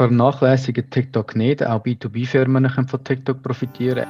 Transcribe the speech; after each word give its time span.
vernachlässige 0.00 0.88
TikTok 0.88 1.36
nicht. 1.36 1.62
Auch 1.62 1.84
B2B-Firmen 1.84 2.66
können 2.68 2.88
von 2.88 3.04
TikTok 3.04 3.42
profitieren. 3.42 4.06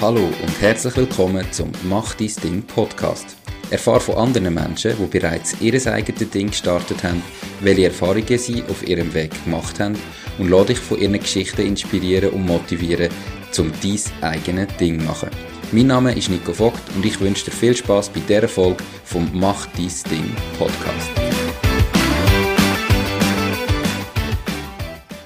Hallo 0.00 0.20
und 0.20 0.60
herzlich 0.60 0.96
willkommen 0.96 1.44
zum 1.50 1.72
Mach 1.88 2.14
dein 2.14 2.30
Ding 2.44 2.62
Podcast. 2.62 3.36
Erfahre 3.72 3.98
von 3.98 4.14
anderen 4.14 4.54
Menschen, 4.54 4.92
die 4.96 5.18
bereits 5.18 5.60
ihr 5.60 5.74
eigenes 5.92 6.30
Ding 6.30 6.50
gestartet 6.50 7.02
haben, 7.02 7.20
welche 7.62 7.86
Erfahrungen 7.86 8.38
sie 8.38 8.62
auf 8.62 8.86
ihrem 8.86 9.12
Weg 9.12 9.32
gemacht 9.44 9.80
haben 9.80 9.98
und 10.38 10.50
lade 10.50 10.66
dich 10.66 10.78
von 10.78 10.98
ihren 10.98 11.18
Geschichten 11.18 11.62
inspirieren 11.62 12.30
und 12.30 12.46
motivieren, 12.46 13.10
um 13.58 13.72
dein 13.82 14.30
eigenes 14.30 14.76
Ding 14.76 15.00
zu 15.00 15.06
machen. 15.06 15.30
Mein 15.72 15.88
Name 15.88 16.16
ist 16.16 16.30
Nico 16.30 16.52
Vogt 16.52 16.80
und 16.94 17.04
ich 17.04 17.20
wünsche 17.20 17.46
dir 17.46 17.50
viel 17.50 17.76
Spaß 17.76 18.10
bei 18.10 18.20
dieser 18.20 18.46
Folge 18.46 18.84
vom 19.02 19.28
Mach 19.32 19.66
dein 19.76 19.90
Ding 20.10 20.30
Podcast. 20.58 21.29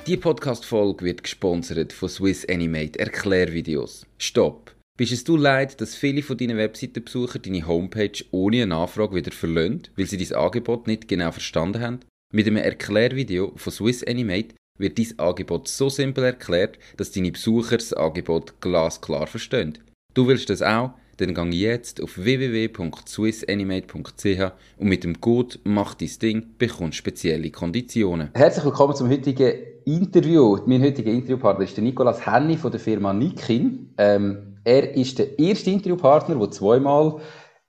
Die 0.06 0.18
Podcast-Folge 0.18 1.02
wird 1.02 1.22
gesponsert 1.22 1.94
von 1.94 2.10
Swiss 2.10 2.46
Animate 2.46 2.98
Erklärvideos. 2.98 4.04
Stopp! 4.18 4.74
Bist 4.98 5.12
es 5.12 5.24
du 5.24 5.38
leid, 5.38 5.80
dass 5.80 5.94
viele 5.94 6.22
von 6.22 6.36
deinen 6.36 6.58
Webseitenbesuchern 6.58 7.40
deine 7.40 7.66
Homepage 7.66 8.22
ohne 8.30 8.58
eine 8.58 8.66
Nachfrage 8.66 9.14
wieder 9.14 9.32
verlöhnt, 9.32 9.90
weil 9.96 10.04
sie 10.04 10.18
dein 10.18 10.36
Angebot 10.36 10.86
nicht 10.86 11.08
genau 11.08 11.32
verstanden 11.32 11.80
haben? 11.80 12.00
Mit 12.34 12.46
einem 12.46 12.58
Erklärvideo 12.58 13.52
von 13.56 13.72
Swiss 13.72 14.04
Animate 14.04 14.54
wird 14.78 14.98
dein 14.98 15.18
Angebot 15.18 15.68
so 15.68 15.88
simpel 15.88 16.24
erklärt, 16.24 16.78
dass 16.98 17.10
deine 17.10 17.32
Besucher 17.32 17.78
das 17.78 17.94
Angebot 17.94 18.60
glasklar 18.60 19.26
verstehen. 19.26 19.78
Du 20.12 20.28
willst 20.28 20.50
das 20.50 20.60
auch? 20.60 20.90
Dann 21.16 21.34
geh 21.34 21.56
jetzt 21.56 22.02
auf 22.02 22.18
www.swissanimate.ch 22.18 24.52
und 24.76 24.88
mit 24.88 25.04
dem 25.04 25.18
Code 25.22 25.60
«Mach 25.64 25.94
dein 25.94 26.10
Ding» 26.20 26.44
bekommst 26.58 26.98
spezielle 26.98 27.50
Konditionen. 27.50 28.28
Herzlich 28.34 28.66
willkommen 28.66 28.96
zum 28.96 29.08
heutigen 29.08 29.72
Interview. 29.86 30.58
Mein 30.66 30.82
heutiger 30.82 31.10
Interviewpartner 31.10 31.64
ist 31.64 31.76
der 31.76 31.84
Nikolas 31.84 32.26
Henny 32.26 32.56
von 32.56 32.70
der 32.70 32.80
Firma 32.80 33.12
Nikin. 33.12 33.94
Ähm, 33.98 34.58
er 34.64 34.94
ist 34.94 35.18
der 35.18 35.38
erste 35.38 35.70
Interviewpartner, 35.70 36.36
der 36.36 36.50
zweimal 36.50 37.20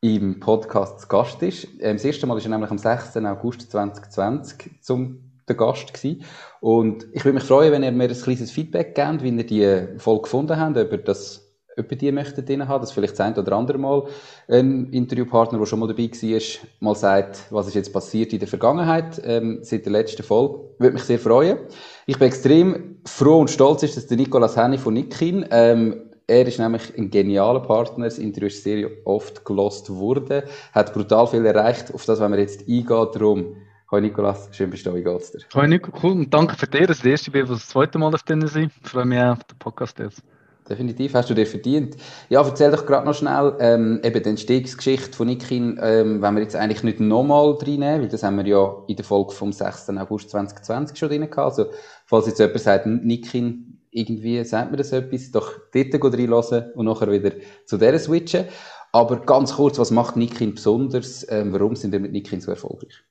im 0.01 0.39
Podcast 0.39 1.01
zu 1.01 1.07
Gast 1.07 1.41
ist. 1.41 1.67
Ähm, 1.79 1.97
das 1.97 2.05
erste 2.05 2.25
Mal 2.27 2.35
war 2.35 2.43
er 2.43 2.49
nämlich 2.49 2.71
am 2.71 2.77
6. 2.77 3.17
August 3.17 3.69
2020 3.69 4.81
zum 4.81 5.21
der 5.47 5.55
Gast 5.55 5.93
gewesen. 5.93 6.23
Und 6.59 7.05
ich 7.11 7.23
würde 7.23 7.35
mich 7.35 7.43
freuen, 7.43 7.71
wenn 7.71 7.83
ihr 7.83 7.91
mir 7.91 8.09
ein 8.09 8.15
kleines 8.15 8.51
Feedback 8.51 8.95
gebt, 8.95 9.21
wie 9.21 9.29
ihr 9.29 9.43
die 9.43 9.99
Folge 9.99 10.23
gefunden 10.23 10.59
habt, 10.59 10.77
ihr 10.77 10.97
das 10.97 11.44
ob 11.77 11.89
die 11.89 12.11
möchten 12.11 12.45
drin 12.45 12.67
haben, 12.67 12.81
dass 12.81 12.91
vielleicht 12.91 13.13
das 13.13 13.21
ein 13.21 13.37
oder 13.37 13.53
andere 13.53 13.77
Mal 13.77 14.03
ein 14.47 14.91
Interviewpartner, 14.91 15.59
der 15.59 15.65
schon 15.65 15.79
mal 15.79 15.87
dabei 15.87 16.09
war, 16.09 16.41
mal 16.79 16.95
sagt, 16.95 17.45
was 17.49 17.67
ist 17.67 17.75
jetzt 17.75 17.93
passiert 17.93 18.33
in 18.33 18.39
der 18.39 18.47
Vergangenheit, 18.47 19.21
ähm, 19.23 19.59
seit 19.61 19.85
der 19.85 19.91
letzten 19.91 20.23
Folge. 20.23 20.59
Würde 20.79 20.93
mich 20.93 21.03
sehr 21.03 21.19
freuen. 21.19 21.57
Ich 22.05 22.17
bin 22.17 22.27
extrem 22.27 22.97
froh 23.05 23.39
und 23.39 23.49
stolz, 23.49 23.83
ist, 23.83 23.97
dass 23.97 24.07
der 24.07 24.17
Nicolas 24.17 24.57
Henny 24.57 24.77
von 24.77 24.93
Nikin, 24.93 25.45
ähm, 25.51 26.01
er 26.27 26.47
ist 26.47 26.59
nämlich 26.59 26.97
ein 26.97 27.11
genialer 27.11 27.59
Partner, 27.59 28.05
das 28.05 28.17
Interview 28.17 28.47
ist 28.47 28.63
sehr 28.63 28.89
oft 29.05 29.45
gelost 29.45 29.91
worden, 29.91 30.41
hat 30.73 30.93
brutal 30.93 31.27
viel 31.27 31.45
erreicht, 31.45 31.93
auf 31.93 32.05
das, 32.05 32.19
wenn 32.19 32.31
wir 32.31 32.39
jetzt 32.39 32.61
eingehen, 32.61 32.85
darum, 32.87 33.55
Hallo 33.91 34.01
Nikolas, 34.01 34.49
schön 34.51 34.71
bist 34.71 34.83
du 34.87 34.95
wie 34.95 35.03
geht's 35.03 35.31
dir? 35.31 35.41
Hallo 35.53 35.67
Nico, 35.67 35.91
cool 36.01 36.13
und 36.13 36.33
danke 36.33 36.55
für 36.55 36.65
dir, 36.65 36.87
das 36.87 37.05
erste 37.05 37.29
Mal, 37.29 37.45
das 37.45 37.67
zweite 37.67 37.99
Mal 37.99 38.13
auf 38.13 38.23
denen 38.23 38.47
sind. 38.47 38.73
Ich 38.83 38.89
freue 38.89 39.05
mich 39.05 39.19
auf 39.19 39.43
den 39.43 39.59
Podcast 39.59 39.99
jetzt. 39.99 40.23
Definitiv, 40.67 41.13
hast 41.13 41.29
du 41.29 41.35
dir 41.35 41.45
verdient. 41.45 41.95
Ja, 42.27 42.41
erzähl 42.43 42.71
doch 42.71 42.87
gerade 42.87 43.05
noch 43.05 43.13
schnell 43.13 43.55
ähm, 43.59 43.99
eben 44.03 44.23
die 44.23 44.29
Entstehungsgeschichte 44.29 45.15
von 45.15 45.27
Nikin, 45.27 45.79
ähm, 45.79 46.23
wenn 46.23 46.33
wir 46.33 46.41
jetzt 46.41 46.55
eigentlich 46.55 46.81
nicht 46.81 46.99
nochmal 46.99 47.51
reinnehmen, 47.51 48.01
weil 48.01 48.07
das 48.07 48.23
haben 48.23 48.37
wir 48.37 48.47
ja 48.47 48.75
in 48.87 48.95
der 48.95 49.05
Folge 49.05 49.31
vom 49.31 49.53
6. 49.53 49.89
August 49.89 50.31
2020 50.31 50.97
schon 50.97 51.09
drin 51.09 51.29
gehabt. 51.29 51.37
Also, 51.37 51.67
falls 52.07 52.25
jetzt 52.25 52.39
jemand 52.39 52.59
sagt, 52.59 52.87
Nikin, 52.87 53.79
irgendwie 53.91 54.43
sagt 54.43 54.71
mir 54.71 54.77
das 54.77 54.91
etwas, 54.91 55.29
doch 55.29 55.53
dort 55.71 56.13
reinlassen 56.13 56.71
und 56.73 56.85
nachher 56.85 57.11
wieder 57.11 57.31
zu 57.67 57.77
der 57.77 57.99
switchen. 57.99 58.45
Aber 58.91 59.19
ganz 59.21 59.53
kurz, 59.55 59.77
was 59.77 59.91
macht 59.91 60.15
Nikin 60.15 60.55
besonders? 60.55 61.27
Ähm, 61.29 61.53
warum 61.53 61.75
sind 61.75 61.91
wir 61.91 61.99
mit 61.99 62.11
Nikin 62.11 62.41
so 62.41 62.49
erfolgreich? 62.49 63.03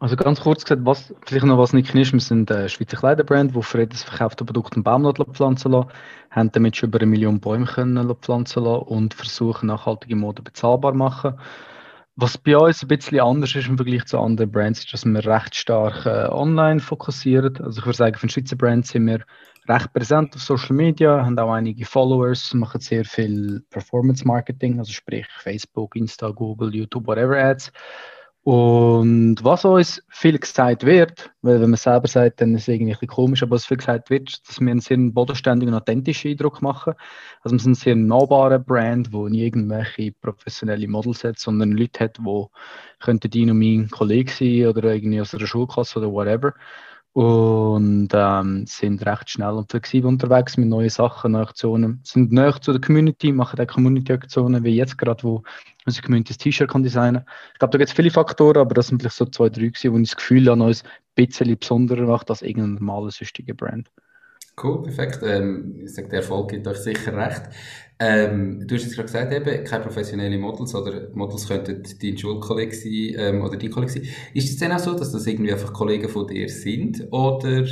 Also 0.00 0.14
ganz 0.14 0.40
kurz 0.40 0.64
gesagt, 0.64 0.82
was, 0.84 1.12
vielleicht 1.26 1.46
noch 1.46 1.58
was 1.58 1.72
nicht 1.72 1.92
ist, 1.92 2.12
wir 2.12 2.20
sind 2.20 2.52
eine 2.52 2.68
Schweizer 2.68 2.96
Kleiderbrand, 2.96 3.56
die 3.56 3.62
für 3.62 3.80
jedes 3.80 4.04
verkaufte 4.04 4.44
Produkt 4.44 4.74
einen 4.74 4.84
Baum 4.84 5.12
pflanzen 5.32 5.72
lassen, 5.72 5.90
haben 6.30 6.52
damit 6.52 6.76
schon 6.76 6.90
über 6.90 7.00
eine 7.00 7.06
Million 7.06 7.40
Bäume 7.40 7.66
können 7.66 8.14
pflanzen 8.16 8.62
lassen 8.62 8.82
und 8.82 9.14
versuchen 9.14 9.66
nachhaltige 9.66 10.14
Mode 10.14 10.42
bezahlbar 10.42 10.92
zu 10.92 10.98
machen. 10.98 11.40
Was 12.14 12.38
bei 12.38 12.56
uns 12.56 12.82
ein 12.82 12.88
bisschen 12.88 13.20
anders 13.20 13.54
ist 13.56 13.68
im 13.68 13.76
Vergleich 13.76 14.04
zu 14.06 14.20
anderen 14.20 14.50
Brands, 14.52 14.80
ist, 14.80 14.92
dass 14.92 15.04
wir 15.04 15.24
recht 15.24 15.54
stark 15.56 16.06
äh, 16.06 16.28
online 16.30 16.80
fokussieren. 16.80 17.56
Also 17.58 17.80
ich 17.80 17.86
würde 17.86 17.96
sagen, 17.96 18.16
für 18.16 18.24
eine 18.24 18.30
Schweizer 18.30 18.56
Brand 18.56 18.86
sind 18.86 19.06
wir 19.06 19.24
recht 19.68 19.92
präsent 19.92 20.34
auf 20.34 20.42
Social 20.42 20.76
Media, 20.76 21.24
haben 21.24 21.38
auch 21.38 21.52
einige 21.52 21.84
Followers, 21.84 22.54
machen 22.54 22.80
sehr 22.80 23.04
viel 23.04 23.64
Performance 23.70 24.24
Marketing, 24.26 24.78
also 24.78 24.92
sprich 24.92 25.26
Facebook, 25.38 25.96
Insta, 25.96 26.30
Google, 26.30 26.74
YouTube, 26.74 27.06
whatever 27.06 27.36
Ads 27.36 27.72
und 28.44 29.36
was 29.42 29.64
uns 29.64 30.02
viel 30.08 30.38
gesagt 30.38 30.84
wird, 30.86 31.30
weil 31.42 31.60
wenn 31.60 31.70
man 31.70 31.76
selber 31.76 32.08
sagt, 32.08 32.40
dann 32.40 32.54
ist 32.54 32.62
es 32.62 32.68
irgendwie 32.68 32.92
ein 32.92 32.94
bisschen 32.94 33.08
komisch, 33.08 33.42
aber 33.42 33.56
was 33.56 33.66
viel 33.66 33.76
gesagt 33.76 34.08
wird, 34.08 34.48
dass 34.48 34.60
wir 34.60 34.70
einen 34.70 34.80
sehr 34.80 34.96
bodenständigen 34.96 35.74
und 35.74 35.80
authentischen 35.80 36.30
Eindruck 36.30 36.62
machen. 36.62 36.94
Also 37.42 37.56
wir 37.56 37.60
sind 37.60 37.72
ein 37.72 37.74
sehr 37.74 37.96
nahbarer 37.96 38.58
Brand, 38.58 39.12
wo 39.12 39.28
nie 39.28 39.44
irgendwelche 39.44 40.12
professionelle 40.12 40.88
Models 40.88 41.24
hat, 41.24 41.38
sondern 41.38 41.72
Leute 41.72 42.04
hat, 42.04 42.18
die 42.18 42.46
könnten 43.00 43.30
die 43.30 43.50
und 43.50 43.58
mein 43.58 43.90
Kollege 43.90 44.32
sein 44.32 44.66
oder 44.66 44.94
irgendwie 44.94 45.20
aus 45.20 45.34
einer 45.34 45.46
Schulklasse 45.46 45.98
oder 45.98 46.10
whatever 46.10 46.54
und 47.12 48.08
ähm, 48.12 48.64
sind 48.66 49.04
recht 49.04 49.30
schnell 49.30 49.50
und 49.50 49.70
flexibel 49.70 50.08
unterwegs 50.08 50.56
mit 50.56 50.68
neuen 50.68 50.90
Sachen, 50.90 51.32
neuen 51.32 51.46
Aktionen. 51.46 52.00
Sind 52.04 52.32
näher 52.32 52.60
zu 52.60 52.72
der 52.72 52.80
Community, 52.80 53.32
machen 53.32 53.58
auch 53.60 53.66
Community-Aktionen, 53.66 54.62
wie 54.62 54.76
jetzt 54.76 54.98
gerade, 54.98 55.24
wo 55.24 55.42
unsere 55.86 56.04
Community 56.04 56.32
das 56.32 56.38
T-Shirt 56.38 56.70
kann 56.70 56.82
designen. 56.82 57.24
Ich 57.52 57.58
glaube, 57.58 57.72
da 57.72 57.78
gibt 57.78 57.88
es 57.88 57.96
viele 57.96 58.10
Faktoren, 58.10 58.58
aber 58.58 58.74
das 58.74 58.88
sind 58.88 59.00
vielleicht 59.00 59.16
so 59.16 59.24
zwei, 59.24 59.48
drei 59.48 59.66
gewesen, 59.66 59.92
wo 59.92 59.98
das 59.98 60.16
Gefühl 60.16 60.48
an 60.48 60.60
uns 60.60 60.84
ein 60.84 61.26
bisschen 61.26 61.58
besonderer 61.58 62.06
macht 62.06 62.30
als 62.30 62.42
irgendeine 62.42 62.74
normale, 62.74 63.10
süchtige 63.10 63.54
Brand. 63.54 63.90
Cool, 64.62 64.82
perfekt. 64.82 65.20
Ähm, 65.22 65.80
ich 65.84 65.94
sage, 65.94 66.08
der 66.08 66.20
Erfolg 66.20 66.50
gibt 66.50 66.66
euch 66.66 66.78
sicher 66.78 67.16
recht. 67.16 67.42
Ähm, 68.00 68.64
du 68.66 68.76
hast 68.76 68.84
jetzt 68.84 68.94
gerade 68.94 69.06
gesagt, 69.06 69.32
eben, 69.32 69.64
keine 69.64 69.82
professionellen 69.82 70.40
Models 70.40 70.74
oder 70.74 71.08
Models 71.14 71.48
könnten 71.48 71.82
dein 72.00 72.16
Schulkollege 72.16 72.74
sein 72.74 73.14
ähm, 73.16 73.42
oder 73.42 73.56
dein 73.56 73.70
Kollege 73.70 73.92
sein. 73.92 74.02
Ist 74.34 74.50
es 74.50 74.56
denn 74.56 74.70
auch 74.70 74.78
so, 74.78 74.94
dass 74.94 75.10
das 75.10 75.26
irgendwie 75.26 75.52
einfach 75.52 75.72
Kollegen 75.72 76.08
von 76.08 76.26
dir 76.28 76.48
sind 76.48 77.06
oder 77.10 77.64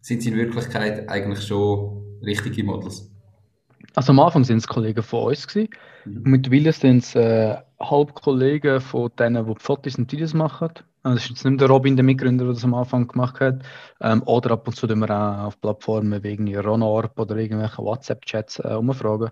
sind 0.00 0.22
sie 0.22 0.30
in 0.30 0.36
Wirklichkeit 0.36 1.08
eigentlich 1.08 1.46
schon 1.46 2.18
richtige 2.22 2.64
Models? 2.64 3.08
Also 3.94 4.12
am 4.12 4.20
Anfang 4.20 4.44
sind 4.44 4.58
es 4.58 4.66
Kollegen 4.66 5.02
von 5.02 5.28
uns 5.28 5.46
gewesen. 5.46 5.70
Mhm. 6.04 6.22
Mittlerweile 6.24 6.72
sind 6.72 7.04
es 7.04 7.14
äh, 7.14 7.56
halb 7.80 8.14
Kollegen 8.14 8.80
von 8.80 9.10
denen, 9.18 9.46
die 9.46 9.54
Fotos 9.60 9.96
und 9.96 10.10
Videos 10.10 10.34
machen. 10.34 10.70
Also 11.04 11.14
das 11.14 11.24
ist 11.24 11.30
jetzt 11.30 11.44
nicht 11.44 11.60
der 11.60 11.68
Robin, 11.68 11.94
der 11.94 12.04
Mitgründer, 12.04 12.44
der 12.44 12.54
das 12.54 12.64
am 12.64 12.74
Anfang 12.74 13.06
gemacht 13.06 13.38
hat. 13.38 13.62
Ähm, 14.00 14.22
oder 14.26 14.52
ab 14.52 14.66
und 14.66 14.74
zu 14.74 14.88
tun 14.88 14.98
wir 14.98 15.10
auch 15.10 15.46
auf 15.46 15.60
Plattformen 15.60 16.22
wie 16.22 16.28
irgendwie 16.28 16.56
Ronorp 16.56 17.18
oder 17.18 17.36
irgendwelche 17.36 17.78
WhatsApp-Chats 17.78 18.58
äh, 18.60 18.74
umfragen. 18.74 19.30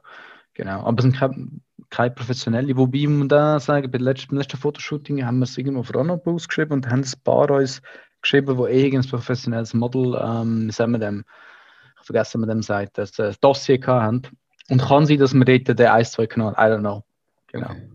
Genau, 0.57 0.85
aber 0.85 0.99
es 0.99 1.03
sind 1.03 1.17
keine, 1.17 1.49
keine 1.91 2.11
professionelle. 2.13 2.77
Wobei 2.77 3.07
man 3.07 3.29
da 3.29 3.61
sagen, 3.61 3.91
bei 3.91 3.99
letzten, 3.99 4.37
letzten 4.37 4.57
Fotoshooting 4.57 5.25
haben 5.25 5.39
wir 5.39 5.45
es 5.45 5.59
irgendwo 5.59 5.81
auf 5.81 5.95
Ronob 5.95 6.27
ausgeschrieben 6.27 6.73
und 6.73 6.89
haben 6.89 7.03
ein 7.03 7.23
paar 7.25 7.51
uns 7.51 7.83
geschrieben, 8.23 8.57
wo 8.57 8.67
irgendein 8.67 9.11
professionelles 9.11 9.75
Model, 9.75 10.19
ähm, 10.19 10.71
sagen 10.71 10.93
wir 10.93 10.99
dem, 10.99 11.25
ich 12.01 12.07
vergesse, 12.07 12.39
man 12.39 12.49
dem 12.49 12.63
sagt, 12.63 12.97
das, 12.97 13.13
das 13.13 13.39
Dossier 13.39 13.79
haben. 13.87 14.23
Und 14.71 14.83
kann 14.83 15.05
sein, 15.05 15.19
dass 15.19 15.35
wir 15.35 15.45
dort 15.45 15.79
den 15.79 15.87
1, 15.87 16.13
2 16.13 16.27
Kanal, 16.27 16.53
I 16.55 16.73
don't 16.73 16.81
know. 16.81 17.05
Genau. 17.49 17.71
Okay. 17.71 17.89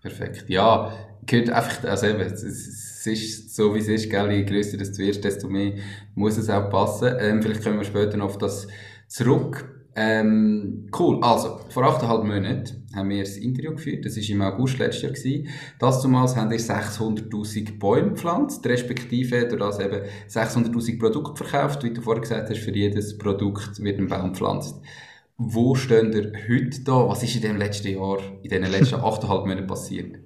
Perfekt. 0.00 0.48
Ja, 0.48 0.92
gehört 1.26 1.50
einfach, 1.50 1.84
also 1.84 2.06
eben, 2.06 2.20
es, 2.20 2.42
ist 2.42 3.54
so, 3.54 3.74
wie 3.74 3.80
es 3.80 3.88
ist, 3.88 4.08
gell, 4.08 4.30
je 4.30 4.44
grösser 4.44 4.78
das 4.78 4.92
du 4.92 4.98
wirst, 4.98 5.22
desto 5.22 5.48
mehr 5.48 5.74
muss 6.14 6.38
es 6.38 6.48
auch 6.48 6.70
passen. 6.70 7.14
Ähm, 7.18 7.42
vielleicht 7.42 7.62
kommen 7.62 7.78
wir 7.78 7.84
später 7.84 8.16
noch 8.16 8.26
auf 8.26 8.38
das 8.38 8.66
zurück. 9.06 9.75
Ähm, 9.98 10.90
cool, 10.98 11.18
also, 11.22 11.58
vor 11.70 11.84
8,5 11.84 12.24
Monaten 12.24 12.86
haben 12.94 13.08
wir 13.08 13.20
das 13.20 13.38
Interview 13.38 13.72
geführt, 13.72 14.04
das 14.04 14.16
war 14.16 14.28
im 14.28 14.42
August 14.42 14.78
letztes 14.78 15.02
Jahr. 15.02 15.12
Gewesen. 15.12 15.48
Das 15.78 16.02
zumals 16.02 16.36
haben 16.36 16.50
wir 16.50 16.58
600'000 16.58 17.78
Bäume 17.78 18.10
gepflanzt, 18.10 18.66
respektive 18.66 19.48
durch 19.48 19.58
das 19.58 19.80
eben 19.80 20.02
600'000 20.28 20.98
Produkte 20.98 21.42
verkauft. 21.42 21.82
Wie 21.82 21.94
du 21.94 22.02
vorher 22.02 22.20
gesagt 22.20 22.50
hast, 22.50 22.58
für 22.58 22.74
jedes 22.74 23.16
Produkt 23.16 23.82
wird 23.82 23.98
ein 23.98 24.08
Baum 24.08 24.32
gepflanzt. 24.32 24.78
Wo 25.38 25.74
stehen 25.74 26.12
ihr 26.12 26.32
heute 26.46 26.84
da? 26.84 27.08
Was 27.08 27.22
ist 27.22 27.36
in 27.36 27.42
dem 27.42 27.56
letzten 27.56 27.88
Jahr, 27.88 28.18
in 28.42 28.50
den 28.50 28.64
letzten 28.64 28.94
8,5 29.00 29.46
Monaten 29.46 29.66
passiert? 29.66 30.16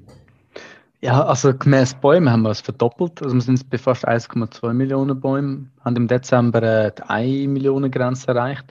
Ja, 1.00 1.23
also 1.25 1.55
gemäß 1.55 1.94
Bäumen 1.94 2.28
haben 2.28 2.43
wir 2.43 2.50
es 2.50 2.61
verdoppelt. 2.61 3.23
Also 3.23 3.37
wir 3.37 3.40
sind 3.40 3.70
bei 3.70 3.78
fast 3.78 4.06
1,2 4.06 4.73
Millionen 4.73 5.20
Bäumen, 5.20 5.70
haben 5.84 5.96
im 5.96 6.08
Dezember 6.08 6.62
äh, 6.62 6.93
die 6.93 7.02
1 7.02 7.52
Millionen 7.52 7.90
Grenze 7.90 8.28
erreicht. 8.28 8.66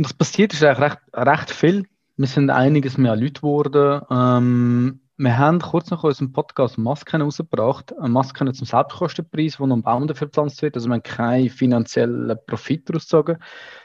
Und 0.00 0.06
was 0.06 0.14
passiert 0.14 0.54
ist 0.54 0.64
eigentlich 0.64 0.92
recht, 0.92 0.98
recht 1.12 1.50
viel. 1.50 1.86
Wir 2.16 2.26
sind 2.26 2.48
einiges 2.48 2.96
mehr 2.96 3.14
Leute 3.16 3.42
geworden. 3.42 4.00
Ähm, 4.10 5.00
wir 5.18 5.36
haben 5.36 5.60
kurz 5.60 5.90
nach 5.90 6.02
unserem 6.02 6.32
Podcast 6.32 6.78
Masken 6.78 7.20
rausgebracht. 7.20 7.92
Masken 8.00 8.54
zum 8.54 8.66
Selbstkostenpreis, 8.66 9.60
wo 9.60 9.66
noch 9.66 9.76
ein 9.76 9.82
Baum 9.82 10.06
dafür 10.06 10.28
gepflanzt 10.28 10.62
wird. 10.62 10.74
Also 10.74 10.88
wir 10.88 10.94
haben 10.94 11.02
keinen 11.02 11.50
finanziellen 11.50 12.34
Profit 12.46 12.88
daraus 12.88 13.02
gezogen. 13.02 13.36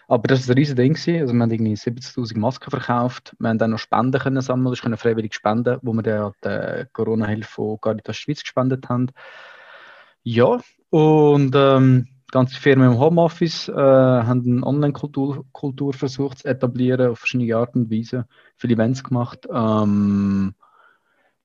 Aber 0.08 0.26
das 0.30 0.48
war 0.48 0.56
ein 0.56 0.60
riesiges 0.60 1.04
Ding. 1.04 1.20
Also 1.20 1.34
wir 1.34 1.42
haben 1.42 1.52
irgendwie 1.52 1.74
70'000 1.74 2.40
Masken 2.40 2.70
verkauft. 2.70 3.36
Wir 3.38 3.50
haben 3.50 3.58
dann 3.58 3.72
noch 3.72 3.80
Spenden 3.80 4.22
können 4.22 4.40
sammeln. 4.40 4.72
Das 4.72 4.82
können 4.82 4.96
freiwillig 4.96 5.34
spenden, 5.34 5.80
wo 5.82 5.92
wir 5.92 6.02
dann 6.02 6.32
die 6.46 6.86
Corona-Hilfe 6.94 7.50
von 7.50 7.82
Caritas 7.82 8.16
Schweiz 8.16 8.40
gespendet 8.40 8.88
haben. 8.88 9.08
Ja, 10.24 10.62
und 10.92 11.54
ähm, 11.58 12.08
ganze 12.32 12.60
Firmen 12.60 12.94
im 12.94 13.00
Homeoffice 13.00 13.70
äh, 13.70 13.74
haben 13.74 14.44
eine 14.46 14.66
Online-Kultur 14.66 15.46
Kultur 15.52 15.94
versucht 15.94 16.40
zu 16.40 16.48
etablieren 16.48 17.12
auf 17.12 17.20
verschiedene 17.20 17.56
Arten 17.56 17.84
und 17.84 17.92
Weise. 17.92 18.28
Viele 18.58 18.76
Events 18.76 19.04
gemacht. 19.04 19.48
Ähm, 19.52 20.56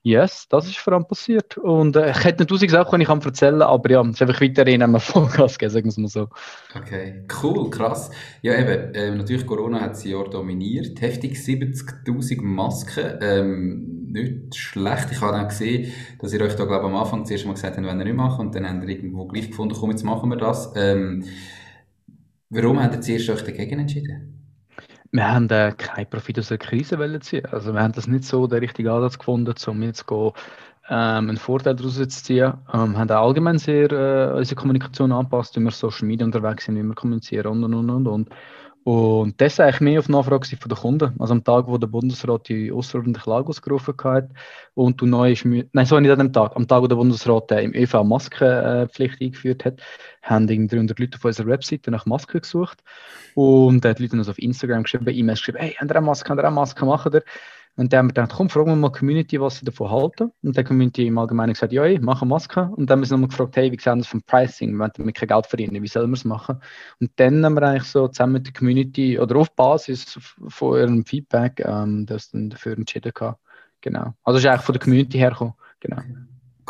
Yes, 0.02 0.46
das 0.48 0.66
ist 0.66 0.78
vor 0.78 0.94
allem 0.94 1.06
passiert. 1.06 1.58
Und 1.58 1.94
äh, 1.94 2.10
ich 2.10 2.24
hätte 2.24 2.42
nicht 2.42 2.48
tausend 2.48 2.70
Sachen, 2.70 3.00
die 3.00 3.02
ich 3.02 3.08
erzählen 3.10 3.58
kann, 3.58 3.68
aber 3.68 3.90
ja, 3.90 4.00
es 4.00 4.08
ist 4.12 4.22
einfach 4.22 4.40
weiterhin 4.40 4.82
am 4.82 4.94
Vollgas 5.00 5.58
geben, 5.58 5.70
sagen 5.70 5.84
wir 5.84 5.90
es 5.90 5.98
mal 5.98 6.08
so. 6.08 6.28
Okay, 6.74 7.26
cool, 7.42 7.68
krass. 7.68 8.10
Ja, 8.40 8.58
eben, 8.58 8.92
ähm, 8.94 9.18
natürlich 9.18 9.44
Corona 9.44 9.80
hat 9.82 9.90
das 9.90 10.04
Jahr 10.04 10.24
dominiert. 10.30 10.98
Heftig 11.02 11.36
70.000 11.36 12.40
Masken. 12.40 13.18
Ähm, 13.20 14.00
nicht 14.10 14.54
schlecht. 14.54 15.08
Ich 15.10 15.20
habe 15.20 15.32
dann 15.32 15.48
gesehen, 15.48 15.92
dass 16.20 16.32
ihr 16.32 16.40
euch 16.40 16.56
da, 16.56 16.64
glaube 16.64 16.86
ich, 16.86 16.92
am 16.92 16.96
Anfang 16.96 17.24
zuerst 17.24 17.46
mal 17.46 17.54
gesagt 17.54 17.76
habt, 17.76 17.86
wenn 17.86 17.98
ihr 17.98 18.04
nicht 18.04 18.16
machen 18.16 18.46
und 18.46 18.54
dann 18.54 18.68
habt 18.68 18.82
ihr 18.84 18.96
irgendwo 18.96 19.26
gleich 19.26 19.48
gefunden, 19.48 19.74
komm, 19.78 19.90
jetzt 19.90 20.04
machen 20.04 20.28
wir 20.30 20.36
das. 20.36 20.72
Ähm, 20.76 21.24
warum 22.48 22.82
habt 22.82 22.94
ihr 22.94 23.00
zuerst 23.00 23.30
euch 23.30 23.42
dagegen 23.42 23.80
entschieden? 23.80 24.36
Wir 25.12 25.32
haben 25.32 25.48
äh, 25.50 25.72
keinen 25.76 26.08
Profit 26.08 26.38
aus 26.38 26.48
der 26.48 26.58
Krise 26.58 26.96
ziehen. 27.20 27.46
Also 27.46 27.72
wir 27.72 27.80
haben 27.80 27.92
das 27.92 28.06
nicht 28.06 28.24
so 28.24 28.46
den 28.46 28.60
richtigen 28.60 28.88
Ansatz 28.88 29.18
gefunden, 29.18 29.54
um 29.66 29.82
jetzt 29.82 30.06
go, 30.06 30.34
ähm, 30.88 31.28
einen 31.28 31.36
Vorteil 31.36 31.74
daraus 31.74 31.94
zu 31.94 32.06
ziehen. 32.06 32.54
Ähm, 32.72 32.96
haben 32.96 33.10
auch 33.10 33.26
allgemein 33.26 33.58
sehr 33.58 33.90
äh, 33.90 34.38
unsere 34.38 34.54
Kommunikation 34.54 35.10
angepasst, 35.10 35.56
wie 35.56 35.60
wir 35.60 35.72
Social 35.72 36.06
Media 36.06 36.24
unterwegs 36.24 36.64
sind, 36.64 36.76
wie 36.76 36.82
wir 36.82 36.94
kommunizieren 36.94 37.46
und 37.46 37.64
und 37.64 37.90
und 37.90 38.06
und. 38.06 38.30
Und 38.82 39.38
das 39.40 39.54
ist 39.54 39.60
eigentlich 39.60 39.80
mehr 39.80 39.98
auf 39.98 40.08
Nachfrage 40.08 40.56
von 40.56 40.68
den 40.68 40.78
Kunden. 40.78 41.14
Also 41.18 41.34
am 41.34 41.44
Tag, 41.44 41.66
wo 41.66 41.76
der 41.76 41.86
Bundesrat 41.86 42.48
die 42.48 42.72
außerordentliche 42.72 43.28
Lage 43.28 43.48
ausgerufen 43.48 43.94
hat 44.02 44.30
und 44.72 45.00
du 45.00 45.06
neu 45.06 45.34
nein, 45.44 45.86
so 45.86 46.00
nicht 46.00 46.10
an 46.10 46.18
dem 46.18 46.32
Tag, 46.32 46.56
am 46.56 46.66
Tag, 46.66 46.80
wo 46.82 46.86
der 46.86 46.96
Bundesrat 46.96 47.52
äh, 47.52 47.62
im 47.62 47.74
ÖV 47.74 48.02
Maskenpflicht 48.04 49.20
eingeführt 49.20 49.66
hat, 49.66 49.80
haben 50.22 50.46
300 50.46 50.98
Leute 50.98 51.18
auf 51.18 51.24
unserer 51.24 51.48
Webseite 51.48 51.90
nach 51.90 52.06
Masken 52.06 52.40
gesucht 52.40 52.82
und 53.34 53.84
äh, 53.84 53.94
die 53.94 54.04
Leute 54.04 54.16
uns 54.16 54.30
auf 54.30 54.38
Instagram 54.38 54.84
geschrieben, 54.84 55.06
E-Mails 55.08 55.40
geschrieben, 55.40 55.58
hey, 55.58 55.76
habt 55.78 55.90
ihr 55.90 55.96
eine 55.96 56.06
Maske, 56.06 56.30
habt 56.30 56.40
ihr 56.40 56.44
eine 56.44 56.54
Maske, 56.54 56.84
machen 56.86 57.12
ihr? 57.12 57.22
Und 57.80 57.94
dann 57.94 58.00
haben 58.00 58.06
wir 58.08 58.12
gedacht, 58.12 58.32
komm, 58.36 58.50
fragen 58.50 58.68
wir 58.68 58.76
mal 58.76 58.90
die 58.90 58.98
Community, 58.98 59.40
was 59.40 59.56
sie 59.56 59.64
davon 59.64 59.90
halten. 59.90 60.30
Und 60.42 60.54
die 60.54 60.62
Community 60.62 61.06
im 61.06 61.16
Allgemeinen 61.16 61.54
gesagt, 61.54 61.72
ja, 61.72 61.82
ich 61.86 62.02
mache 62.02 62.26
Maske. 62.26 62.70
Und 62.76 62.90
dann 62.90 62.96
haben 62.96 63.00
wir 63.00 63.06
sie 63.06 63.14
nochmal 63.14 63.30
gefragt, 63.30 63.56
hey, 63.56 63.72
wie 63.72 63.80
sehen 63.80 64.00
das 64.00 64.06
vom 64.06 64.20
Pricing? 64.20 64.72
Wir 64.72 64.80
wollen 64.80 64.90
damit 64.94 65.14
kein 65.14 65.28
Geld 65.28 65.46
verdienen, 65.46 65.82
wie 65.82 65.88
sollen 65.88 66.10
wir 66.10 66.16
es 66.16 66.26
machen? 66.26 66.60
Und 67.00 67.10
dann 67.16 67.42
haben 67.42 67.54
wir 67.54 67.62
eigentlich 67.62 67.84
so 67.84 68.06
zusammen 68.08 68.34
mit 68.34 68.46
der 68.46 68.52
Community 68.52 69.18
oder 69.18 69.34
auf 69.36 69.56
Basis 69.56 70.18
von 70.48 70.78
ihrem 70.78 71.06
Feedback 71.06 71.62
ähm, 71.64 72.04
das 72.04 72.28
dann 72.28 72.50
dafür 72.50 72.76
entschieden 72.76 73.12
gehabt. 73.14 73.40
Genau. 73.80 74.12
Also 74.24 74.40
ist 74.40 74.44
eigentlich 74.44 74.60
von 74.60 74.74
der 74.74 74.82
Community 74.82 75.16
hergekommen. 75.16 75.54
Genau. 75.80 76.02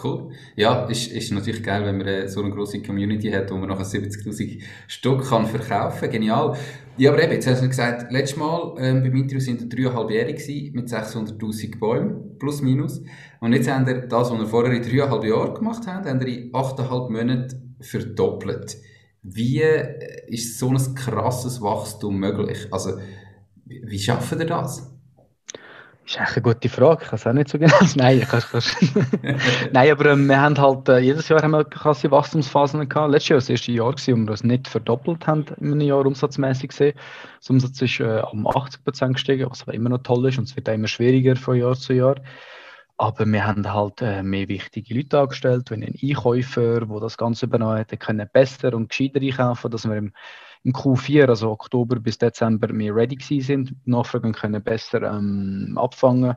Cool. 0.02 0.31
Ja, 0.56 0.87
ist, 0.87 1.12
ist 1.12 1.32
natürlich 1.32 1.62
geil, 1.62 1.85
wenn 1.85 1.99
man 1.99 2.06
äh, 2.06 2.29
so 2.29 2.43
eine 2.43 2.50
große 2.50 2.82
Community 2.82 3.31
hat, 3.31 3.50
wo 3.50 3.56
man 3.56 3.69
nachher 3.69 3.85
70.000 3.85 4.62
Stück 4.87 5.29
kann 5.29 5.47
verkaufen 5.47 6.00
kann. 6.00 6.11
Genial. 6.11 6.56
Ja, 6.97 7.12
aber 7.12 7.23
eben, 7.23 7.32
jetzt 7.32 7.47
hast 7.47 7.62
du 7.62 7.69
gesagt, 7.69 8.11
letztes 8.12 8.38
Mal 8.38 8.75
ähm, 8.79 9.02
beim 9.02 9.14
Interview 9.14 9.41
sind 9.41 9.61
wir 9.61 9.69
dreieinhalbjährig 9.69 10.73
mit 10.75 10.88
600.000 10.88 11.79
Bäumen, 11.79 12.38
plus 12.38 12.62
minus. 12.62 13.02
Und 13.41 13.52
jetzt 13.52 13.70
haben 13.70 13.87
wir 13.87 14.02
das, 14.02 14.31
was 14.31 14.38
wir 14.38 14.47
vorher 14.47 14.73
in 14.73 14.82
dreieinhalb 14.82 15.25
Jahren 15.25 15.55
gemacht 15.55 15.87
haben, 15.87 16.06
haben 16.06 16.20
wir 16.20 16.29
in 16.29 16.50
achteinhalb 16.55 17.11
Monaten 17.11 17.76
verdoppelt. 17.81 18.76
Wie 19.23 19.61
äh, 19.61 20.26
ist 20.29 20.58
so 20.58 20.69
ein 20.69 20.94
krasses 20.94 21.61
Wachstum 21.61 22.19
möglich? 22.19 22.69
Also, 22.70 22.99
wie, 23.67 23.99
schaffen 23.99 24.41
ihr 24.41 24.46
das? 24.46 24.89
Das 26.10 26.16
ist 26.16 26.22
echt 26.22 26.36
eine 26.38 26.42
gute 26.42 26.68
Frage. 26.68 27.02
Ich 27.04 27.08
kann 27.08 27.18
es 27.18 27.26
auch 27.28 27.32
nicht 27.32 27.48
so 27.48 27.56
genau. 27.56 27.76
Nein, 27.94 28.26
kannst, 28.28 28.50
kannst. 28.50 28.76
Nein 29.72 29.92
aber 29.92 30.06
ähm, 30.06 30.26
wir 30.26 30.40
haben 30.40 30.58
halt 30.58 30.88
äh, 30.88 30.98
jedes 30.98 31.28
Jahr 31.28 31.40
haben 31.40 31.52
wir 31.52 31.64
krasse 31.64 32.10
Wachstumsphasen 32.10 32.88
gehabt. 32.88 33.12
Letztes 33.12 33.28
Jahr 33.28 33.36
war 33.36 33.40
das 33.42 33.48
erste 33.48 33.70
Jahr, 33.70 33.92
gewesen, 33.92 34.14
wo 34.14 34.18
wir 34.22 34.30
das 34.32 34.42
nicht 34.42 34.66
verdoppelt 34.66 35.28
haben 35.28 35.44
in 35.60 35.70
einem 35.70 35.82
Jahr 35.82 36.04
umsatzmäßig 36.04 36.70
gesehen. 36.70 36.98
Der 37.44 37.50
Umsatz 37.50 37.80
ist 37.80 38.00
äh, 38.00 38.22
um 38.32 38.44
80 38.48 38.82
Prozent 38.82 39.14
gestiegen, 39.14 39.48
was 39.48 39.62
aber 39.62 39.74
immer 39.74 39.88
noch 39.88 40.02
toll 40.02 40.26
ist 40.26 40.38
und 40.38 40.48
es 40.48 40.56
wird 40.56 40.68
auch 40.68 40.74
immer 40.74 40.88
schwieriger 40.88 41.36
von 41.36 41.56
Jahr 41.56 41.76
zu 41.76 41.92
Jahr. 41.92 42.16
Aber 42.96 43.24
wir 43.24 43.46
haben 43.46 43.72
halt 43.72 44.02
äh, 44.02 44.24
mehr 44.24 44.48
wichtige 44.48 44.92
Leute 44.92 45.20
angestellt, 45.20 45.70
wenn 45.70 45.84
ein 45.84 45.94
Einkäufer, 46.02 46.86
der 46.86 47.00
das 47.00 47.18
Ganze 47.18 47.46
übernommen 47.46 47.78
hat, 47.78 48.00
können 48.00 48.28
besser 48.32 48.74
und 48.74 48.88
gescheiter 48.88 49.20
einkaufen, 49.20 49.70
dass 49.70 49.88
wir 49.88 49.96
im 49.96 50.12
im 50.64 50.72
Q4, 50.72 51.28
also 51.28 51.50
Oktober 51.50 51.96
bis 52.00 52.18
Dezember, 52.18 52.72
mehr 52.72 52.94
ready 52.94 53.16
gewesen 53.16 53.46
sind, 53.46 53.86
Nachfragen 53.86 54.32
können 54.32 54.62
besser 54.62 55.02
ähm, 55.02 55.76
abfangen. 55.76 56.36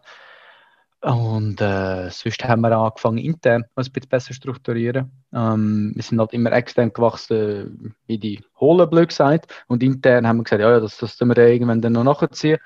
Und 1.03 1.59
äh, 1.59 2.09
sonst 2.11 2.45
haben 2.45 2.61
wir 2.61 2.71
angefangen, 2.71 3.17
intern 3.17 3.65
ein 3.75 3.85
bisschen 3.91 4.07
besser 4.07 4.33
strukturieren. 4.33 5.11
Ähm, 5.33 5.91
wir 5.95 6.01
sind 6.01 6.17
halt 6.17 6.31
immer 6.31 6.53
extern 6.53 6.93
gewachsen, 6.93 7.93
wie 8.07 8.17
die 8.17 8.41
Hohle, 8.57 8.87
blöd 8.87 9.09
gesagt. 9.09 9.53
Und 9.67 9.83
intern 9.83 10.25
haben 10.25 10.37
wir 10.37 10.43
gesagt, 10.45 10.61
ja, 10.61 10.71
ja 10.71 10.79
das, 10.79 10.97
das 10.97 11.17
tun 11.17 11.27
wir 11.27 11.37
irgendwann 11.37 11.81
dann 11.81 11.91
noch 11.91 12.05
nachziehen. 12.05 12.57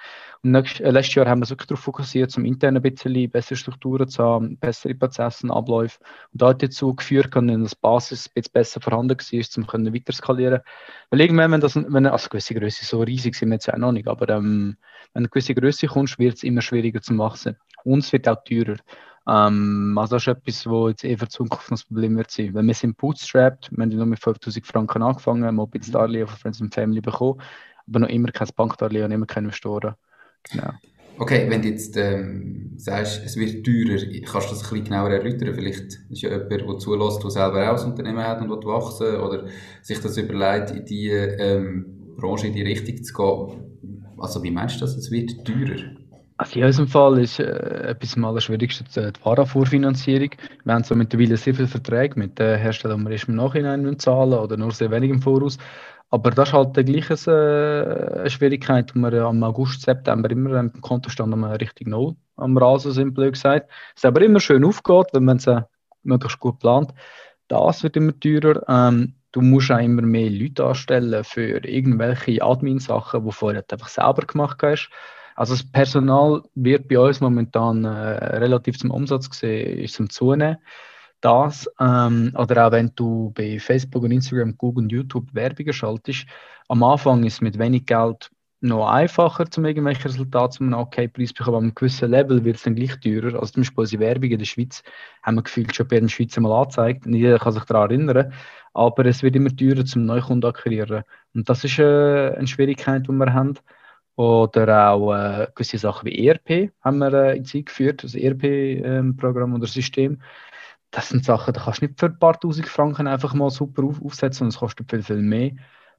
Und 0.43 0.51
nächstes, 0.51 0.81
äh, 0.81 0.91
letztes 0.91 1.15
Jahr 1.15 1.27
haben 1.27 1.39
wir 1.39 1.43
uns 1.43 1.49
wirklich 1.49 1.67
darauf 1.67 1.83
fokussiert, 1.83 2.31
zum 2.31 2.45
intern 2.45 2.75
ein 2.75 2.81
bisschen 2.81 3.29
bessere 3.29 3.55
Strukturen 3.55 4.07
zu 4.07 4.23
haben, 4.23 4.57
bessere 4.57 4.95
Prozesse, 4.95 5.49
Abläufe. 5.49 5.99
Und 6.33 6.41
da 6.41 6.49
hat 6.49 6.63
dazu 6.63 6.93
geführt, 6.93 7.35
dass 7.35 7.45
das 7.45 7.75
Basis 7.75 8.27
ein 8.27 8.31
bisschen 8.35 8.53
besser 8.53 8.81
vorhanden 8.81 9.17
war, 9.17 9.57
um 9.57 9.67
können 9.67 9.93
weiter 9.93 10.13
skalieren. 10.13 10.61
Weil 11.09 11.21
irgendwann, 11.21 11.51
wenn 11.51 11.61
das, 11.61 11.75
also 11.75 12.29
gewisse 12.29 12.53
Größe, 12.53 12.85
so 12.85 13.01
riesig 13.01 13.35
sind 13.35 13.49
wir 13.49 13.55
jetzt 13.55 13.71
auch 13.71 13.77
noch 13.77 13.91
nicht, 13.91 14.07
aber 14.07 14.29
ähm, 14.29 14.77
wenn 15.13 15.21
eine 15.21 15.29
gewisse 15.29 15.55
Größe 15.55 15.87
kommt, 15.87 16.17
wird 16.19 16.35
es 16.35 16.43
immer 16.43 16.61
schwieriger 16.61 17.01
zu 17.01 17.17
wachsen. 17.17 17.57
Und 17.83 17.99
es 17.99 18.13
wird 18.13 18.27
auch 18.27 18.43
teurer. 18.43 18.77
Ähm, 19.27 19.97
also 19.97 20.15
das 20.15 20.23
ist 20.23 20.27
etwas, 20.27 20.67
wo 20.67 20.89
jetzt 20.89 21.03
eher 21.03 21.17
für 21.17 21.27
Zukunft 21.27 21.71
ein 21.71 21.79
Problem 21.87 22.17
wird 22.17 22.31
sein. 22.31 22.53
Weil 22.53 22.63
wir 22.63 22.73
sind 22.73 22.97
bootstrapped, 22.97 23.69
wir 23.71 23.83
haben 23.83 23.95
nur 23.95 24.05
mit 24.05 24.19
5000 24.19 24.65
Franken 24.65 25.03
angefangen, 25.03 25.55
mal 25.55 25.63
ein 25.63 25.69
bisschen 25.69 25.93
Darlehen 25.93 26.27
von 26.27 26.37
Friends 26.37 26.61
and 26.61 26.73
Family 26.73 27.01
bekommen, 27.01 27.41
aber 27.87 27.99
noch 27.99 28.09
immer 28.09 28.29
kein 28.31 28.47
Bankdarlehen 28.55 29.05
und 29.05 29.11
immer 29.11 29.25
keine 29.25 29.47
Investoren. 29.47 29.95
Genau. 30.51 30.71
Okay, 31.19 31.49
wenn 31.49 31.61
du 31.63 31.69
jetzt 31.69 31.97
ähm, 31.97 32.73
sagst, 32.77 33.23
es 33.25 33.37
wird 33.37 33.65
teurer, 33.65 33.97
kannst 34.31 34.49
du 34.49 34.53
das 34.53 34.63
ein 34.63 34.69
bisschen 34.69 34.83
genauer 34.83 35.09
erläutern? 35.09 35.53
Vielleicht 35.55 35.99
ist 36.09 36.21
ja 36.21 36.29
jemand, 36.29 36.51
der 36.51 36.77
zulässt, 36.77 37.23
der 37.23 37.31
selber 37.31 37.71
auch 37.71 37.83
ein 37.83 37.91
Unternehmen 37.91 38.23
hat 38.23 38.39
und 38.41 38.49
will 38.49 38.63
wachsen 38.65 39.15
oder 39.15 39.47
sich 39.81 39.99
das 39.99 40.17
überlegt, 40.17 40.71
in 40.71 40.85
die 40.85 41.09
ähm, 41.09 42.15
Branche 42.17 42.47
in 42.47 42.53
die 42.53 42.61
Richtung 42.61 43.03
zu 43.03 43.13
gehen. 43.13 44.05
Also 44.19 44.43
wie 44.43 44.51
meinst 44.51 44.75
du 44.75 44.81
das, 44.81 44.95
es 44.95 45.09
wird 45.09 45.43
teurer? 45.43 45.97
Also 46.39 46.59
in 46.59 46.65
unserem 46.65 46.87
Fall 46.87 47.19
ist 47.19 47.39
äh, 47.39 47.89
etwas 47.89 48.15
am 48.15 48.25
allerschwierigsten 48.25 48.85
die 48.95 49.25
Warenvorfinanzierung. 49.25 50.29
Wir 50.63 50.73
haben 50.73 50.83
so 50.83 50.93
mittlerweile 50.93 51.35
sehr 51.35 51.55
viele 51.55 51.67
Verträge 51.67 52.19
mit 52.19 52.37
den 52.37 52.59
Herstellern, 52.59 52.99
die 52.99 53.05
wir 53.05 53.11
erst 53.13 53.27
im 53.27 53.35
Nachhinein 53.35 53.97
zahlen 53.97 54.33
oder 54.33 54.55
nur 54.55 54.71
sehr 54.71 54.91
wenig 54.91 55.09
im 55.09 55.21
Voraus. 55.21 55.57
Aber 56.09 56.31
das 56.31 56.49
ist 56.49 56.53
halt 56.53 56.77
äh, 56.77 56.81
eine 56.81 58.29
Schwierigkeit, 58.29 58.95
wo 58.95 58.99
wir 58.99 59.25
am 59.25 59.43
August, 59.43 59.81
September 59.81 60.29
immer 60.29 60.55
am 60.57 60.71
Kontostand 60.81 61.33
am 61.33 61.43
richtig 61.43 61.87
Null 61.87 62.15
am 62.37 62.57
Rasen 62.57 62.91
sind, 62.91 63.13
blöd 63.13 63.33
gesagt. 63.33 63.69
Es 63.95 64.05
aber 64.05 64.21
immer 64.21 64.39
schön 64.39 64.63
aufgeht, 64.63 65.07
wenn 65.13 65.25
man 65.25 65.37
es 65.37 65.49
möglichst 66.03 66.39
gut 66.39 66.59
plant. 66.59 66.93
Das 67.47 67.83
wird 67.83 67.97
immer 67.97 68.17
teurer. 68.19 68.63
Ähm, 68.67 69.15
du 69.31 69.41
musst 69.41 69.71
auch 69.71 69.79
immer 69.79 70.01
mehr 70.01 70.29
Leute 70.29 70.65
anstellen 70.65 71.23
für 71.23 71.63
irgendwelche 71.65 72.41
Admin-Sachen, 72.41 73.25
die 73.25 73.31
vorher 73.31 73.65
einfach 73.69 73.89
selber 73.89 74.25
gemacht 74.25 74.59
hast. 74.63 74.89
Also 75.35 75.53
das 75.53 75.69
Personal 75.69 76.41
wird 76.55 76.87
bei 76.87 76.99
uns 76.99 77.21
momentan 77.21 77.83
äh, 77.85 77.89
relativ 77.89 78.79
zum 78.79 78.91
Umsatz 78.91 79.29
gesehen, 79.29 79.79
ist 79.79 79.95
zum 79.95 80.09
Zunehmen 80.09 80.57
das 81.21 81.69
ähm, 81.79 82.31
oder 82.37 82.67
auch 82.67 82.71
wenn 82.71 82.91
du 82.95 83.31
bei 83.35 83.59
Facebook 83.59 84.03
und 84.03 84.11
Instagram, 84.11 84.57
Google 84.57 84.85
und 84.85 84.91
YouTube 84.91 85.33
Werbung 85.33 85.71
schaltest, 85.71 86.25
am 86.67 86.83
Anfang 86.83 87.23
ist 87.23 87.41
mit 87.41 87.57
wenig 87.57 87.85
Geld 87.85 88.29
noch 88.59 88.87
einfacher, 88.87 89.45
um 89.55 89.65
irgendwelche 89.65 90.05
Resultate 90.05 90.57
zu 90.57 90.63
einem 90.63 90.73
okay 90.73 91.07
Preis 91.07 91.33
bekommen. 91.33 91.55
Aber 91.55 91.63
einem 91.63 91.75
gewissen 91.75 92.09
Level 92.09 92.43
wird 92.43 92.57
es 92.57 92.63
dann 92.63 92.75
gleich 92.75 92.99
teurer. 92.99 93.39
Also 93.39 93.53
zum 93.53 93.61
Beispiel 93.61 93.81
unsere 93.81 94.01
Werbung 94.01 94.31
in 94.31 94.39
der 94.39 94.45
Schweiz 94.45 94.83
haben 95.21 95.35
wir 95.35 95.43
gefühlt 95.43 95.75
schon 95.75 95.87
bei 95.87 95.99
den 95.99 96.09
Schweizer 96.09 96.41
mal 96.41 96.61
angezeigt. 96.61 97.05
Nicht 97.05 97.21
jeder 97.21 97.39
kann 97.39 97.53
sich 97.53 97.63
daran 97.65 97.91
erinnern. 97.91 98.33
Aber 98.73 99.05
es 99.05 99.23
wird 99.23 99.35
immer 99.35 99.55
teurer 99.55 99.85
zum 99.85 100.05
Neukunden 100.05 100.49
akquirieren. 100.49 101.03
Und 101.33 101.47
das 101.49 101.63
ist 101.63 101.79
äh, 101.79 102.33
eine 102.35 102.47
Schwierigkeit, 102.47 103.07
die 103.07 103.11
wir 103.11 103.33
haben. 103.33 103.55
Oder 104.15 104.89
auch 104.89 105.13
äh, 105.13 105.47
gewisse 105.53 105.77
Sachen 105.77 106.07
wie 106.07 106.27
ERP 106.27 106.71
haben 106.81 106.97
wir 106.97 107.13
äh, 107.13 107.37
in 107.37 107.45
Zeit 107.45 107.67
geführt, 107.67 108.03
das 108.03 108.15
ERP-Programm 108.15 109.51
ähm, 109.51 109.55
oder 109.55 109.67
System 109.67 110.19
das 110.91 111.09
sind 111.09 111.25
Sachen, 111.25 111.53
da 111.53 111.61
kannst 111.61 111.81
du 111.81 111.85
nicht 111.85 111.99
für 111.99 112.07
ein 112.07 112.19
paar 112.19 112.39
tausend 112.39 112.67
Franken 112.67 113.07
einfach 113.07 113.33
mal 113.33 113.49
super 113.49 113.83
auf, 113.83 114.01
aufsetzen 114.01 114.45
und 114.45 114.49
es 114.49 114.57
kostet 114.57 114.89
viel, 114.89 115.03
viel 115.03 115.21
mehr. 115.21 115.51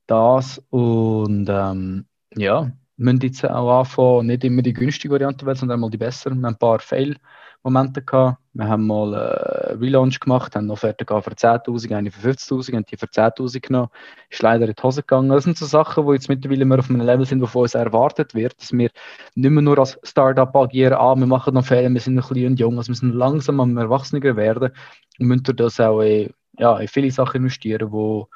Das 0.07 0.63
und 0.71 1.49
ähm, 1.51 2.07
ja, 2.35 2.73
müssen 2.97 3.21
jetzt 3.21 3.45
auch 3.45 3.81
anfangen, 3.81 4.27
nicht 4.29 4.45
immer 4.45 4.63
die 4.63 4.73
günstige 4.73 5.15
Variante 5.15 5.47
wählen, 5.47 5.57
sondern 5.57 5.77
einmal 5.77 5.91
die 5.91 5.99
bessere. 5.99 6.35
Wir 6.35 6.49
ein 6.49 6.57
paar 6.57 6.81
Fail 6.81 7.17
Momente 7.63 8.03
gehabt. 8.03 8.39
Wir 8.53 8.67
haben 8.67 8.87
mal 8.87 9.15
einen 9.15 9.81
äh, 9.81 9.85
Relaunch 9.85 10.21
gemacht, 10.21 10.57
haben 10.57 10.65
eine 10.65 10.73
Offerte 10.73 11.05
für 11.05 11.31
10.000, 11.31 11.95
eine 11.95 12.11
für 12.11 12.31
50.000, 12.31 12.75
haben 12.75 12.85
die 12.87 12.97
für 12.97 13.07
10.000 13.07 13.61
genommen. 13.61 13.89
Ist 14.31 14.43
leider 14.43 14.67
in 14.67 14.75
die 14.75 14.83
Hose 14.83 15.03
gegangen. 15.03 15.29
Das 15.29 15.45
sind 15.45 15.57
so 15.57 15.67
Sachen, 15.67 16.05
wo 16.05 16.13
jetzt 16.13 16.29
mittlerweile 16.29 16.65
wir 16.65 16.79
auf 16.79 16.91
einem 16.91 17.01
Level 17.01 17.27
sind, 17.27 17.41
wo 17.41 17.47
von 17.47 17.63
uns 17.63 17.75
erwartet 17.75 18.35
wird, 18.35 18.61
dass 18.61 18.73
wir 18.73 18.91
nicht 19.35 19.51
mehr 19.51 19.63
nur 19.63 19.79
als 19.79 19.99
Startup 20.03 20.55
agieren, 20.57 20.95
ah, 20.95 21.15
wir 21.15 21.27
machen 21.27 21.55
noch 21.55 21.67
Fehler, 21.67 21.93
wir 21.93 22.01
sind 22.01 22.15
noch 22.15 22.31
klein 22.31 22.47
und 22.47 22.61
jung, 22.61 22.79
also 22.79 22.89
wir 22.89 22.97
sind 22.97 23.15
langsam 23.15 23.61
am 23.61 23.77
Erwachsener 23.77 24.37
werden 24.37 24.71
und 25.19 25.27
müssen 25.27 25.57
das 25.57 25.81
auch 25.81 26.01
in, 26.01 26.33
ja, 26.59 26.79
in 26.79 26.89
viele 26.89 27.11
Sachen 27.11 27.39
investieren, 27.39 27.93
wo 27.93 28.29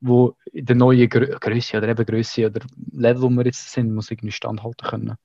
wo 0.00 0.34
in 0.52 0.64
der 0.64 0.76
neuen 0.76 1.08
Grö 1.08 1.26
Größe 1.38 1.76
oder 1.76 1.88
eben 1.88 2.06
Größe 2.06 2.46
oder 2.46 2.60
Level, 2.92 3.22
wo 3.22 3.28
wir 3.28 3.44
jetzt 3.44 3.70
sind, 3.70 3.94
muss 3.94 4.10
irgendwie 4.10 4.32
standhalten 4.32 4.88
können. 4.88 5.16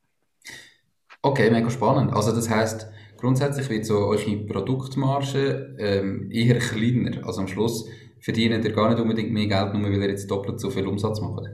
Okay, 1.22 1.50
mega 1.50 1.70
spannend. 1.70 2.14
Also 2.14 2.36
das 2.36 2.50
heißt, 2.50 2.88
grundsätzlich 3.18 3.70
wird 3.70 3.86
so 3.86 3.98
eure 3.98 4.38
Produktmarge 4.38 5.76
ähm, 5.78 6.30
eher 6.32 6.60
kleiner. 6.60 7.26
Also 7.26 7.42
am 7.42 7.48
Schluss 7.48 7.90
verdient 8.20 8.66
ihr 8.66 8.72
gar 8.74 8.90
nicht 8.90 9.00
unbedingt 9.00 9.32
mehr 9.32 9.48
Geld, 9.48 9.74
nur 9.74 9.84
weil 9.84 10.02
ihr 10.02 10.10
jetzt 10.10 10.30
doppelt 10.30 10.60
so 10.60 10.70
viel 10.70 10.88
Umsatz 10.88 11.22
macht. 11.22 11.46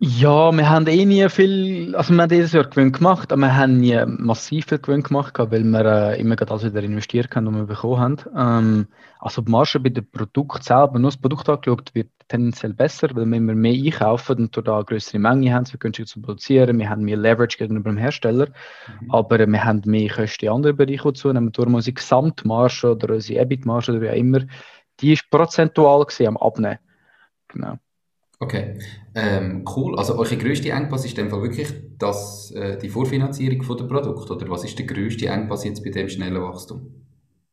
Ja, 0.00 0.52
wir 0.52 0.70
haben 0.70 0.86
eh 0.86 1.04
nie 1.04 1.28
viel, 1.28 1.92
also 1.96 2.14
wir 2.14 2.22
haben 2.22 2.28
dieses 2.28 2.52
Jahr 2.52 2.62
Gewinn 2.62 2.92
gemacht, 2.92 3.32
aber 3.32 3.42
wir 3.42 3.56
haben 3.56 3.80
nie 3.80 4.00
massiv 4.06 4.66
viel 4.66 4.78
Gewinn 4.78 5.02
gemacht, 5.02 5.36
weil 5.40 5.64
wir 5.64 5.84
äh, 5.84 6.20
immer 6.20 6.36
das 6.36 6.62
wieder 6.62 6.84
investiert 6.84 7.34
haben, 7.34 7.46
was 7.46 7.54
wir 7.54 7.66
bekommen 7.66 7.98
haben. 7.98 8.16
Ähm, 8.36 8.86
also 9.18 9.42
die 9.42 9.50
Marge 9.50 9.80
bei 9.80 9.88
dem 9.88 10.08
Produkt 10.08 10.62
selber, 10.62 11.00
nur 11.00 11.10
das 11.10 11.20
Produkt 11.20 11.48
angeschaut, 11.48 11.92
wird 11.96 12.10
tendenziell 12.28 12.74
besser, 12.74 13.08
weil 13.14 13.26
wir 13.26 13.38
immer 13.38 13.56
mehr 13.56 13.72
einkaufen 13.72 14.38
und 14.38 14.68
da 14.68 14.76
eine 14.76 14.84
größere 14.84 15.18
Menge 15.18 15.52
haben, 15.52 15.66
wir 15.68 15.78
günstiger 15.80 16.06
zu 16.06 16.22
produzieren, 16.22 16.78
wir 16.78 16.88
haben 16.88 17.02
mehr 17.02 17.16
Leverage 17.16 17.58
gegenüber 17.58 17.90
dem 17.90 17.98
Hersteller, 17.98 18.46
mhm. 19.00 19.10
aber 19.10 19.48
wir 19.48 19.64
haben 19.64 19.82
mehr 19.84 20.10
Kosten 20.10 20.44
in 20.44 20.52
anderen 20.52 20.76
Bereichen 20.76 21.14
zunehmen. 21.16 21.50
Darum 21.50 21.74
unsere 21.74 21.94
Gesamtmarge 21.94 22.92
oder 22.92 23.14
unsere 23.14 23.40
EBIT-Marge 23.40 23.90
oder 23.90 24.00
wie 24.02 24.10
auch 24.10 24.14
immer, 24.14 24.40
die 25.00 25.14
ist 25.14 25.28
prozentual 25.28 26.06
am 26.24 26.36
Abnehmen. 26.36 26.78
Genau. 27.48 27.78
Okay, 28.40 28.78
ähm, 29.16 29.64
cool. 29.74 29.98
Also 29.98 30.16
eure 30.16 30.36
grösste 30.36 30.70
Engpass 30.70 31.04
ist 31.04 31.18
in 31.18 31.24
dem 31.24 31.30
Fall 31.30 31.42
wirklich 31.42 31.68
das, 31.98 32.52
äh, 32.52 32.78
die 32.78 32.88
Vorfinanzierung 32.88 33.62
von 33.62 33.76
der 33.76 33.84
Produkt 33.86 34.30
oder 34.30 34.48
was 34.48 34.62
ist 34.64 34.78
der 34.78 34.86
grösste 34.86 35.26
Engpass 35.26 35.64
jetzt 35.64 35.82
bei 35.82 35.90
dem 35.90 36.08
schnellen 36.08 36.40
Wachstum? 36.40 36.82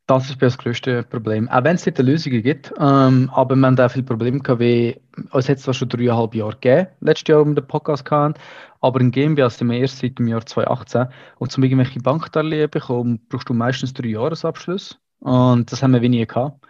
Das 0.08 0.30
ist 0.30 0.40
das 0.40 0.60
größte 0.60 1.02
Problem. 1.02 1.50
Auch 1.50 1.64
wenn 1.64 1.78
es 1.78 1.86
nicht 1.88 1.98
Lösungen 1.98 2.44
gibt, 2.44 2.72
ähm, 2.80 3.32
aber 3.34 3.56
wir 3.56 3.66
haben 3.66 3.80
auch 3.80 3.90
viele 3.90 4.06
Probleme 4.06 4.40
gehabt, 4.40 4.60
wie 4.60 5.02
es 5.34 5.50
hat 5.50 5.58
zwar 5.58 5.74
schon 5.74 5.90
dreieinhalb 5.90 6.36
Jahre 6.36 6.52
gegeben, 6.52 6.88
letztes 7.00 7.30
Jahr, 7.30 7.42
um 7.42 7.56
den 7.56 7.66
Podcast 7.66 8.12
hatten, 8.12 8.36
aber 8.82 9.02
in 9.02 9.10
GmbH 9.10 9.50
sind 9.50 9.72
wir 9.72 9.80
erst 9.80 9.98
seit 9.98 10.20
dem 10.20 10.28
Jahr 10.28 10.46
2018 10.46 11.08
und 11.40 11.52
zum 11.52 11.64
irgendwelche 11.64 12.00
Bankdarlehen 12.00 12.70
bekommen, 12.70 13.20
brauchst 13.30 13.50
du 13.50 13.56
meistens 13.56 13.96
drei 13.96 14.10
Jahresabschluss 14.10 15.00
und 15.22 15.72
das 15.72 15.82
haben 15.82 15.94
wir 15.94 16.04
weniger 16.04 16.28
gehabt. 16.28 16.64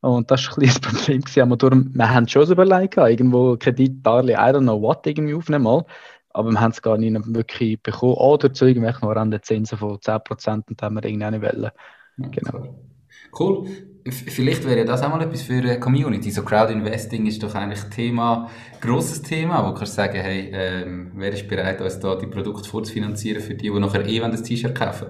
Und 0.00 0.30
das 0.30 0.46
war 0.46 0.56
ein 0.56 0.60
bisschen 0.60 0.80
das 0.82 0.92
Problem. 0.92 1.20
Gewesen. 1.20 1.58
Darum, 1.58 1.90
wir 1.94 2.14
haben 2.14 2.28
schon 2.28 2.50
überlegt, 2.50 2.96
irgendwo 2.96 3.56
Kredit, 3.56 4.04
Darlehen, 4.04 4.38
I 4.38 4.52
don't 4.52 4.62
know 4.62 4.80
what, 4.80 5.06
irgendwie 5.06 5.34
aufnehmen 5.34 5.64
mal. 5.64 5.84
Aber 6.32 6.50
wir 6.50 6.60
haben 6.60 6.70
es 6.70 6.80
gar 6.80 6.96
nicht 6.96 7.34
wirklich 7.34 7.82
bekommen. 7.82 8.14
Oder 8.14 8.52
zu 8.52 8.66
irgendwelchen 8.66 9.02
horrenden 9.02 9.42
Zinsen 9.42 9.78
von 9.78 9.98
10% 9.98 10.62
und 10.68 10.82
haben 10.82 10.94
wir 10.94 11.04
irgendwie 11.04 11.26
auch 11.26 11.30
nicht 11.30 11.42
wollen. 11.42 11.70
Genau. 12.16 12.74
Cool. 13.38 13.68
Vielleicht 14.08 14.64
wäre 14.66 14.84
das 14.84 15.02
auch 15.02 15.10
mal 15.10 15.22
etwas 15.22 15.42
für 15.42 15.54
eine 15.54 15.78
Community. 15.78 16.30
So 16.30 16.42
Crowd 16.42 16.72
Investing 16.72 17.26
ist 17.26 17.42
doch 17.42 17.54
eigentlich 17.54 17.82
Thema, 17.84 18.50
grosses 18.80 19.20
Thema, 19.20 19.62
wo 19.62 19.68
du 19.68 19.74
kannst 19.74 19.94
sagen, 19.94 20.18
hey, 20.18 20.50
ähm, 20.52 21.12
wer 21.16 21.32
ist 21.32 21.46
bereit, 21.46 21.80
uns 21.82 22.00
da 22.00 22.16
die 22.16 22.26
Produkte 22.26 22.68
vorzufinanzieren 22.68 23.42
für 23.42 23.54
die, 23.54 23.70
die 23.70 23.78
nachher 23.78 24.06
eh 24.06 24.18
das 24.18 24.42
T-Shirt 24.42 24.74
kaufen? 24.74 25.08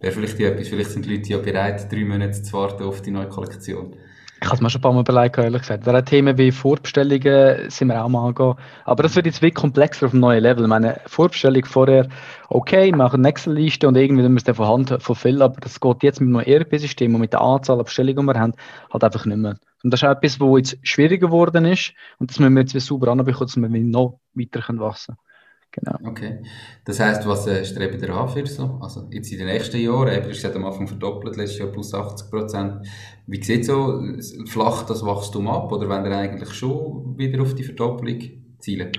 Wäre 0.00 0.12
vielleicht 0.12 0.40
etwas, 0.40 0.68
vielleicht 0.68 0.90
sind 0.90 1.04
die 1.04 1.16
Leute 1.16 1.30
ja 1.30 1.38
bereit, 1.38 1.92
drei 1.92 2.04
Monate 2.04 2.42
zu 2.42 2.52
warten 2.54 2.82
auf 2.82 3.02
die 3.02 3.10
neue 3.10 3.28
Kollektion. 3.28 3.94
Ich 4.42 4.46
habe 4.46 4.56
es 4.56 4.62
mir 4.62 4.70
schon 4.70 4.78
ein 4.78 4.82
paar 4.82 4.92
Mal 4.94 5.00
überlegt, 5.00 5.36
ehrlich 5.36 5.60
gesagt. 5.60 5.84
Wäre 5.84 6.02
Themen 6.02 6.38
wie 6.38 6.50
Vorbestellungen 6.50 7.68
sind 7.68 7.88
wir 7.88 8.02
auch 8.02 8.08
mal 8.08 8.26
angehen. 8.28 8.54
Aber 8.86 9.02
das 9.02 9.14
wird 9.14 9.26
jetzt 9.26 9.42
wirklich 9.42 9.60
komplexer 9.60 10.06
auf 10.06 10.12
einem 10.12 10.22
neuen 10.22 10.42
Level. 10.42 10.62
Ich 10.62 10.68
meine, 10.68 10.98
Vorbestellung 11.04 11.66
vorher, 11.66 12.08
okay, 12.48 12.90
machen 12.90 13.20
eine 13.20 13.28
Excel-Liste 13.28 13.86
und 13.86 13.96
irgendwie 13.96 14.22
müssen 14.22 14.46
wir 14.46 14.52
es 14.52 14.56
von 14.56 14.66
Hand 14.66 15.02
verfüllen, 15.02 15.42
aber 15.42 15.60
das 15.60 15.78
geht 15.78 16.02
jetzt 16.02 16.22
mit 16.22 16.34
einem 16.34 16.46
ERP-System 16.46 17.14
und 17.14 17.20
mit 17.20 17.34
der 17.34 17.42
Anzahl 17.42 17.78
an 17.78 17.84
Bestellungen, 17.84 18.26
die 18.26 18.32
wir 18.32 18.40
haben, 18.40 18.54
halt 18.90 19.04
einfach 19.04 19.26
nicht 19.26 19.36
mehr. 19.36 19.58
Und 19.82 19.92
das 19.92 20.00
ist 20.00 20.08
auch 20.08 20.12
etwas, 20.12 20.40
was 20.40 20.56
jetzt 20.58 20.88
schwieriger 20.88 21.26
geworden 21.26 21.66
ist 21.66 21.92
und 22.18 22.30
das 22.30 22.38
müssen 22.38 22.54
wir 22.54 22.60
jetzt 22.62 22.74
wieder 22.74 22.80
sauber 22.80 23.08
anbekommen, 23.08 23.46
dass 23.46 23.56
wir 23.56 23.68
noch 23.68 24.20
weiter 24.34 24.62
wachsen 24.78 25.16
können. 25.16 25.29
Genau. 25.72 26.10
Okay. 26.10 26.42
Das 26.84 26.98
heisst, 26.98 27.26
was 27.26 27.46
äh, 27.46 27.64
streben 27.64 28.02
ihr 28.02 28.10
an 28.10 28.28
für 28.28 28.46
so? 28.46 28.78
Also 28.80 29.06
jetzt 29.10 29.30
in 29.30 29.38
den 29.38 29.46
nächsten 29.46 29.78
Jahren, 29.78 30.08
eben, 30.08 30.24
du 30.24 30.30
hast 30.30 30.44
am 30.44 30.64
Anfang 30.64 30.88
verdoppelt, 30.88 31.36
letztes 31.36 31.58
Jahr 31.58 31.68
plus 31.68 31.94
80 31.94 32.30
Prozent. 32.30 32.88
Wie 33.26 33.42
sieht 33.42 33.66
so 33.66 34.02
flach 34.46 34.84
das 34.86 35.04
Wachstum 35.04 35.48
ab? 35.48 35.70
Oder 35.70 35.88
wenn 35.88 36.04
ihr 36.04 36.16
eigentlich 36.16 36.52
schon 36.52 37.16
wieder 37.16 37.40
auf 37.42 37.54
die 37.54 37.62
Verdopplung 37.62 38.18
zielen? 38.58 38.90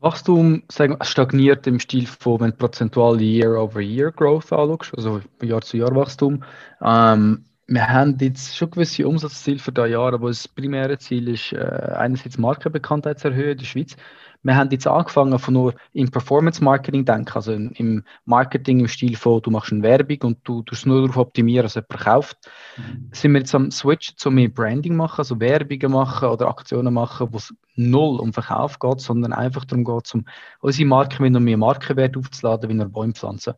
Wachstum 0.00 0.62
sagen, 0.70 0.96
stagniert 1.02 1.66
im 1.66 1.80
Stil 1.80 2.06
von, 2.06 2.40
wenn 2.40 2.50
du 2.52 2.56
prozentual 2.56 3.20
Year-over-Year-Growth 3.20 4.52
anschaust, 4.52 4.94
also 4.96 5.20
Jahr-zu-Jahr-Wachstum. 5.42 6.44
Ähm, 6.80 7.44
wir 7.66 7.88
haben 7.88 8.16
jetzt 8.20 8.56
schon 8.56 8.70
gewisse 8.70 9.06
Umsatzziele 9.06 9.58
für 9.58 9.72
das 9.72 9.90
Jahr, 9.90 10.14
aber 10.14 10.28
das 10.28 10.48
primäre 10.48 10.98
Ziel 10.98 11.28
ist, 11.28 11.52
äh, 11.52 11.58
einerseits 11.58 12.38
Markenbekanntheit 12.38 13.18
zu 13.18 13.28
erhöhen 13.28 13.52
in 13.52 13.58
der 13.58 13.64
Schweiz. 13.64 13.96
Wir 14.42 14.56
haben 14.56 14.70
jetzt 14.70 14.86
angefangen 14.86 15.38
von 15.38 15.54
nur 15.54 15.74
im 15.92 16.10
Performance 16.10 16.62
Marketing 16.62 17.04
denken, 17.04 17.32
also 17.34 17.52
im 17.52 18.04
Marketing 18.24 18.80
im 18.80 18.88
Stil 18.88 19.16
von, 19.16 19.42
du 19.42 19.50
machst 19.50 19.72
eine 19.72 19.82
Werbung 19.82 20.18
und 20.22 20.38
du 20.44 20.62
tust 20.62 20.86
nur 20.86 21.02
darauf 21.02 21.16
optimieren, 21.16 21.64
dass 21.64 21.74
jemand 21.74 21.98
kauft. 21.98 22.50
Mhm. 22.76 23.10
Sind 23.12 23.32
wir 23.32 23.40
jetzt 23.40 23.54
am 23.54 23.70
Switch 23.70 24.14
zu 24.16 24.30
mehr 24.30 24.48
Branding 24.48 24.96
machen, 24.96 25.18
also 25.18 25.40
Werbungen 25.40 25.92
machen 25.92 26.28
oder 26.28 26.48
Aktionen 26.48 26.94
machen, 26.94 27.28
wo 27.32 27.36
es 27.36 27.52
null 27.74 28.20
um 28.20 28.32
Verkauf 28.32 28.78
geht, 28.78 29.00
sondern 29.00 29.32
einfach 29.32 29.64
darum 29.64 29.84
geht, 29.84 30.14
um 30.14 30.24
unsere 30.60 30.88
Marke 30.88 31.22
mit 31.22 31.32
noch 31.32 31.40
mehr 31.40 31.56
Markenwert 31.56 32.16
aufzuladen, 32.16 32.70
wie 32.70 32.74
nur 32.74 32.88
Bäume 32.88 33.14
pflanzen. 33.14 33.54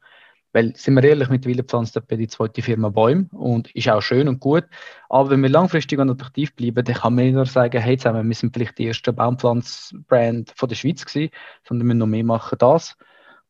Weil, 0.53 0.75
sind 0.75 0.95
wir 0.95 1.05
ehrlich, 1.05 1.29
mittlerweile 1.29 1.63
pflanzt 1.63 2.01
bei 2.09 2.17
die 2.17 2.27
zweite 2.27 2.61
Firma 2.61 2.89
Bäume 2.89 3.29
und 3.33 3.71
ist 3.75 3.89
auch 3.89 4.01
schön 4.01 4.29
und 4.29 4.41
gut. 4.41 4.65
Aber 5.09 5.31
wenn 5.31 5.43
wir 5.43 5.49
langfristig 5.49 5.99
und 5.99 6.11
attraktiv 6.11 6.55
bleiben, 6.55 6.85
dann 6.85 6.97
kann 6.97 7.15
man 7.15 7.25
nicht 7.25 7.35
nur 7.35 7.47
sagen, 7.47 7.81
hey 7.81 7.97
zusammen, 7.97 8.27
wir 8.27 8.35
sind 8.35 8.53
vielleicht 8.53 8.79
die 8.79 8.87
erste 8.87 9.13
Baumpflanzbrand 9.13 10.53
von 10.57 10.69
der 10.69 10.77
Schweiz 10.77 11.05
gewesen, 11.05 11.31
sondern 11.67 11.89
wir 11.89 11.95
noch 11.95 12.07
mehr 12.07 12.25
machen 12.25 12.59
das. 12.59 12.97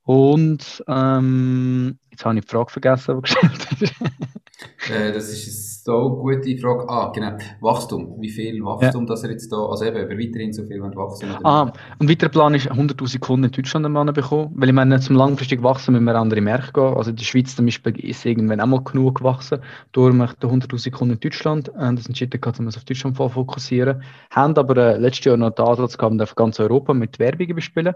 Und 0.02 0.85
ähm, 0.88 1.99
jetzt 2.11 2.25
habe 2.25 2.38
ich 2.38 2.45
die 2.45 2.50
Frage 2.50 2.71
vergessen, 2.71 3.16
die 3.16 3.23
gestellt 3.23 3.83
ist. 3.83 3.95
äh, 4.90 5.12
das 5.12 5.31
ist 5.31 5.47
eine 5.47 5.71
so 5.83 6.17
gute 6.17 6.57
Frage. 6.59 6.88
Ah, 6.88 7.11
genau. 7.14 7.37
Wachstum. 7.61 8.17
Wie 8.21 8.29
viel 8.29 8.62
Wachstum, 8.62 9.05
ja. 9.05 9.09
dass 9.09 9.25
er 9.25 9.31
jetzt 9.31 9.50
da, 9.50 9.57
also 9.57 9.85
eben, 9.85 10.05
über 10.05 10.19
weiterhin 10.19 10.52
so 10.52 10.64
viel 10.64 10.81
Wachstum 10.81 11.31
Ah, 11.43 11.73
und 11.99 12.11
weiterer 12.11 12.29
Plan 12.29 12.55
ist 12.55 12.71
100.000 12.71 13.19
Kunden 13.19 13.45
in 13.45 13.52
Deutschland 13.52 13.87
am 13.87 14.12
bekommen. 14.12 14.52
Weil 14.55 14.69
ich 14.69 14.75
meine, 14.75 15.00
zum 15.00 15.17
langfristig 15.17 15.62
wachsen 15.62 15.93
müssen 15.93 16.05
wir 16.05 16.14
andere 16.14 16.40
Märkte 16.40 16.73
gehen. 16.73 16.95
Also 16.97 17.11
in 17.11 17.17
der 17.17 17.25
Schweiz 17.25 17.57
zum 17.57 17.67
Beispiel 17.67 17.99
ist 18.00 18.25
irgendwann 18.26 18.61
auch 18.61 18.67
mal 18.67 18.83
genug 18.83 19.19
gewachsen. 19.19 19.61
Darum 19.93 20.19
möchten 20.19 20.47
100.000 20.47 20.90
Kunden 20.90 21.14
in 21.14 21.21
Deutschland. 21.21 21.69
Und 21.71 21.99
das 21.99 22.07
entschieden, 22.07 22.40
dass 22.40 22.59
wir 22.59 22.67
uns 22.67 22.76
auf 22.76 22.85
Deutschland 22.85 23.17
fokussieren. 23.17 24.02
Haben 24.31 24.57
aber 24.57 24.76
äh, 24.76 24.97
letztes 24.99 25.26
Jahr 25.26 25.37
noch 25.37 25.50
den 25.50 25.64
Ansatz 25.64 25.97
gehabt, 25.97 26.21
auf 26.21 26.35
ganz 26.35 26.61
Europa 26.61 26.95
mit 26.95 27.19
Werbungen 27.19 27.57
bespielen. 27.57 27.95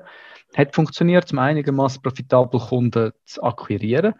Hat 0.56 0.74
funktioniert, 0.74 1.32
um 1.32 1.38
einigermaßen 1.38 2.00
profitabel 2.00 2.60
Kunden 2.60 3.12
zu 3.24 3.42
akquirieren. 3.42 4.14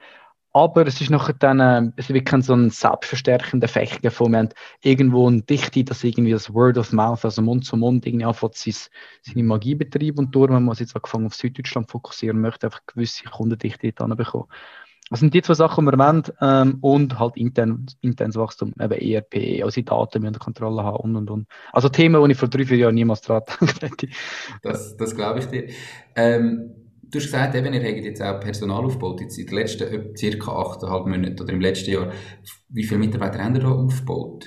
Aber 0.56 0.86
es 0.86 1.00
ist 1.00 1.10
nachher 1.10 1.34
dann, 1.34 1.58
äh, 1.58 1.90
es 1.96 2.08
wird 2.10 2.26
kein 2.26 2.40
so 2.40 2.54
ein 2.54 2.70
selbstverstärkender 2.70 3.64
Effekt 3.64 4.06
von, 4.12 4.30
wir 4.30 4.38
haben 4.38 4.48
irgendwo 4.82 5.26
eine 5.26 5.42
Dichte, 5.42 5.82
dass 5.82 6.04
irgendwie 6.04 6.30
das 6.30 6.54
Word 6.54 6.78
of 6.78 6.92
Mouth, 6.92 7.24
also 7.24 7.42
Mund 7.42 7.64
zu 7.64 7.76
Mund, 7.76 8.06
irgendwie 8.06 8.24
anfängt, 8.24 8.54
seine, 8.54 9.42
Magie 9.42 9.74
betreiben 9.74 10.18
und 10.18 10.34
darum 10.34 10.54
haben 10.54 10.64
wir 10.66 10.74
jetzt 10.74 10.94
angefangen 10.94 11.26
auf 11.26 11.34
Süddeutschland 11.34 11.90
fokussieren, 11.90 12.40
möchte 12.40 12.68
einfach 12.68 12.82
gewisse 12.86 13.24
Kundendichte 13.24 13.92
dann 13.92 14.16
bekommen. 14.16 14.46
Das 15.10 15.18
sind 15.18 15.34
die 15.34 15.42
zwei 15.42 15.54
Sachen, 15.54 15.86
die 15.86 15.90
wir 15.90 15.98
wollen, 15.98 16.22
ähm, 16.40 16.78
und 16.82 17.18
halt 17.18 17.36
intern, 17.36 17.86
internes 18.00 18.36
Wachstum, 18.36 18.72
eben 18.80 18.92
ERP, 18.92 19.64
also 19.64 19.74
die 19.74 19.84
Daten 19.84 20.24
unter 20.24 20.38
Kontrolle 20.38 20.84
haben 20.84 20.98
und 20.98 21.16
und 21.16 21.30
und. 21.30 21.48
Also 21.72 21.88
Themen, 21.88 22.24
die 22.24 22.32
ich 22.32 22.38
vor 22.38 22.48
drei, 22.48 22.64
vier 22.64 22.78
Jahren 22.78 22.94
niemals 22.94 23.22
dran 23.22 23.42
gedacht 23.44 23.82
hätte. 23.82 24.08
Das, 24.62 24.96
das 24.96 25.16
glaube 25.16 25.40
ich 25.40 25.46
dir. 25.46 25.68
Ähm, 26.14 26.83
Du 27.10 27.18
hast 27.18 27.26
gesagt, 27.26 27.54
eben, 27.54 27.72
ihr 27.72 27.82
habt 27.82 28.04
jetzt 28.04 28.22
auch 28.22 28.40
Personal 28.40 28.84
aufgebaut, 28.84 29.20
jetzt 29.20 29.38
in 29.38 29.46
den 29.46 29.54
letzten 29.54 29.84
äh, 29.84 30.16
circa 30.16 30.50
8,5 30.52 31.08
Monaten 31.08 31.40
oder 31.40 31.52
im 31.52 31.60
letzten 31.60 31.90
Jahr. 31.92 32.12
Wie 32.68 32.84
viele 32.84 33.00
Mitarbeiter 33.00 33.42
haben 33.42 33.54
ihr 33.54 33.62
da 33.62 33.70
aufgebaut? 33.70 34.46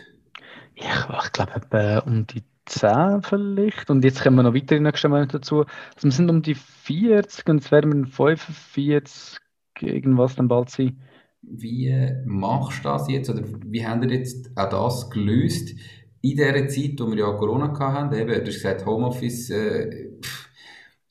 Ja, 0.76 1.22
ich 1.24 1.32
glaube 1.32 1.56
etwa 1.56 2.00
um 2.00 2.28
die 2.28 2.44
10 2.68 3.22
vielleicht. 3.24 3.90
Und 3.90 4.04
jetzt 4.04 4.22
kommen 4.22 4.38
wir 4.38 4.44
noch 4.44 4.54
weiter 4.54 4.76
in 4.76 4.84
den 4.84 4.92
nächsten 4.92 5.10
Monaten 5.10 5.32
dazu. 5.32 5.66
Also 5.96 6.04
wir 6.04 6.12
sind 6.12 6.30
um 6.30 6.42
die 6.42 6.56
40 6.56 7.48
und 7.50 7.58
jetzt 7.58 7.72
werden 7.72 8.06
wir 8.06 8.08
45 8.08 9.40
irgendwas 9.80 10.36
dann 10.36 10.48
bald 10.48 10.70
sein. 10.70 11.02
Wie 11.42 12.12
machst 12.26 12.80
du 12.80 12.90
das 12.90 13.10
jetzt? 13.10 13.30
Oder 13.30 13.44
wie 13.66 13.86
habt 13.86 14.04
ihr 14.06 14.12
jetzt 14.12 14.50
auch 14.58 14.70
das 14.70 15.10
gelöst 15.10 15.76
in 16.22 16.36
dieser 16.36 16.68
Zeit, 16.68 17.00
wo 17.00 17.10
wir 17.10 17.18
ja 17.18 17.32
Corona 17.34 17.78
hatten? 17.80 18.16
Eben, 18.16 18.28
du 18.28 18.48
hast 18.48 18.56
gesagt, 18.56 18.86
Homeoffice, 18.86 19.50
äh, 19.52 20.10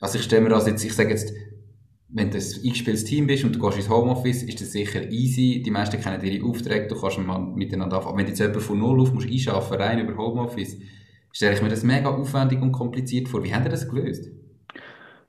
also 0.01 0.19
ich 0.19 0.25
stelle 0.25 0.43
mir 0.43 0.51
das 0.51 0.67
jetzt, 0.67 0.85
ich 0.85 0.95
sage 0.95 1.11
jetzt, 1.11 1.33
wenn 2.09 2.31
du 2.31 2.39
ein 2.39 2.45
eingespieltes 2.45 3.05
Team 3.05 3.27
bist 3.27 3.45
und 3.45 3.57
du 3.57 3.59
gehst 3.59 3.79
ins 3.79 3.89
Homeoffice, 3.89 4.43
ist 4.43 4.61
das 4.61 4.73
sicher 4.73 5.11
easy. 5.11 5.63
Die 5.65 5.71
meisten 5.71 6.01
kennen 6.01 6.23
ihre 6.25 6.47
Aufträge, 6.47 6.87
du 6.87 6.99
kannst 6.99 7.19
miteinander 7.19 7.97
anfangen. 7.99 8.19
Wenn 8.19 8.27
du 8.27 8.31
jetzt 8.31 8.39
jemanden 8.39 8.61
von 8.61 8.79
Null 8.79 9.01
auf 9.01 9.13
musst 9.13 9.29
einschaffen, 9.29 9.77
rein 9.77 9.99
über 9.99 10.17
Homeoffice, 10.17 10.79
stelle 11.33 11.55
ich 11.55 11.63
mir 11.63 11.69
das 11.69 11.83
mega 11.83 12.09
aufwendig 12.09 12.63
und 12.63 12.73
kompliziert 12.73 13.29
vor. 13.29 13.43
Wie 13.43 13.55
habt 13.55 13.67
ihr 13.67 13.71
das 13.71 13.89
gelöst? 13.89 14.31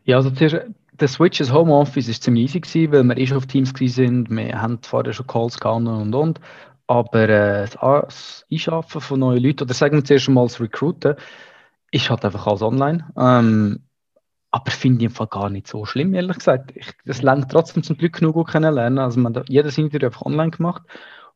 Ja, 0.03 0.17
also 0.17 0.29
zuerst, 0.29 0.57
der 0.93 1.07
Switch 1.07 1.39
ins 1.39 1.51
Homeoffice 1.51 2.07
ist 2.07 2.23
ziemlich 2.23 2.45
easy 2.45 2.59
gewesen, 2.61 2.91
weil 2.91 3.03
wir 3.03 3.17
eh 3.17 3.27
schon 3.27 3.37
auf 3.37 3.47
Teams 3.47 3.73
sind. 3.75 4.29
Wir 4.29 4.61
haben 4.61 4.79
vorher 4.81 5.13
schon 5.13 5.27
Calls 5.27 5.59
gehabt 5.59 5.85
und 5.85 6.13
und. 6.13 6.39
Aber 6.87 7.27
äh, 7.27 7.67
das 7.67 8.45
Einschaffen 8.49 9.01
von 9.01 9.19
neuen 9.19 9.43
Leuten, 9.43 9.63
oder 9.63 9.73
sagen 9.73 9.97
wir 9.97 10.05
zuerst 10.05 10.29
mal 10.29 10.45
das 10.45 10.61
Recruiten, 10.61 11.15
ist 11.91 12.09
halt 12.09 12.23
einfach 12.23 12.47
alles 12.47 12.61
online. 12.61 13.05
Ähm, 13.17 13.79
aber 14.57 14.71
finde 14.71 14.99
ich 14.99 15.11
im 15.11 15.15
Fall 15.15 15.27
gar 15.27 15.49
nicht 15.49 15.67
so 15.67 15.85
schlimm, 15.85 16.13
ehrlich 16.15 16.37
gesagt. 16.37 16.71
Ich, 16.75 16.91
das 17.05 17.21
lernt 17.21 17.51
trotzdem 17.51 17.83
zum 17.83 17.97
Glück 17.97 18.13
genug 18.13 18.33
gut 18.33 18.49
kennenlernen. 18.49 18.97
Also 18.97 19.19
man 19.19 19.43
jedes 19.47 19.77
Interview 19.77 20.07
einfach 20.07 20.23
online 20.23 20.51
gemacht. 20.51 20.81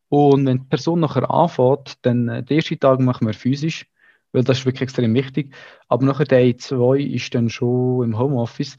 Und 0.10 0.46
wenn 0.48 0.60
die 0.60 0.68
Person 0.68 1.00
nachher 1.00 1.30
anfängt, 1.30 2.04
dann 2.06 2.28
äh, 2.28 2.44
den 2.44 2.58
ersten 2.58 2.80
Tag 2.80 3.00
machen 3.00 3.28
wir 3.28 3.34
physisch, 3.34 3.86
weil 4.32 4.44
das 4.44 4.60
ist 4.60 4.66
wirklich 4.66 4.82
extrem 4.82 5.14
wichtig. 5.14 5.54
Aber 5.88 6.04
nachher 6.06 6.26
der 6.26 6.58
2 6.58 7.00
ist 7.00 7.36
dann 7.36 7.50
schon 7.50 8.06
im 8.06 8.18
Homeoffice. 8.18 8.78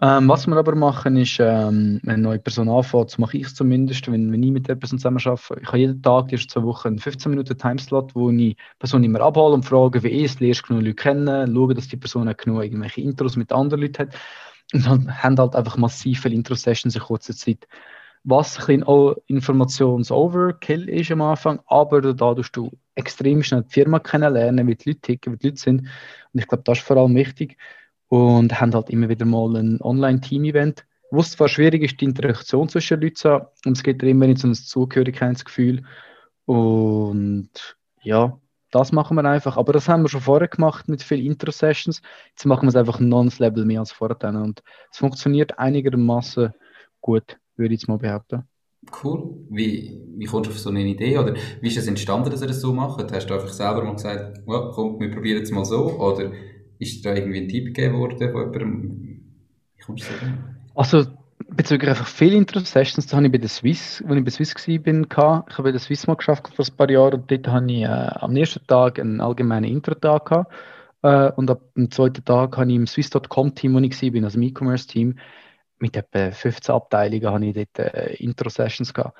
Ähm, 0.00 0.28
was 0.28 0.46
wir 0.48 0.56
aber 0.56 0.74
machen, 0.74 1.16
ist, 1.16 1.38
ähm, 1.38 2.00
wenn 2.02 2.14
eine 2.14 2.22
neue 2.22 2.38
Person 2.40 2.68
anfängt, 2.68 3.10
so 3.10 3.20
mache 3.20 3.38
ich 3.38 3.46
es 3.46 3.54
zumindest, 3.54 4.10
wenn, 4.10 4.32
wenn 4.32 4.42
ich 4.42 4.50
mit 4.50 4.66
der 4.66 4.74
Person 4.74 4.98
zusammen 4.98 5.20
arbeite, 5.24 5.60
ich 5.62 5.68
habe 5.68 5.78
jeden 5.78 6.02
Tag, 6.02 6.28
die 6.28 6.34
ersten 6.34 6.50
zwei 6.50 6.62
Wochen, 6.64 6.88
einen 6.88 6.98
15 6.98 7.30
Minuten 7.30 7.56
Timeslot, 7.56 8.14
wo 8.14 8.28
ich 8.30 8.36
die 8.36 8.56
Person 8.78 9.04
immer 9.04 9.20
abhole 9.20 9.54
und 9.54 9.64
frage, 9.64 10.02
wie 10.02 10.24
ist, 10.24 10.40
lernst 10.40 10.66
genug 10.66 10.82
Leute 10.82 10.94
kennen, 10.96 11.54
schaue, 11.54 11.74
dass 11.74 11.88
die 11.88 11.96
Person 11.96 12.28
auch 12.28 12.36
genug 12.36 12.64
irgendwelche 12.64 13.02
Intros 13.02 13.36
mit 13.36 13.52
anderen 13.52 13.82
Leuten 13.82 13.98
hat. 13.98 14.16
Und 14.72 14.84
dann 14.84 15.22
haben 15.22 15.38
halt 15.38 15.54
einfach 15.54 15.76
massiv 15.76 16.22
viele 16.22 16.34
Intro-Sessions 16.34 16.96
in 16.96 17.02
kurzer 17.02 17.34
Zeit. 17.34 17.68
Was 18.24 18.58
ein 18.68 18.80
bisschen 18.80 19.14
Informations-Overkill 19.26 20.88
ist 20.88 21.12
am 21.12 21.20
Anfang, 21.20 21.60
aber 21.66 22.00
da 22.00 22.34
tust 22.34 22.56
du 22.56 22.72
extrem 22.96 23.42
schnell 23.42 23.62
die 23.62 23.72
Firma 23.72 24.00
kennenlernen, 24.00 24.66
wie 24.66 24.74
die 24.74 24.90
Leute 24.90 25.00
ticken, 25.00 25.34
wie 25.34 25.36
die 25.36 25.46
Leute 25.48 25.60
sind. 25.60 25.80
Und 26.32 26.40
ich 26.40 26.48
glaube, 26.48 26.64
das 26.64 26.78
ist 26.78 26.86
vor 26.86 26.96
allem 26.96 27.14
wichtig 27.14 27.56
und 28.08 28.60
haben 28.60 28.74
halt 28.74 28.90
immer 28.90 29.08
wieder 29.08 29.24
mal 29.24 29.56
ein 29.56 29.80
Online-Team-Event, 29.80 30.84
wo 31.10 31.20
es 31.20 31.32
zwar 31.32 31.48
schwierig 31.48 31.82
ist, 31.82 32.00
die 32.00 32.06
Interaktion 32.06 32.68
zwischen 32.68 33.00
Leuten 33.00 33.42
und 33.64 33.76
es 33.76 33.82
geht 33.82 34.02
immer 34.02 34.26
in 34.26 34.36
so 34.36 34.48
ein 34.48 34.54
Zugehörigkeitsgefühl 34.54 35.84
und 36.46 37.50
ja, 38.02 38.38
das 38.70 38.90
machen 38.90 39.16
wir 39.16 39.24
einfach. 39.24 39.56
Aber 39.56 39.72
das 39.72 39.88
haben 39.88 40.02
wir 40.02 40.08
schon 40.08 40.20
vorher 40.20 40.48
gemacht 40.48 40.88
mit 40.88 41.02
vielen 41.02 41.24
Intro-Sessions. 41.26 42.02
Jetzt 42.30 42.44
machen 42.44 42.62
wir 42.62 42.70
es 42.70 42.76
einfach 42.76 42.98
ein 42.98 43.10
Level 43.38 43.64
mehr 43.64 43.80
als 43.80 43.92
vorher. 43.92 44.16
Und 44.22 44.62
es 44.90 44.98
funktioniert 44.98 45.58
einigermaßen 45.58 46.52
gut, 47.00 47.38
würde 47.56 47.74
ich 47.74 47.82
jetzt 47.82 47.88
mal 47.88 47.98
behaupten. 47.98 48.42
Cool. 49.02 49.46
Wie, 49.48 50.02
wie 50.16 50.24
kommst 50.26 50.50
du 50.50 50.52
auf 50.52 50.58
so 50.58 50.70
eine 50.70 50.82
Idee? 50.82 51.16
Oder 51.16 51.34
wie 51.60 51.68
ist 51.68 51.78
es 51.78 51.86
entstanden, 51.86 52.30
dass 52.30 52.42
ihr 52.42 52.48
das 52.48 52.60
so 52.60 52.72
macht? 52.72 53.12
Hast 53.12 53.30
du 53.30 53.34
einfach 53.34 53.52
selber 53.52 53.84
mal 53.84 53.94
gesagt, 53.94 54.40
well, 54.46 54.70
komm, 54.74 55.00
wir 55.00 55.10
probieren 55.10 55.42
es 55.42 55.50
mal 55.50 55.64
so? 55.64 55.92
Oder 55.92 56.32
ist 56.84 57.04
da 57.04 57.14
irgendwie 57.14 57.40
ein 57.40 57.48
Tipp 57.48 57.66
gegeben 57.66 57.98
worden 57.98 58.30
von 58.30 58.52
jemandem? 58.52 59.20
Wie 59.76 59.82
kommst 59.82 60.08
du 60.08 60.12
so 60.14 60.32
Also, 60.74 61.06
bezüglich 61.48 61.90
einfach 61.90 62.22
Intro-Sessions, 62.22 63.06
da 63.06 63.16
habe 63.16 63.26
ich 63.26 63.32
bei 63.32 63.38
der 63.38 63.48
Swiss, 63.48 64.02
als 64.06 64.16
ich 64.16 64.24
bei 64.24 64.30
Swiss 64.30 64.54
war, 64.54 64.68
ich 64.68 65.56
habe 65.56 65.62
bei 65.62 65.72
der 65.72 65.80
Swiss 65.80 66.06
mal 66.06 66.14
geschafft 66.16 66.48
vor 66.54 66.64
ein 66.64 66.76
paar 66.76 66.90
Jahren 66.90 67.14
und 67.14 67.30
dort 67.30 67.48
habe 67.48 67.72
ich 67.72 67.82
äh, 67.82 67.86
am 67.86 68.36
ersten 68.36 68.66
Tag 68.66 68.98
einen 68.98 69.20
allgemeinen 69.20 69.70
Intro-Tag 69.70 70.26
gehabt. 70.26 70.52
Äh, 71.02 71.30
und 71.32 71.50
ab 71.50 71.60
dem 71.76 71.90
zweiten 71.90 72.24
Tag 72.24 72.56
habe 72.56 72.70
ich 72.70 72.76
im 72.76 72.86
Swiss.com-Team, 72.86 73.74
wo 73.74 73.78
ich 73.80 74.02
war, 74.02 74.24
also 74.24 74.38
im 74.38 74.42
E-Commerce-Team, 74.42 75.18
mit 75.78 75.96
etwa 75.96 76.30
15 76.30 76.74
Abteilungen 76.74 77.26
habe 77.26 77.46
ich 77.46 77.54
dort 77.54 77.78
äh, 77.78 78.14
Intro-Sessions 78.14 78.94
gehabt 78.94 79.16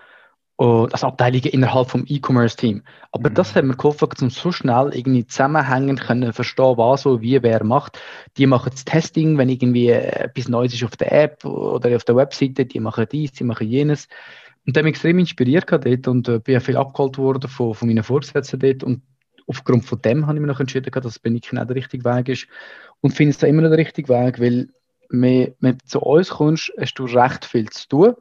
also 0.57 1.09
Abteilungen 1.09 1.47
innerhalb 1.47 1.91
vom 1.91 2.05
E-Commerce-Team. 2.07 2.83
Aber 3.11 3.31
mhm. 3.31 3.35
das 3.35 3.55
hat 3.55 3.65
mir 3.65 3.77
geholfen, 3.77 4.09
um 4.21 4.31
so 4.31 4.53
schnell 4.53 4.91
irgendwie 4.95 5.27
zusammenhängen 5.27 5.99
können, 5.99 6.33
verstehen, 6.33 6.77
was 6.77 7.05
wo, 7.05 7.21
wie, 7.21 7.43
wer 7.43 7.65
macht. 7.65 7.99
Die 8.37 8.47
machen 8.47 8.71
das 8.73 8.85
Testing, 8.85 9.37
wenn 9.37 9.49
irgendwie 9.49 9.89
etwas 9.89 10.49
Neues 10.49 10.75
ist 10.75 10.85
auf 10.85 10.97
der 10.97 11.13
App 11.13 11.45
oder 11.45 11.97
auf 11.97 12.05
der 12.05 12.17
Webseite, 12.17 12.67
die 12.67 12.81
machen 12.81 13.07
dies, 13.11 13.33
die 13.33 13.45
machen 13.45 13.69
jenes. 13.69 14.09
Und 14.67 14.77
der 14.77 14.85
mich 14.85 14.91
extrem 14.91 15.19
inspiriert 15.19 15.67
dort 15.71 16.09
und 16.09 16.29
äh, 16.29 16.39
bin 16.39 16.61
viel 16.61 16.77
abgeholt 16.77 17.19
worden 17.19 17.51
von, 17.51 17.75
von 17.75 17.89
meinen 17.89 18.05
Vorgesetzten 18.05 18.61
dort 18.61 18.83
und 18.83 19.03
aufgrund 19.47 19.85
von 19.85 20.01
dem 20.01 20.27
habe 20.27 20.39
ich 20.39 20.41
mich 20.41 20.49
noch 20.49 20.61
entschieden, 20.61 20.91
dass 20.91 21.03
das 21.03 21.19
bin 21.19 21.37
ich 21.37 21.53
nicht 21.53 21.69
der 21.69 21.77
richtige 21.77 22.05
Weg 22.05 22.29
ist 22.29 22.47
und 23.03 23.13
finde 23.13 23.31
es 23.33 23.39
da 23.39 23.47
immer 23.47 23.61
noch 23.61 23.69
der 23.69 23.79
richtige 23.79 24.09
Weg, 24.09 24.41
weil 24.41 24.69
wenn 25.11 25.55
du 25.61 25.77
zu 25.85 26.01
uns 26.01 26.31
kommst, 26.31 26.73
hast 26.79 26.95
du 26.95 27.05
recht 27.05 27.45
viel 27.45 27.69
zu 27.69 27.89
tun 27.89 28.15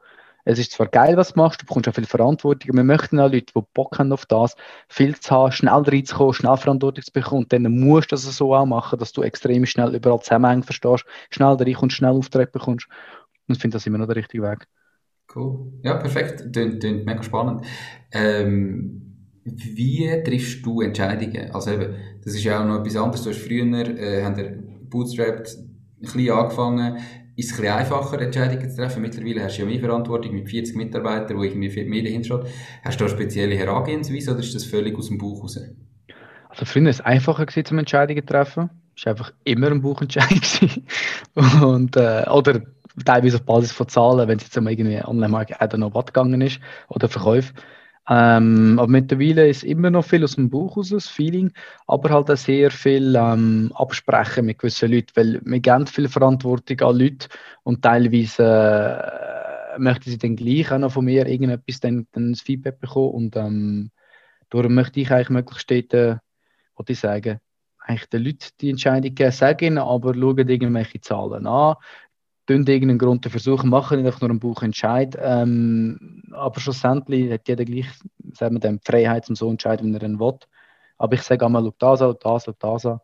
es 0.45 0.59
ist 0.59 0.71
zwar 0.71 0.87
geil, 0.87 1.15
was 1.15 1.33
du 1.33 1.39
machst, 1.39 1.61
du 1.61 1.65
bekommst 1.65 1.87
auch 1.87 1.95
viel 1.95 2.05
Verantwortung, 2.05 2.75
wir 2.75 2.83
möchten 2.83 3.19
auch 3.19 3.31
Leute, 3.31 3.53
die 3.55 3.61
Bock 3.73 3.97
haben 3.97 4.11
auf 4.11 4.25
das, 4.25 4.55
viel 4.89 5.15
zu 5.15 5.31
haben, 5.31 5.51
schnell 5.51 5.73
reinzukommen, 5.73 6.33
schnell 6.33 6.57
Verantwortung 6.57 7.03
zu 7.03 7.11
bekommen. 7.11 7.43
Und 7.43 7.53
dann 7.53 7.63
musst 7.79 8.11
du 8.11 8.15
das 8.15 8.23
so 8.23 8.53
auch 8.53 8.65
machen, 8.65 8.99
dass 8.99 9.13
du 9.13 9.21
extrem 9.21 9.65
schnell 9.65 9.95
überall 9.95 10.19
Zusammenhänge 10.19 10.63
verstehst, 10.63 11.05
schnell 11.29 11.53
reinkommst, 11.53 11.95
schnell 11.95 12.11
Aufträge 12.11 12.51
bekommst. 12.51 12.87
Und 13.47 13.55
ich 13.55 13.61
finde 13.61 13.75
das 13.75 13.85
immer 13.85 13.97
noch 13.97 14.07
der 14.07 14.17
richtige 14.17 14.43
Weg. 14.43 14.67
Cool. 15.33 15.71
Ja, 15.83 15.95
perfekt. 15.95 16.43
Klingt, 16.51 17.05
mega 17.05 17.23
spannend. 17.23 17.65
Ähm, 18.11 19.01
wie 19.45 20.23
triffst 20.23 20.65
du 20.65 20.81
Entscheidungen? 20.81 21.51
Also 21.51 21.71
eben, 21.71 21.95
das 22.23 22.33
ist 22.33 22.43
ja 22.43 22.61
auch 22.61 22.65
noch 22.65 22.79
etwas 22.79 22.95
anderes. 22.95 23.23
Du 23.23 23.29
hast 23.29 23.39
früher, 23.39 23.65
äh, 23.97 24.23
haben 24.23 24.35
der 24.35 24.57
Bootstrapped 24.89 25.57
ein 25.57 25.79
bisschen 26.01 26.31
angefangen 26.31 26.97
ist 27.35 27.51
es 27.51 27.59
ein 27.59 27.67
einfacher, 27.67 28.21
Entscheidungen 28.21 28.69
zu 28.69 28.77
treffen. 28.77 29.01
Mittlerweile 29.01 29.43
hast 29.43 29.57
du 29.57 29.63
ja 29.63 29.67
mehr 29.67 29.79
Verantwortung 29.79 30.33
mit 30.33 30.49
40 30.49 30.75
Mitarbeitern, 30.75 31.37
wo 31.37 31.43
irgendwie 31.43 31.69
viel 31.69 31.85
mehr 31.85 32.03
dahinter 32.03 32.41
steht. 32.41 32.53
Hast 32.83 32.99
du 32.99 33.05
da 33.05 33.09
spezielle 33.09 33.55
Herangehensweise 33.55 34.31
oder 34.31 34.39
ist 34.41 34.53
das 34.53 34.65
völlig 34.65 34.97
aus 34.97 35.07
dem 35.07 35.17
Bauch 35.17 35.43
raus? 35.43 35.59
Also 36.49 36.65
früher 36.65 36.83
war 36.83 36.89
es 36.91 37.01
einfacher 37.01 37.45
gewesen, 37.45 37.65
zum 37.65 37.79
Entscheidungen 37.79 38.21
zu 38.21 38.27
treffen. 38.27 38.69
Es 38.95 39.05
war 39.05 39.13
einfach 39.13 39.33
immer 39.43 39.71
ein 39.71 39.81
Buchentscheid. 39.81 40.61
Und, 41.63 41.95
äh, 41.95 42.25
oder 42.29 42.61
teilweise 43.05 43.37
auf 43.37 43.43
Basis 43.43 43.71
von 43.71 43.87
Zahlen, 43.87 44.27
wenn 44.27 44.37
es 44.37 44.43
jetzt 44.43 44.57
um 44.57 44.67
irgendwie 44.67 45.03
Online-Marketing, 45.03 45.57
I 45.59 45.69
don't 45.69 45.77
know, 45.77 45.93
was 45.93 46.05
gegangen 46.05 46.41
ist, 46.41 46.59
oder 46.89 47.07
Verkäufe. 47.07 47.53
Ähm, 48.09 48.79
aber 48.79 48.89
mittlerweile 48.89 49.47
ist 49.47 49.63
immer 49.63 49.89
noch 49.89 50.03
viel 50.03 50.25
aus 50.25 50.35
dem 50.35 50.49
Buch 50.49 50.75
raus, 50.75 50.89
das 50.89 51.07
Feeling, 51.07 51.53
aber 51.87 52.09
halt 52.09 52.29
auch 52.29 52.35
sehr 52.35 52.69
viel 52.69 53.15
ähm, 53.15 53.71
Absprechen 53.75 54.45
mit 54.45 54.59
gewissen 54.59 54.91
Leuten, 54.91 55.11
weil 55.15 55.41
wir 55.43 55.59
geben 55.61 55.87
viel 55.87 56.09
Verantwortung 56.09 56.81
an 56.81 56.99
Leute 56.99 57.29
und 57.63 57.81
teilweise 57.81 58.43
äh, 59.75 59.79
möchten 59.79 60.09
sie 60.09 60.17
dann 60.17 60.35
gleich 60.35 60.69
auch 60.71 60.79
noch 60.79 60.91
von 60.91 61.05
mir 61.05 61.27
irgendetwas 61.27 61.79
dann, 61.79 62.05
dann 62.11 62.35
Feedback 62.35 62.79
bekommen 62.79 63.11
und 63.11 63.35
ähm, 63.37 63.91
darum 64.49 64.73
möchte 64.73 64.99
ich 64.99 65.09
eigentlich 65.09 65.29
möglichst 65.29 65.71
dort, 65.71 65.93
äh, 65.93 66.17
was 66.75 66.89
ich 66.89 66.99
sagen, 66.99 67.39
eigentlich 67.85 68.09
den 68.09 68.23
Leuten 68.23 68.47
die 68.59 68.69
Entscheidung 68.69 69.15
geben, 69.15 69.31
sagen, 69.31 69.77
aber 69.77 70.13
schauen 70.13 70.49
irgendwelche 70.49 71.01
Zahlen 71.01 71.47
an, 71.47 71.75
tun 72.45 72.65
irgendeinen 72.67 72.97
Grund 72.97 73.25
versuchen, 73.25 73.69
machen 73.69 73.97
nicht 73.97 74.05
einfach 74.05 74.21
nur 74.21 74.29
einen 74.29 74.39
Buchentscheid. 74.39 75.17
Ähm, 75.19 76.23
aber 76.31 76.59
schlussendlich 76.59 77.31
hat 77.31 77.47
jeder 77.47 77.65
gleich, 77.65 77.87
sagen 78.33 78.61
wir 78.61 78.71
die 78.71 78.79
Freiheit, 78.83 79.29
um 79.29 79.35
so 79.35 79.49
entscheiden, 79.49 79.93
wie 79.93 79.97
er 79.97 80.03
ihn 80.03 80.19
will. 80.19 80.39
Aber 80.97 81.13
ich 81.15 81.21
sage 81.21 81.45
einmal, 81.45 81.71
das 81.79 82.01
an, 82.01 82.15
das 82.21 82.47
an, 82.47 82.55
das 82.59 82.85
an. 82.85 82.99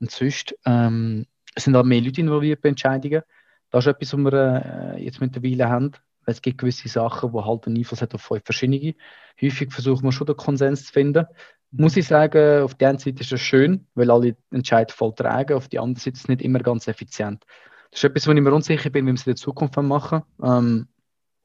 Und 0.00 0.10
sonst 0.10 0.54
ähm, 0.64 1.26
sind 1.56 1.76
auch 1.76 1.84
mehr 1.84 2.00
Leute 2.00 2.20
involviert 2.20 2.62
bei 2.62 2.70
Entscheidungen. 2.70 3.22
Das 3.70 3.86
ist 3.86 3.92
etwas, 3.92 4.12
was 4.12 4.20
wir 4.20 4.94
äh, 4.96 5.04
jetzt 5.04 5.20
mittlerweile 5.20 5.68
haben. 5.68 5.92
Es 6.26 6.40
gibt 6.40 6.58
gewisse 6.58 6.88
Sachen, 6.88 7.32
die 7.32 7.38
halt 7.38 7.66
einen 7.66 7.78
Einfluss 7.78 8.02
haben 8.02 8.12
auf 8.12 8.22
fünf 8.22 8.44
verschiedene. 8.44 8.94
Häufig 9.40 9.72
versuchen 9.72 10.04
wir 10.04 10.12
schon 10.12 10.26
den 10.26 10.36
Konsens 10.36 10.86
zu 10.86 10.92
finden. 10.92 11.26
Muss 11.72 11.96
ich 11.96 12.06
sagen, 12.06 12.62
auf 12.62 12.74
der 12.74 12.90
einen 12.90 12.98
Seite 12.98 13.22
ist 13.22 13.32
es 13.32 13.40
schön, 13.40 13.86
weil 13.94 14.10
alle 14.10 14.36
Entscheidungen 14.50 14.96
voll 14.96 15.14
tragen, 15.14 15.54
auf 15.54 15.68
der 15.68 15.80
anderen 15.80 16.00
Seite 16.00 16.16
ist 16.16 16.24
es 16.24 16.28
nicht 16.28 16.42
immer 16.42 16.58
ganz 16.58 16.86
effizient. 16.86 17.44
Das 17.92 18.00
ist 18.00 18.04
etwas, 18.04 18.26
wo 18.26 18.32
ich 18.32 18.40
mir 18.40 18.52
unsicher 18.52 18.88
bin, 18.88 19.04
wie 19.04 19.10
wir 19.10 19.14
es 19.14 19.26
in 19.26 19.32
der 19.32 19.36
Zukunft 19.36 19.76
machen. 19.76 20.22
Ähm, 20.42 20.88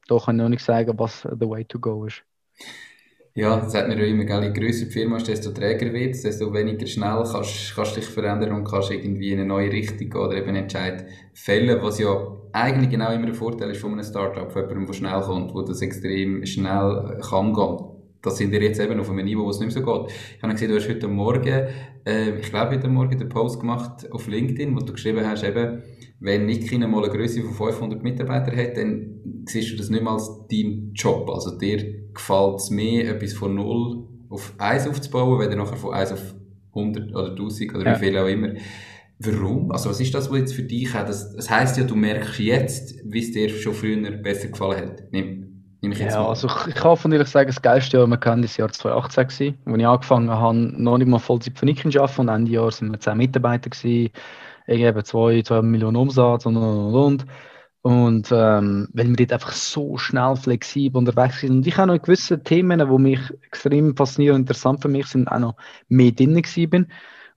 da 0.08 0.18
kann 0.18 0.36
ich 0.36 0.42
noch 0.42 0.48
nicht 0.48 0.64
sagen, 0.64 0.98
was 0.98 1.20
the 1.22 1.46
way 1.46 1.64
to 1.66 1.78
go 1.78 2.06
ist. 2.06 2.24
Ja, 3.34 3.60
das 3.60 3.72
sagt 3.72 3.86
mir 3.86 3.98
ja 3.98 4.06
immer, 4.06 4.24
gell, 4.24 4.44
je 4.44 4.52
grösser 4.52 4.86
die 4.86 4.90
Firma 4.90 5.18
ist, 5.18 5.28
desto 5.28 5.52
träger 5.52 5.92
wird 5.92 6.14
es, 6.14 6.22
desto 6.22 6.52
weniger 6.52 6.86
schnell 6.86 7.22
kannst, 7.30 7.76
du 7.76 8.00
dich 8.00 8.06
verändern 8.06 8.52
und 8.52 8.64
kannst 8.64 8.90
irgendwie 8.90 9.30
in 9.30 9.38
eine 9.40 9.46
neue 9.46 9.70
Richtung 9.70 10.10
oder 10.14 10.36
eben 10.36 10.56
Entscheid 10.56 11.06
fällen, 11.34 11.80
was 11.82 11.98
ja 11.98 12.16
eigentlich 12.52 12.90
genau 12.90 13.12
immer 13.12 13.26
der 13.26 13.34
Vorteil 13.34 13.70
ist 13.70 13.80
von 13.80 13.92
einem 13.92 14.02
Startup, 14.02 14.50
von 14.50 14.62
jemandem, 14.62 14.86
der 14.86 14.92
schnell 14.94 15.20
kommt, 15.20 15.54
wo 15.54 15.62
das 15.62 15.82
extrem 15.82 16.44
schnell 16.46 17.20
kann 17.28 17.52
gehen. 17.52 17.97
Das 18.22 18.36
sind 18.36 18.50
wir 18.50 18.60
jetzt 18.60 18.80
eben 18.80 18.98
auf 18.98 19.10
einem 19.10 19.24
Niveau, 19.24 19.44
wo 19.44 19.50
es 19.50 19.60
nicht 19.60 19.74
mehr 19.74 19.84
so 19.84 20.04
geht. 20.04 20.12
Ich 20.36 20.42
habe 20.42 20.52
gesehen, 20.52 20.70
du 20.70 20.76
hast 20.76 20.88
heute 20.88 21.08
Morgen, 21.08 21.66
äh, 22.04 22.38
ich 22.38 22.50
glaube 22.50 22.76
heute 22.76 22.88
Morgen 22.88 23.16
den 23.16 23.28
Post 23.28 23.60
gemacht 23.60 24.10
auf 24.10 24.26
LinkedIn, 24.26 24.74
wo 24.74 24.80
du 24.80 24.92
geschrieben 24.92 25.24
hast, 25.24 25.44
eben, 25.44 25.82
wenn 26.20 26.46
Nikin 26.46 26.80
mal 26.90 27.04
eine 27.04 27.16
Größe 27.16 27.42
von 27.42 27.70
500 27.72 28.02
Mitarbeitern 28.02 28.56
hat, 28.56 28.76
dann 28.76 29.44
siehst 29.46 29.72
du 29.72 29.76
das 29.76 29.88
nicht 29.88 30.02
mehr 30.02 30.12
als 30.12 30.30
dein 30.50 30.92
Job. 30.94 31.30
Also 31.30 31.56
dir 31.56 32.08
gefällt 32.12 32.56
es 32.56 32.70
mehr, 32.70 33.08
etwas 33.14 33.34
von 33.34 33.54
0 33.54 34.08
auf 34.30 34.54
1 34.58 34.88
aufzubauen, 34.88 35.38
wenn 35.38 35.50
du 35.50 35.56
nachher 35.56 35.76
von 35.76 35.94
1 35.94 36.12
auf 36.12 36.34
100 36.74 37.14
oder 37.14 37.30
1000 37.30 37.74
oder 37.74 37.84
ja. 37.84 37.94
wie 37.94 38.04
viel 38.04 38.18
auch 38.18 38.26
immer. 38.26 38.54
Warum? 39.20 39.72
Also 39.72 39.90
was 39.90 40.00
ist 40.00 40.14
das, 40.14 40.30
was 40.30 40.38
jetzt 40.38 40.54
für 40.54 40.62
dich 40.62 40.92
hat? 40.94 41.08
Das, 41.08 41.34
das 41.34 41.50
heisst 41.50 41.76
ja, 41.76 41.84
du 41.84 41.96
merkst 41.96 42.38
jetzt, 42.38 42.94
wie 43.04 43.20
es 43.20 43.32
dir 43.32 43.48
schon 43.48 43.74
früher 43.74 44.10
besser 44.12 44.48
gefallen 44.48 44.78
hat. 44.78 45.12
Nimm, 45.12 45.47
nimm 45.80 45.92
ich 45.92 45.98
jetzt 45.98 46.14
ja, 46.14 46.22
mal. 46.22 46.28
also 46.28 46.48
ich, 46.48 46.68
ich 46.68 46.74
kann 46.74 46.96
von 46.96 47.12
ehrlich 47.12 47.28
sagen, 47.28 47.48
das 47.48 47.62
geilste 47.62 47.98
Jahr, 47.98 48.06
man 48.06 48.20
kann 48.20 48.42
das 48.42 48.56
Jahr 48.56 48.70
2018 48.70 49.28
gewesen, 49.28 49.58
wo 49.64 49.76
ich 49.76 49.86
angefangen 49.86 50.30
habe, 50.30 50.56
noch 50.56 50.98
nicht 50.98 51.08
mal 51.08 51.18
Vollzeit 51.18 51.58
für 51.58 51.64
Nicken 51.64 51.96
arbeiten 51.96 52.20
und 52.20 52.28
Ende 52.28 52.50
Jahr 52.50 52.70
sind 52.70 52.90
wir 52.90 53.00
10 53.00 53.16
Mitarbeiter 53.16 53.70
gewesen, 53.70 54.10
ich 54.66 54.84
habe 54.84 55.02
2, 55.02 55.42
2 55.42 55.62
Millionen 55.62 55.96
Umsatz 55.96 56.44
und 56.46 56.56
und 56.56 56.94
und. 56.94 57.26
Und 57.80 58.30
ähm, 58.32 58.88
weil 58.92 59.08
wir 59.08 59.16
dort 59.16 59.32
einfach 59.32 59.52
so 59.52 59.96
schnell 59.96 60.36
flexibel 60.36 60.98
unterwegs 60.98 61.40
sind. 61.40 61.50
Und 61.52 61.66
ich 61.66 61.78
habe 61.78 61.92
noch 61.92 62.02
gewisse 62.02 62.42
Themen, 62.42 62.78
die 62.80 62.98
mich 62.98 63.20
extrem 63.46 63.96
faszinieren 63.96 64.34
und 64.34 64.42
interessant 64.42 64.82
für 64.82 64.88
mich 64.88 65.06
sind, 65.06 65.28
auch 65.28 65.38
noch 65.38 65.56
mehr 65.88 66.12
drin 66.12 66.42
bin. 66.68 66.88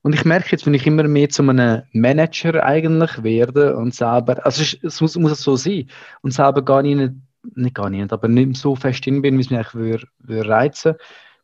Und 0.01 0.13
ich 0.13 0.25
merke 0.25 0.51
jetzt, 0.51 0.65
wenn 0.65 0.73
ich 0.73 0.87
immer 0.87 1.03
mehr 1.03 1.29
zu 1.29 1.43
einem 1.43 1.83
Manager 1.93 2.63
eigentlich 2.65 3.23
werde 3.23 3.77
und 3.77 3.93
selber, 3.93 4.43
also 4.45 4.63
es, 4.63 4.77
es 4.83 4.99
muss, 4.99 5.15
muss 5.15 5.41
so 5.41 5.55
sein, 5.55 5.89
und 6.21 6.33
selber 6.33 6.63
gar 6.63 6.81
nicht, 6.81 7.13
nicht 7.55 7.75
gar 7.75 7.89
nicht, 7.89 8.13
aber 8.13 8.27
nicht 8.27 8.57
so 8.57 8.75
fest 8.75 9.05
drin 9.05 9.21
bin, 9.21 9.37
wie 9.37 9.41
es 9.41 9.49
mich 9.49 9.59
eigentlich 9.59 9.73
würde, 9.73 10.07
würde 10.19 10.49
reizen. 10.49 10.95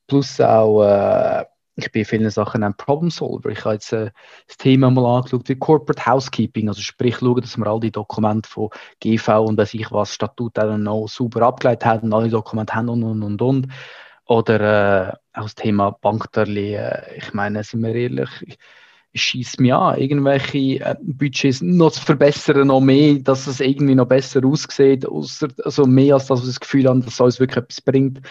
Plus 0.07 0.39
auch, 0.39 0.83
äh, 0.83 1.45
ich 1.75 1.91
bin 1.91 2.01
in 2.01 2.05
vielen 2.05 2.29
Sachen 2.29 2.63
ein 2.63 2.75
Problem 2.75 3.11
Solver. 3.11 3.49
Ich 3.49 3.63
habe 3.63 3.75
jetzt 3.75 3.93
äh, 3.93 4.11
das 4.47 4.57
Thema 4.57 4.89
mal 4.89 5.17
angeschaut 5.17 5.47
wie 5.47 5.55
Corporate 5.55 6.05
Housekeeping, 6.05 6.67
also 6.69 6.81
sprich 6.81 7.17
schauen, 7.17 7.41
dass 7.41 7.57
wir 7.57 7.67
all 7.67 7.79
die 7.79 7.91
Dokumente 7.91 8.49
von 8.49 8.69
GV 8.99 9.43
und 9.43 9.57
weiß 9.57 9.73
ich 9.75 9.91
was, 9.91 10.13
Statut 10.13 10.57
noch 10.57 11.07
sauber 11.07 11.43
abgeleitet 11.43 11.85
haben, 11.85 12.13
alle 12.13 12.29
Dokumente 12.29 12.73
haben 12.73 12.89
und 12.89 13.03
und 13.03 13.23
und 13.23 13.41
und. 13.41 13.67
Oder 14.25 15.09
äh, 15.09 15.13
auch 15.33 15.43
das 15.43 15.55
Thema 15.55 15.91
Bankdarlehen. 15.91 16.83
Äh, 16.83 17.17
ich 17.17 17.33
meine, 17.33 17.63
sind 17.63 17.83
wir 17.83 17.93
ehrlich, 17.93 18.57
ich 19.13 19.21
schieße 19.21 19.61
mir 19.61 19.77
an, 19.77 19.99
irgendwelche 19.99 20.79
äh, 20.79 20.95
Budgets 21.01 21.61
noch 21.61 21.91
zu 21.91 22.01
verbessern, 22.01 22.67
noch 22.67 22.81
mehr, 22.81 23.15
dass 23.15 23.47
es 23.47 23.59
irgendwie 23.59 23.95
noch 23.95 24.07
besser 24.07 24.45
aussieht, 24.45 25.05
ausser, 25.05 25.47
also 25.63 25.85
mehr 25.85 26.15
als 26.15 26.27
das, 26.27 26.39
was 26.39 26.47
das 26.47 26.59
Gefühl 26.59 26.87
haben, 26.87 27.01
dass 27.01 27.13
es 27.13 27.19
uns 27.19 27.39
wirklich 27.39 27.63
etwas 27.63 27.81
bringt. 27.81 28.21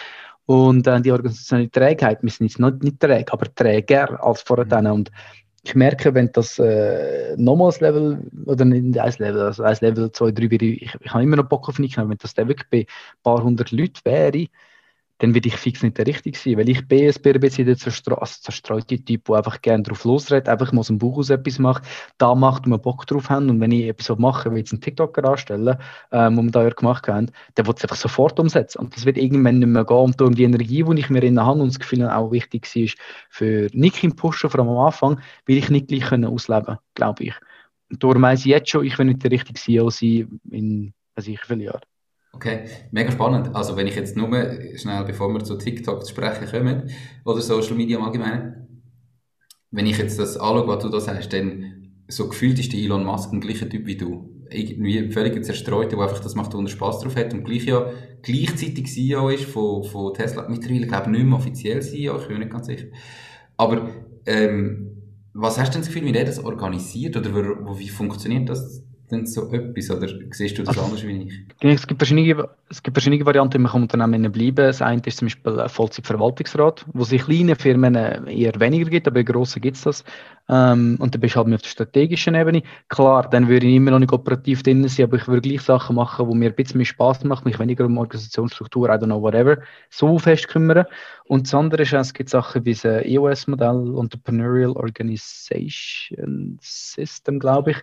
Und 0.47 0.87
äh, 0.87 1.01
die 1.01 1.11
organisationelle 1.11 1.71
Trägheit, 1.71 2.23
wir 2.23 2.31
sind 2.31 2.47
jetzt 2.47 2.61
nicht, 2.61 2.83
nicht 2.83 3.01
träge, 3.01 3.33
aber 3.33 3.53
träger 3.53 4.23
als 4.23 4.43
vorher. 4.43 4.81
Mhm. 4.81 4.93
Und 4.93 5.11
ich 5.65 5.75
merke, 5.75 6.15
wenn 6.15 6.31
das 6.33 6.59
äh, 6.61 7.35
nochmals 7.37 7.81
Level, 7.81 8.21
oder 8.45 8.65
nicht 8.65 8.99
ein 8.99 9.15
Level, 9.19 9.41
also 9.41 9.65
ein 9.65 9.77
Level, 9.81 10.13
zwei, 10.13 10.31
drei, 10.31 10.45
ich, 10.45 10.95
ich 11.01 11.11
habe 11.13 11.25
immer 11.25 11.37
noch 11.37 11.49
Bock 11.49 11.69
auf 11.69 11.81
nicht, 11.81 11.97
wenn 11.97 12.17
das 12.19 12.35
dann 12.35 12.47
wirklich 12.47 12.71
bei 12.71 12.79
ein 12.79 13.23
paar 13.25 13.43
hundert 13.43 13.73
Leuten 13.73 13.99
wäre, 14.05 14.47
dann 15.19 15.35
würde 15.35 15.49
ich 15.49 15.57
fix 15.57 15.83
nicht 15.83 15.97
der 15.99 16.07
Richtige 16.07 16.37
sein. 16.37 16.59
Weil 16.59 16.69
ich 16.69 16.87
bin 16.87 17.09
ein 17.09 17.41
bisschen 17.41 17.67
der 17.67 17.77
also 18.21 18.41
zerstreute 18.41 18.99
Typ, 19.03 19.25
der 19.25 19.37
einfach 19.37 19.61
gerne 19.63 19.83
drauf 19.83 20.05
losredet, 20.05 20.49
einfach 20.49 20.73
mal 20.73 20.81
aus 20.81 20.89
dem 20.89 20.99
Buch 20.99 21.19
aus 21.19 21.31
etwas 21.31 21.59
macht, 21.59 21.85
da 22.19 22.35
macht, 22.35 22.67
wo 22.67 22.71
wir 22.71 22.79
Bock 22.79 23.07
drauf 23.07 23.31
haben. 23.31 23.49
Und 23.49 23.61
wenn 23.61 23.73
ich 23.73 23.85
etwas 23.87 24.19
mache, 24.19 24.53
wie 24.53 24.59
jetzt 24.59 24.73
einen 24.73 24.81
TikToker 24.81 25.25
anstellen, 25.25 25.77
ähm, 26.13 26.37
wo 26.37 26.43
wir 26.43 26.51
da 26.51 26.63
ja 26.63 26.71
gemacht 26.71 27.09
haben, 27.09 27.31
dann 27.55 27.67
wird 27.67 27.79
es 27.79 27.85
einfach 27.85 27.97
sofort 27.97 28.39
umsetzen. 28.39 28.79
Und 28.81 28.97
das 28.97 29.07
wird 29.07 29.17
irgendwann 29.17 29.59
nicht 29.59 29.69
mehr 29.69 29.85
gehen. 29.85 29.97
Und 29.97 30.21
darum 30.21 30.35
die 30.35 30.45
Energie, 30.45 30.83
die 30.83 31.01
ich 31.01 31.11
mir 31.11 31.23
in 31.23 31.37
der 31.37 31.47
Hand 31.47 31.61
und 31.61 31.69
das 31.69 31.79
Gefühl 31.79 32.09
auch 32.09 32.31
wichtig 32.33 32.67
war, 32.75 32.89
für 33.31 33.69
Nick 33.73 34.05
im 34.05 34.15
Pushen, 34.17 34.51
vor 34.51 34.61
allem 34.61 34.69
am 34.69 34.79
Anfang, 34.79 35.21
will 35.47 35.57
ich 35.57 35.71
nicht 35.71 35.89
gleich 35.89 36.05
können 36.05 36.27
ausleben, 36.27 36.79
glaube 36.95 37.25
ich. 37.25 37.35
Und 37.91 38.03
darum 38.03 38.23
weiss 38.23 38.41
ich 38.41 38.47
jetzt 38.47 38.71
schon, 38.71 38.85
ich 38.85 38.99
will 38.99 39.07
nicht 39.07 39.23
der 39.23 39.31
richtige 39.31 39.59
CEO 39.59 39.91
sein 39.91 40.41
in, 40.51 40.93
weiß 41.15 41.29
ich, 41.29 41.41
viele 41.41 41.65
Jahren. 41.65 41.81
Okay, 42.37 42.69
mega 42.91 43.11
spannend. 43.11 43.55
Also 43.57 43.77
wenn 43.77 43.87
ich 43.87 43.97
jetzt 43.97 44.15
nur 44.15 44.29
schnell, 44.77 45.05
bevor 45.05 45.33
wir 45.33 45.43
zu 45.43 45.57
TikTok 45.57 46.05
zu 46.05 46.11
sprechen 46.11 46.47
kommen, 46.47 46.91
oder 47.25 47.41
Social 47.41 47.75
Media 47.75 47.97
im 47.97 48.05
Allgemeinen, 48.05 48.83
wenn 49.71 49.87
ich 49.87 49.97
jetzt 49.97 50.19
das 50.19 50.37
anschaue, 50.37 50.69
was 50.69 50.83
du 50.83 50.91
da 50.91 51.01
sagst, 51.01 51.33
dann 51.33 51.95
so 52.09 52.29
gefühlt 52.29 52.59
ist 52.59 52.75
der 52.75 52.81
Elon 52.81 53.05
Musk 53.05 53.33
ein 53.33 53.41
gleicher 53.41 53.69
Typ 53.71 53.87
wie 53.87 53.97
du. 53.97 54.29
Irgendwie 54.51 55.11
völlig 55.11 55.43
zerstreuter, 55.45 55.97
der 55.97 56.01
einfach 56.01 56.21
das 56.21 56.35
macht, 56.35 56.53
wo 56.53 56.61
er 56.61 56.69
Spaß 56.69 57.01
drauf 57.01 57.17
hat 57.17 57.33
und 57.33 57.45
gleich 57.45 57.65
ja 57.65 57.91
gleichzeitig 58.21 58.93
CEO 58.93 59.31
ist 59.31 59.45
von, 59.47 59.83
von 59.85 60.13
Tesla. 60.13 60.47
Mittlerweile 60.47 60.87
glaube 60.87 61.05
ich 61.05 61.13
nicht 61.13 61.25
mehr 61.25 61.39
offiziell 61.39 61.81
CEO, 61.81 62.19
ich 62.19 62.27
bin 62.27 62.37
mir 62.37 62.45
nicht 62.45 62.53
ganz 62.53 62.67
sicher. 62.67 62.89
Aber 63.57 63.89
ähm, 64.27 65.03
was 65.33 65.59
hast 65.59 65.69
du 65.69 65.73
denn 65.73 65.81
das 65.81 65.89
Gefühl, 65.89 66.07
wie 66.07 66.13
der 66.13 66.27
das 66.27 66.39
organisiert 66.39 67.17
oder 67.17 67.35
wie 67.35 67.89
funktioniert 67.89 68.51
das 68.51 68.85
denn 69.11 69.27
so 69.27 69.51
etwas? 69.53 69.91
Oder 69.91 70.09
siehst 70.31 70.59
du 70.59 70.63
das 70.63 70.77
also, 70.77 70.83
anders 70.83 71.07
wie 71.07 71.23
ich? 71.23 71.41
Es 71.61 71.87
gibt, 71.87 72.01
verschiedene, 72.01 72.49
es 72.69 72.83
gibt 72.83 72.97
verschiedene 72.97 73.25
Varianten, 73.25 73.63
man 73.63 73.71
kann 73.71 73.83
Unternehmen 73.83 74.33
bleiben. 74.33 74.57
Das 74.57 74.83
eine 74.83 75.01
ist 75.05 75.19
zum 75.19 75.27
Beispiel 75.27 75.61
ein 75.61 75.69
Vollzeitverwaltungsrat, 75.69 76.85
wo 76.93 77.03
es 77.03 77.13
in 77.13 77.21
kleinen 77.21 77.55
Firmen 77.55 77.95
eher 77.95 78.59
weniger 78.59 78.91
gibt, 78.91 79.07
aber 79.07 79.21
in 79.21 79.27
grossen 79.27 79.63
gibt 79.63 79.77
es 79.77 79.83
das. 79.85 80.05
Ähm, 80.49 80.97
und 80.99 81.15
dann 81.15 81.21
bist 81.21 81.35
du 81.35 81.39
halt 81.39 81.49
mehr 81.49 81.57
auf 81.57 81.63
der 81.63 81.71
strategischen 81.71 82.35
Ebene. 82.35 82.63
Klar, 82.89 83.29
dann 83.31 83.49
würde 83.49 83.67
ich 83.67 83.75
immer 83.75 83.93
noch 83.93 84.01
nicht 84.01 84.13
operativ 84.13 84.65
drin 84.65 84.87
sein, 84.89 85.07
aber 85.07 85.17
ich 85.17 85.29
würde 85.29 85.49
gleich 85.49 85.63
Sachen 85.63 85.95
machen, 85.95 86.27
wo 86.27 86.35
mir 86.35 86.51
ein 86.51 86.57
bisschen 86.57 86.79
mehr 86.79 86.87
Spaß 86.87 87.25
machen, 87.25 87.49
mich 87.49 87.59
weniger 87.59 87.85
um 87.85 87.99
Organisationsstruktur, 87.99 88.89
I 88.89 88.93
don't 88.93 89.07
know, 89.07 89.23
whatever, 89.23 89.59
so 89.91 90.19
fest 90.19 90.49
kümmern. 90.49 90.87
Und 91.29 91.47
das 91.47 91.55
andere 91.55 91.83
ist, 91.83 91.93
es 91.93 92.15
gibt 92.15 92.31
Sachen 92.31 92.65
wie 92.65 92.75
das 92.75 92.85
EOS-Modell, 92.85 93.95
Entrepreneurial 93.99 94.73
Organization 94.73 96.59
System, 96.61 97.39
glaube 97.39 97.73
ich, 97.73 97.79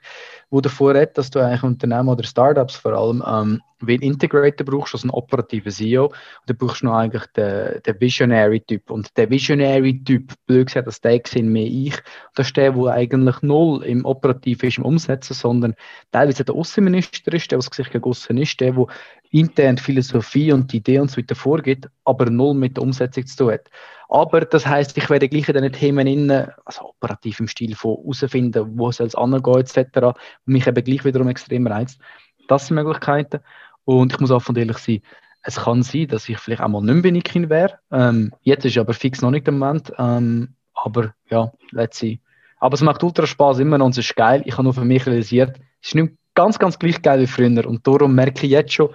wo 0.50 0.62
davor 0.62 0.94
redet, 0.94 1.18
dass 1.18 1.30
du 1.30 1.40
eigentlich 1.40 1.64
Unternehmen 1.64 2.10
oder 2.10 2.24
Startups 2.24 2.76
vor 2.76 2.94
allem 2.94 3.24
ähm, 3.26 3.62
wie 3.88 3.96
ein 3.96 4.02
Integrator 4.02 4.66
brauchst, 4.66 4.94
also 4.94 5.06
einen 5.06 5.12
operativen 5.12 5.72
CEO. 5.72 6.06
Und 6.06 6.16
dann 6.48 6.58
brauchst 6.58 6.82
du 6.82 6.86
noch 6.86 6.96
eigentlich 6.96 7.26
den, 7.36 7.82
den 7.84 8.00
Visionary-Typ. 8.00 8.90
Und 8.90 9.16
der 9.18 9.30
Visionary-Typ, 9.30 10.34
blöd 10.46 10.68
gesagt, 10.68 10.88
das 10.88 11.02
der 11.02 11.22
sind 11.26 11.50
mehr 11.50 11.66
ich. 11.66 11.96
Das 12.36 12.48
ist 12.48 12.58
der, 12.58 12.72
der 12.72 12.92
eigentlich 12.92 13.42
null 13.42 13.84
im 13.84 14.06
Operativ 14.06 14.64
ist, 14.64 14.78
im 14.78 14.86
Umsetzen, 14.86 15.34
sondern 15.34 15.76
teilweise 16.12 16.44
der 16.44 16.56
Außenminister 16.56 17.34
ist, 17.34 17.52
der, 17.52 17.58
was 17.58 17.66
sich 17.66 17.90
gegen 17.90 18.04
außen 18.04 18.38
ist, 18.38 18.60
der, 18.60 18.74
der 18.74 18.88
intern 19.32 19.78
Philosophie 19.78 20.52
und 20.52 20.72
die 20.72 20.78
Idee 20.78 21.00
und 21.00 21.10
so 21.10 21.18
weiter 21.18 21.36
vorgeht, 21.36 21.90
aber 22.06 22.30
null 22.30 22.54
mit 22.54 22.78
der 22.78 22.84
Umsetzung 22.84 23.26
zu 23.26 23.38
tun 23.38 23.54
hat. 23.54 23.70
Aber 24.10 24.42
das 24.42 24.68
heißt, 24.68 24.96
ich 24.96 25.10
werde 25.10 25.28
gleich 25.28 25.50
in 25.50 25.56
diesen 25.56 25.74
Themen 25.74 26.06
innen, 26.06 26.52
also 26.66 26.90
operativ 26.90 27.40
im 27.40 27.48
Stil 27.48 27.76
von 27.76 27.98
herausfinden, 27.98 28.78
wo 28.78 28.92
soll 28.92 29.08
es 29.08 29.16
angehen, 29.16 29.60
etc., 29.60 30.16
mich 30.46 30.68
eben 30.68 30.84
gleich 30.84 31.04
wiederum 31.04 31.30
extrem 31.30 31.66
reizt. 31.66 32.00
Das 32.48 32.68
sind 32.68 32.76
Möglichkeiten. 32.76 33.40
Und 33.86 34.14
ich 34.14 34.20
muss 34.20 34.32
auch 34.32 34.42
von 34.42 34.56
ehrlich 34.56 34.78
sein, 34.78 35.02
es 35.44 35.58
kann 35.58 35.84
sein, 35.84 36.08
dass 36.08 36.30
ich 36.30 36.40
vielleicht 36.40 36.62
auch 36.62 36.70
mal 36.70 36.82
nicht 36.82 36.94
mehr 36.94 37.04
Binikin 37.04 37.50
wäre. 37.50 37.78
Ähm, 37.92 38.32
jetzt 38.42 38.66
ist 38.66 38.78
aber 38.78 38.94
fix 38.94 39.22
noch 39.22 39.32
nicht 39.32 39.46
der 39.46 39.54
Moment. 39.54 39.92
Ähm, 39.98 40.56
aber 40.74 41.14
ja, 41.30 41.52
let's 41.72 42.00
see. 42.00 42.20
Aber 42.60 42.76
es 42.76 42.82
macht 42.82 43.04
ultra 43.04 43.28
Spaß 43.28 43.60
immer 43.60 43.78
noch 43.78 43.88
und 43.88 43.92
es 43.92 44.06
ist 44.06 44.16
geil. 44.16 44.42
Ich 44.46 44.54
habe 44.54 44.64
nur 44.64 44.74
für 44.74 44.86
mich 44.86 45.06
realisiert, 45.06 45.58
es 45.82 45.90
ist 45.90 45.96
nicht 45.96 46.14
ganz, 46.34 46.58
ganz 46.60 46.80
gleich 46.80 47.02
geil 47.02 47.20
wie 47.20 47.28
früher. 47.28 47.68
Und 47.68 47.86
darum 47.86 48.16
merke 48.16 48.46
ich 48.46 48.52
jetzt 48.52 48.72
schon, 48.74 48.90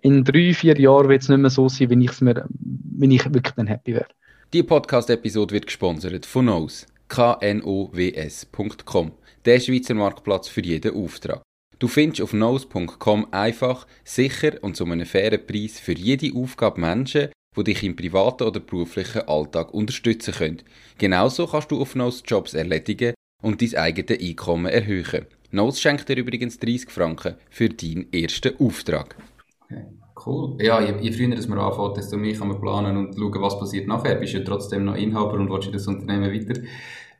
in 0.00 0.24
drei, 0.24 0.52
vier 0.52 0.78
Jahren 0.78 1.08
wird 1.08 1.22
es 1.22 1.28
nicht 1.28 1.38
mehr 1.38 1.50
so 1.50 1.68
sein, 1.68 1.90
wenn, 1.90 2.00
ich's 2.00 2.20
mir, 2.20 2.44
wenn 2.48 3.12
ich 3.12 3.24
wirklich 3.32 3.54
dann 3.54 3.68
happy 3.68 3.94
wäre. 3.94 4.08
Die 4.52 4.62
Podcast-Episode 4.62 5.54
wird 5.54 5.66
gesponsert 5.66 6.26
von 6.26 6.46
Knows. 6.46 6.86
knows.com. 7.08 9.12
Der 9.44 9.60
Schweizer 9.60 9.94
Marktplatz 9.94 10.48
für 10.48 10.62
jeden 10.62 10.94
Auftrag. 10.94 11.42
Du 11.78 11.88
findest 11.88 12.22
auf 12.22 12.32
nose.com 12.32 13.26
einfach, 13.30 13.86
sicher 14.04 14.52
und 14.62 14.76
zu 14.76 14.84
einem 14.84 15.06
fairen 15.06 15.44
Preis 15.46 15.78
für 15.80 15.92
jede 15.92 16.36
Aufgabe 16.36 16.80
Menschen, 16.80 17.30
die 17.56 17.64
dich 17.64 17.82
im 17.82 17.96
privaten 17.96 18.44
oder 18.44 18.60
beruflichen 18.60 19.28
Alltag 19.28 19.72
unterstützen 19.74 20.34
können. 20.34 20.62
Genauso 20.98 21.46
kannst 21.46 21.70
du 21.70 21.80
auf 21.80 21.94
Nose 21.94 22.22
Jobs 22.26 22.54
erledigen 22.54 23.14
und 23.42 23.60
dein 23.60 23.74
eigenes 23.74 24.20
Einkommen 24.20 24.66
erhöhen. 24.66 25.26
Nose 25.50 25.80
schenkt 25.80 26.08
dir 26.08 26.16
übrigens 26.16 26.58
30 26.58 26.90
Franken 26.90 27.34
für 27.50 27.68
deinen 27.68 28.12
ersten 28.12 28.56
Auftrag. 28.58 29.16
Okay. 29.64 29.84
Cool. 30.24 30.56
Ja, 30.60 30.80
je, 30.80 30.94
je 31.00 31.12
früher 31.12 31.34
dass 31.34 31.48
man 31.48 31.58
anfängt, 31.58 31.96
desto 31.96 32.16
mehr 32.16 32.34
kann 32.34 32.48
man 32.48 32.60
planen 32.60 32.96
und 32.96 33.16
schauen, 33.16 33.42
was 33.42 33.58
passiert 33.58 33.88
nachher. 33.88 34.14
Bist 34.14 34.32
du 34.32 34.38
ja 34.38 34.44
trotzdem 34.44 34.84
noch 34.84 34.94
Inhaber 34.94 35.34
und 35.34 35.50
willst 35.50 35.74
das 35.74 35.88
Unternehmen 35.88 36.32
weiter 36.32 36.60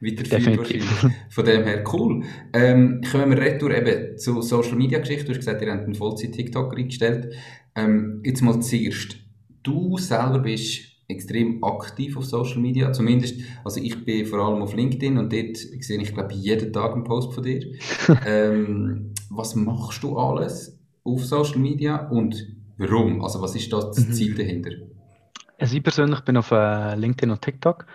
weiterführen 0.01 0.59
wahrscheinlich. 0.59 0.89
Von 1.31 1.45
dem 1.45 1.65
her 1.65 1.85
cool. 1.93 2.25
Ähm, 2.53 3.01
kommen 3.11 3.31
wir 3.31 3.39
retour 3.39 3.75
eben 3.75 4.19
zu 4.19 4.43
Social 4.43 4.77
Media 4.77 4.99
Geschichte. 4.99 5.25
Du 5.25 5.31
hast 5.31 5.39
gesagt, 5.39 5.63
ihr 5.63 5.73
habt 5.73 5.85
einen 5.85 5.95
Vollzeit-TikTok 5.95 6.77
eingestellt. 6.77 7.35
Ähm, 7.75 8.21
jetzt 8.25 8.43
mal 8.43 8.61
zuerst. 8.61 9.17
Du 9.63 9.97
selber 9.99 10.39
bist 10.41 10.95
extrem 11.09 11.63
aktiv 11.63 12.17
auf 12.17 12.25
Social 12.25 12.61
Media. 12.61 12.93
Zumindest, 12.93 13.41
also 13.65 13.81
ich 13.81 14.05
bin 14.05 14.27
vor 14.27 14.41
allem 14.41 14.63
auf 14.63 14.75
LinkedIn 14.75 15.19
und 15.19 15.33
dort 15.33 15.57
sehe 15.57 16.01
ich, 16.01 16.15
glaube 16.15 16.35
jeden 16.35 16.73
Tag 16.73 16.93
einen 16.93 17.05
Post 17.05 17.35
von 17.35 17.43
dir. 17.43 17.63
ähm, 18.27 19.13
was 19.31 19.55
machst 19.55 20.03
du 20.03 20.17
alles 20.17 20.79
auf 21.03 21.25
Social 21.25 21.59
Media 21.59 22.09
und 22.09 22.47
warum? 22.79 23.23
Also 23.23 23.41
was 23.43 23.55
ist 23.55 23.73
das 23.73 23.99
mhm. 23.99 24.13
Ziel 24.13 24.35
dahinter? 24.35 24.71
Also 25.59 25.77
ich 25.77 25.83
persönlich 25.83 26.21
bin 26.21 26.37
auf 26.37 26.51
äh, 26.51 26.95
LinkedIn 26.97 27.31
und 27.31 27.43
TikTok. 27.43 27.87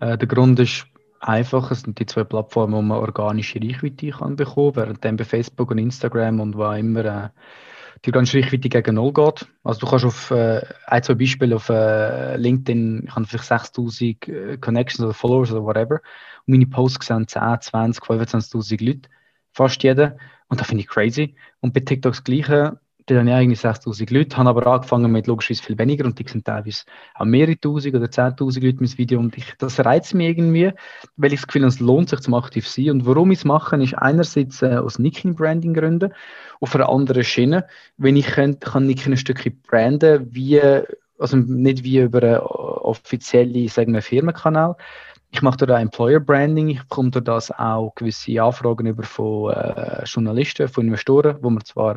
Äh, 0.00 0.18
der 0.18 0.28
Grund 0.28 0.58
ist 0.60 0.86
einfach. 1.20 1.70
Es 1.70 1.82
sind 1.82 1.98
die 1.98 2.06
zwei 2.06 2.24
Plattformen, 2.24 2.74
wo 2.74 2.82
man 2.82 2.98
organische 2.98 3.60
Reichweite 3.60 4.10
kann 4.10 4.36
bekommen, 4.36 4.76
während 4.76 5.04
dann 5.04 5.16
bei 5.16 5.24
Facebook 5.24 5.70
und 5.70 5.78
Instagram 5.78 6.40
und 6.40 6.56
wo 6.56 6.70
immer 6.72 7.04
äh, 7.04 7.28
die 8.04 8.12
ganze 8.12 8.38
Reichweite 8.38 8.68
gegen 8.68 8.94
Null 8.94 9.12
geht. 9.12 9.46
Also 9.64 9.80
du 9.80 9.86
kannst 9.86 10.04
auf 10.04 10.30
äh, 10.30 10.62
ein, 10.86 11.02
zwei 11.02 11.14
Beispiele 11.14 11.56
auf 11.56 11.68
äh, 11.68 12.36
LinkedIn, 12.36 13.04
ich 13.06 13.14
habe 13.14 13.26
vielleicht 13.26 13.44
6000 13.44 14.28
äh, 14.28 14.56
Connections 14.58 15.04
oder 15.04 15.14
Followers 15.14 15.52
oder 15.52 15.64
whatever. 15.64 16.00
Und 16.46 16.52
meine 16.52 16.66
Posts 16.66 17.06
sehen 17.06 17.28
10, 17.28 17.60
20, 17.60 18.04
25.000 18.04 18.84
Leute, 18.84 19.08
fast 19.52 19.82
jeder. 19.82 20.16
Und 20.48 20.60
das 20.60 20.68
finde 20.68 20.82
ich 20.82 20.88
crazy. 20.88 21.34
Und 21.60 21.74
bei 21.74 21.80
TikTok 21.80 22.12
das 22.12 22.24
Gleiche 22.24 22.80
die 23.08 23.16
haben 23.16 23.28
ja 23.28 23.36
eigentlich 23.36 23.60
6000 23.60 24.10
Leute, 24.10 24.36
haben 24.36 24.46
aber 24.46 24.66
angefangen 24.66 25.10
mit 25.10 25.26
logischerweise 25.26 25.62
viel 25.62 25.78
weniger 25.78 26.04
und 26.04 26.18
die 26.18 26.28
sind 26.28 26.44
teilweise 26.44 26.82
auch 27.14 27.24
mehrere 27.24 27.58
tausend 27.58 27.94
oder 27.94 28.10
zehntausend 28.10 28.64
Leute 28.64 28.78
mein 28.80 28.98
Video 28.98 29.18
und 29.18 29.36
ich, 29.36 29.54
das 29.58 29.80
reizt 29.80 30.14
mich 30.14 30.28
irgendwie, 30.28 30.72
weil 31.16 31.32
ich 31.32 31.40
das 31.40 31.46
Gefühl 31.46 31.62
habe, 31.62 31.68
es 31.68 31.80
lohnt 31.80 32.08
sich 32.08 32.20
zum 32.20 32.34
aktiv 32.34 32.68
sein. 32.68 32.90
Und 32.90 33.06
warum 33.06 33.30
ich 33.30 33.38
es 33.38 33.44
mache, 33.44 33.82
ist 33.82 33.94
einerseits 33.94 34.62
äh, 34.62 34.76
aus 34.76 34.98
Nicking-Branding 34.98 35.74
Gründen, 35.74 36.12
auf 36.60 36.74
einer 36.74 36.88
anderen 36.88 37.24
Schiene, 37.24 37.66
wenn 37.96 38.16
ich 38.16 38.26
könnte, 38.26 38.70
kann 38.70 38.86
Nicking 38.86 39.12
ein 39.12 39.16
Stückchen 39.16 39.60
branden, 39.62 40.28
wie, 40.34 40.60
also 41.18 41.36
nicht 41.36 41.84
wie 41.84 42.00
über 42.00 42.22
einen 42.22 42.38
offiziellen, 42.38 43.68
sagen 43.68 43.94
wir, 43.94 44.02
Firmenkanal, 44.02 44.76
ich 45.30 45.42
mache 45.42 45.66
da 45.66 45.78
Employer 45.78 46.20
Branding, 46.20 46.68
ich 46.68 46.80
bekomme 46.80 47.10
durch 47.10 47.24
das 47.24 47.50
auch 47.50 47.94
gewisse 47.94 48.42
Anfragen 48.42 48.86
über 48.86 49.02
von 49.02 49.52
äh, 49.52 50.04
Journalisten, 50.04 50.68
von 50.68 50.86
Investoren, 50.86 51.36
wo 51.42 51.50
wir 51.50 51.60
zwar 51.60 51.96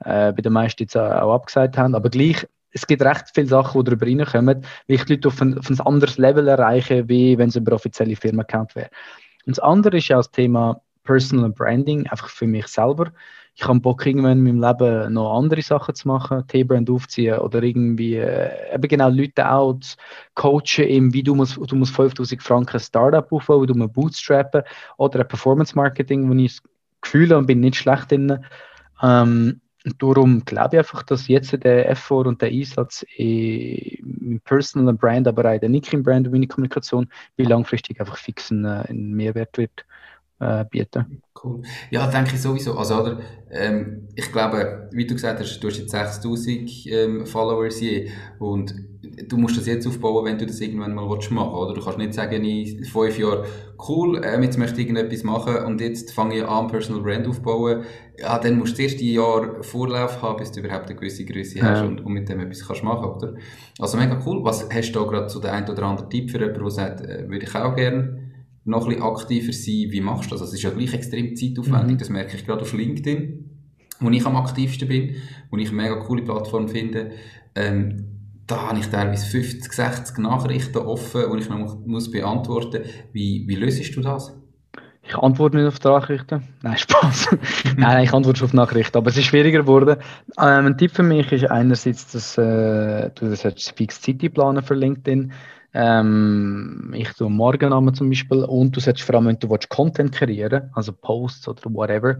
äh, 0.00 0.32
bei 0.32 0.42
den 0.42 0.52
meisten 0.52 0.82
jetzt 0.82 0.96
auch 0.96 1.34
abgesagt 1.34 1.76
haben, 1.76 1.94
aber 1.94 2.08
gleich, 2.08 2.46
es 2.72 2.86
gibt 2.86 3.02
recht 3.02 3.26
viele 3.34 3.48
Sachen, 3.48 3.84
die 3.84 3.90
darüber 3.90 4.06
reinkommen, 4.06 4.64
wie 4.86 4.94
ich 4.94 5.04
die 5.04 5.14
Leute 5.14 5.28
auf 5.28 5.40
ein, 5.42 5.58
auf 5.58 5.68
ein 5.68 5.80
anderes 5.80 6.18
Level 6.18 6.48
erreiche, 6.48 7.08
wie 7.08 7.36
wenn 7.36 7.48
es 7.48 7.56
über 7.56 7.74
offizielle 7.74 8.16
Firmenaccount 8.16 8.74
wäre. 8.74 8.90
Und 9.46 9.56
das 9.56 9.64
andere 9.64 9.98
ist 9.98 10.08
ja 10.08 10.16
das 10.16 10.30
Thema 10.30 10.80
Personal 11.04 11.50
Branding, 11.50 12.06
einfach 12.06 12.28
für 12.28 12.46
mich 12.46 12.66
selber 12.68 13.12
ich 13.60 13.66
habe 13.66 13.80
Bock, 13.80 14.06
irgendwann 14.06 14.38
in 14.38 14.44
meinem 14.44 14.62
Leben 14.62 15.12
noch 15.12 15.36
andere 15.36 15.62
Sachen 15.62 15.94
zu 15.94 16.08
machen, 16.08 16.46
T-Brand 16.46 16.88
aufziehen 16.88 17.38
oder 17.38 17.62
irgendwie 17.62 18.16
äh, 18.16 18.74
eben 18.74 18.88
genau 18.88 19.10
Leute 19.10 19.50
auch 19.50 19.78
zu 19.80 19.96
coachen, 20.34 20.84
eben, 20.84 21.12
wie 21.12 21.22
du 21.22 21.34
musst, 21.34 21.58
du 21.58 21.76
musst 21.76 21.94
5000 21.94 22.42
Franken 22.42 22.76
ein 22.76 22.80
Startup 22.80 23.30
aufbauen, 23.30 23.62
wie 23.62 23.66
du 23.66 23.74
musst 23.74 23.92
bootstrappen 23.92 24.62
oder 24.96 25.20
ein 25.20 25.28
Performance 25.28 25.74
Marketing, 25.74 26.28
wo 26.28 26.34
ich 26.34 26.56
das 26.56 26.62
Gefühl 27.02 27.34
habe, 27.34 27.46
bin 27.46 27.60
nicht 27.60 27.76
schlecht 27.76 28.10
drin. 28.10 28.44
Ähm, 29.02 29.60
und 29.84 30.02
darum 30.02 30.44
glaube 30.44 30.76
ich 30.76 30.78
einfach, 30.78 31.02
dass 31.02 31.28
jetzt 31.28 31.52
der 31.52 31.88
Effort 31.88 32.26
und 32.26 32.42
der 32.42 32.50
Einsatz 32.50 33.04
im 33.16 34.40
Personal 34.44 34.94
Brand, 34.94 35.26
aber 35.26 35.46
auch 35.50 35.54
in 35.54 35.60
der 35.60 35.70
Nicking-Brand 35.70 36.26
und 36.26 36.32
meine 36.32 36.46
Kommunikation, 36.46 37.08
wie 37.36 37.44
langfristig 37.44 37.98
einfach 37.98 38.16
fix 38.16 38.50
einen, 38.50 38.66
einen 38.66 39.12
Mehrwert 39.14 39.56
wird 39.56 39.84
äh, 40.40 40.64
bieten. 40.64 41.22
Cool. 41.42 41.62
Ja, 41.90 42.06
denke 42.06 42.34
ich 42.34 42.42
sowieso. 42.42 42.76
Also, 42.76 43.00
oder, 43.00 43.20
ähm, 43.50 44.08
ich 44.14 44.30
glaube, 44.32 44.88
wie 44.92 45.06
du 45.06 45.14
gesagt 45.14 45.40
hast, 45.40 45.60
du 45.60 45.68
hast 45.68 45.78
jetzt 45.78 45.90
6000 45.90 46.86
ähm, 46.86 47.26
Follower 47.26 47.68
hier 47.68 48.10
und 48.38 48.74
du 49.02 49.36
musst 49.36 49.56
das 49.56 49.66
jetzt 49.66 49.86
aufbauen, 49.86 50.24
wenn 50.26 50.38
du 50.38 50.46
das 50.46 50.60
irgendwann 50.60 50.94
mal 50.94 51.06
machen 51.06 51.18
willst, 51.18 51.32
oder? 51.32 51.74
Du 51.74 51.82
kannst 51.82 51.98
nicht 51.98 52.14
sagen, 52.14 52.44
in 52.44 52.84
fünf 52.84 53.18
Jahren, 53.18 53.44
cool, 53.88 54.20
ähm, 54.24 54.42
jetzt 54.42 54.58
möchte 54.58 54.80
ich 54.80 54.88
irgendetwas 54.88 55.22
machen 55.22 55.56
und 55.64 55.80
jetzt 55.80 56.12
fange 56.12 56.36
ich 56.36 56.44
an, 56.44 56.68
Personal 56.68 57.02
Brand 57.02 57.26
aufbauen. 57.26 57.84
Ja, 58.18 58.38
dann 58.38 58.58
musst 58.58 58.78
du 58.78 58.82
das 58.82 58.92
erste 58.92 59.04
Jahr 59.04 59.62
Vorlauf 59.62 60.20
haben, 60.20 60.38
bis 60.38 60.52
du 60.52 60.60
überhaupt 60.60 60.86
eine 60.86 60.96
gewisse 60.96 61.24
Größe 61.24 61.58
ja. 61.58 61.64
hast 61.64 61.82
und, 61.82 62.00
und, 62.02 62.12
mit 62.12 62.28
dem 62.28 62.40
etwas 62.40 62.66
kannst 62.66 62.84
machen, 62.84 63.04
oder? 63.04 63.34
Also 63.78 63.96
mega 63.96 64.20
cool. 64.26 64.44
Was 64.44 64.68
hast 64.70 64.92
du 64.92 64.98
da 64.98 65.06
gerade 65.06 65.26
zu 65.28 65.38
so 65.38 65.40
den 65.40 65.50
einen 65.50 65.68
oder 65.68 65.82
anderen 65.84 66.10
Tipp 66.10 66.30
für 66.30 66.38
jemanden, 66.38 66.62
der 66.62 66.70
sagt, 66.70 67.00
äh, 67.00 67.28
würde 67.28 67.46
ich 67.46 67.54
auch 67.54 67.74
gerne 67.74 68.19
noch 68.64 68.84
ein 68.84 68.88
bisschen 68.88 69.02
aktiver 69.02 69.52
sein. 69.52 69.90
Wie 69.90 70.00
machst 70.00 70.30
du 70.30 70.34
das? 70.34 70.42
Also 70.42 70.52
es 70.52 70.58
ist 70.58 70.62
ja 70.62 70.70
gleich 70.70 70.92
extrem 70.92 71.36
zeitaufwendig, 71.36 71.94
mhm. 71.94 71.98
das 71.98 72.08
merke 72.10 72.36
ich 72.36 72.46
gerade 72.46 72.62
auf 72.62 72.72
LinkedIn, 72.72 73.50
wo 74.00 74.10
ich 74.10 74.26
am 74.26 74.36
aktivsten 74.36 74.88
bin, 74.88 75.16
wo 75.50 75.56
ich 75.56 75.68
eine 75.68 75.76
mega 75.76 75.96
coole 75.96 76.22
Plattform 76.22 76.68
finde. 76.68 77.12
Ähm, 77.54 78.06
da 78.46 78.68
habe 78.68 78.78
ich 78.80 78.86
teilweise 78.86 79.26
50, 79.26 79.72
60 79.72 80.18
Nachrichten 80.18 80.78
offen, 80.78 81.22
die 81.32 81.38
ich 81.38 81.48
noch 81.48 81.78
muss 81.86 82.10
beantworten 82.10 82.82
muss. 82.82 82.90
Wie, 83.12 83.44
wie 83.46 83.54
löst 83.54 83.96
du 83.96 84.00
das? 84.00 84.34
Ich 85.02 85.16
antworte 85.16 85.56
nicht 85.56 85.66
auf 85.66 85.78
die 85.78 85.88
Nachrichten. 85.88 86.42
Nein, 86.62 86.76
Spaß. 86.76 87.36
nein, 87.76 88.04
ich 88.04 88.12
antworte 88.12 88.44
auf 88.44 88.52
Nachrichten. 88.52 88.96
Aber 88.96 89.08
es 89.08 89.16
ist 89.16 89.24
schwieriger 89.24 89.60
geworden. 89.60 89.96
Ähm, 90.38 90.66
ein 90.66 90.78
Tipp 90.78 90.92
für 90.92 91.02
mich 91.02 91.32
ist 91.32 91.50
einerseits, 91.50 92.12
dass 92.12 92.38
äh, 92.38 93.10
du 93.14 93.28
das 93.28 93.42
Fix 93.74 94.02
City 94.02 94.28
planen 94.28 94.62
für 94.62 94.74
LinkedIn. 94.74 95.32
Ähm, 95.72 96.92
ich 96.96 97.10
tue 97.12 97.30
Morgennamen 97.30 97.94
zum 97.94 98.08
Beispiel 98.08 98.44
und 98.44 98.74
du 98.76 98.80
solltest 98.80 99.06
vor 99.06 99.14
allem, 99.14 99.26
wenn 99.26 99.38
du 99.38 99.50
willst, 99.50 99.68
Content 99.68 100.12
kreieren 100.12 100.70
also 100.74 100.92
Posts 100.92 101.48
oder 101.48 101.62
whatever, 101.66 102.18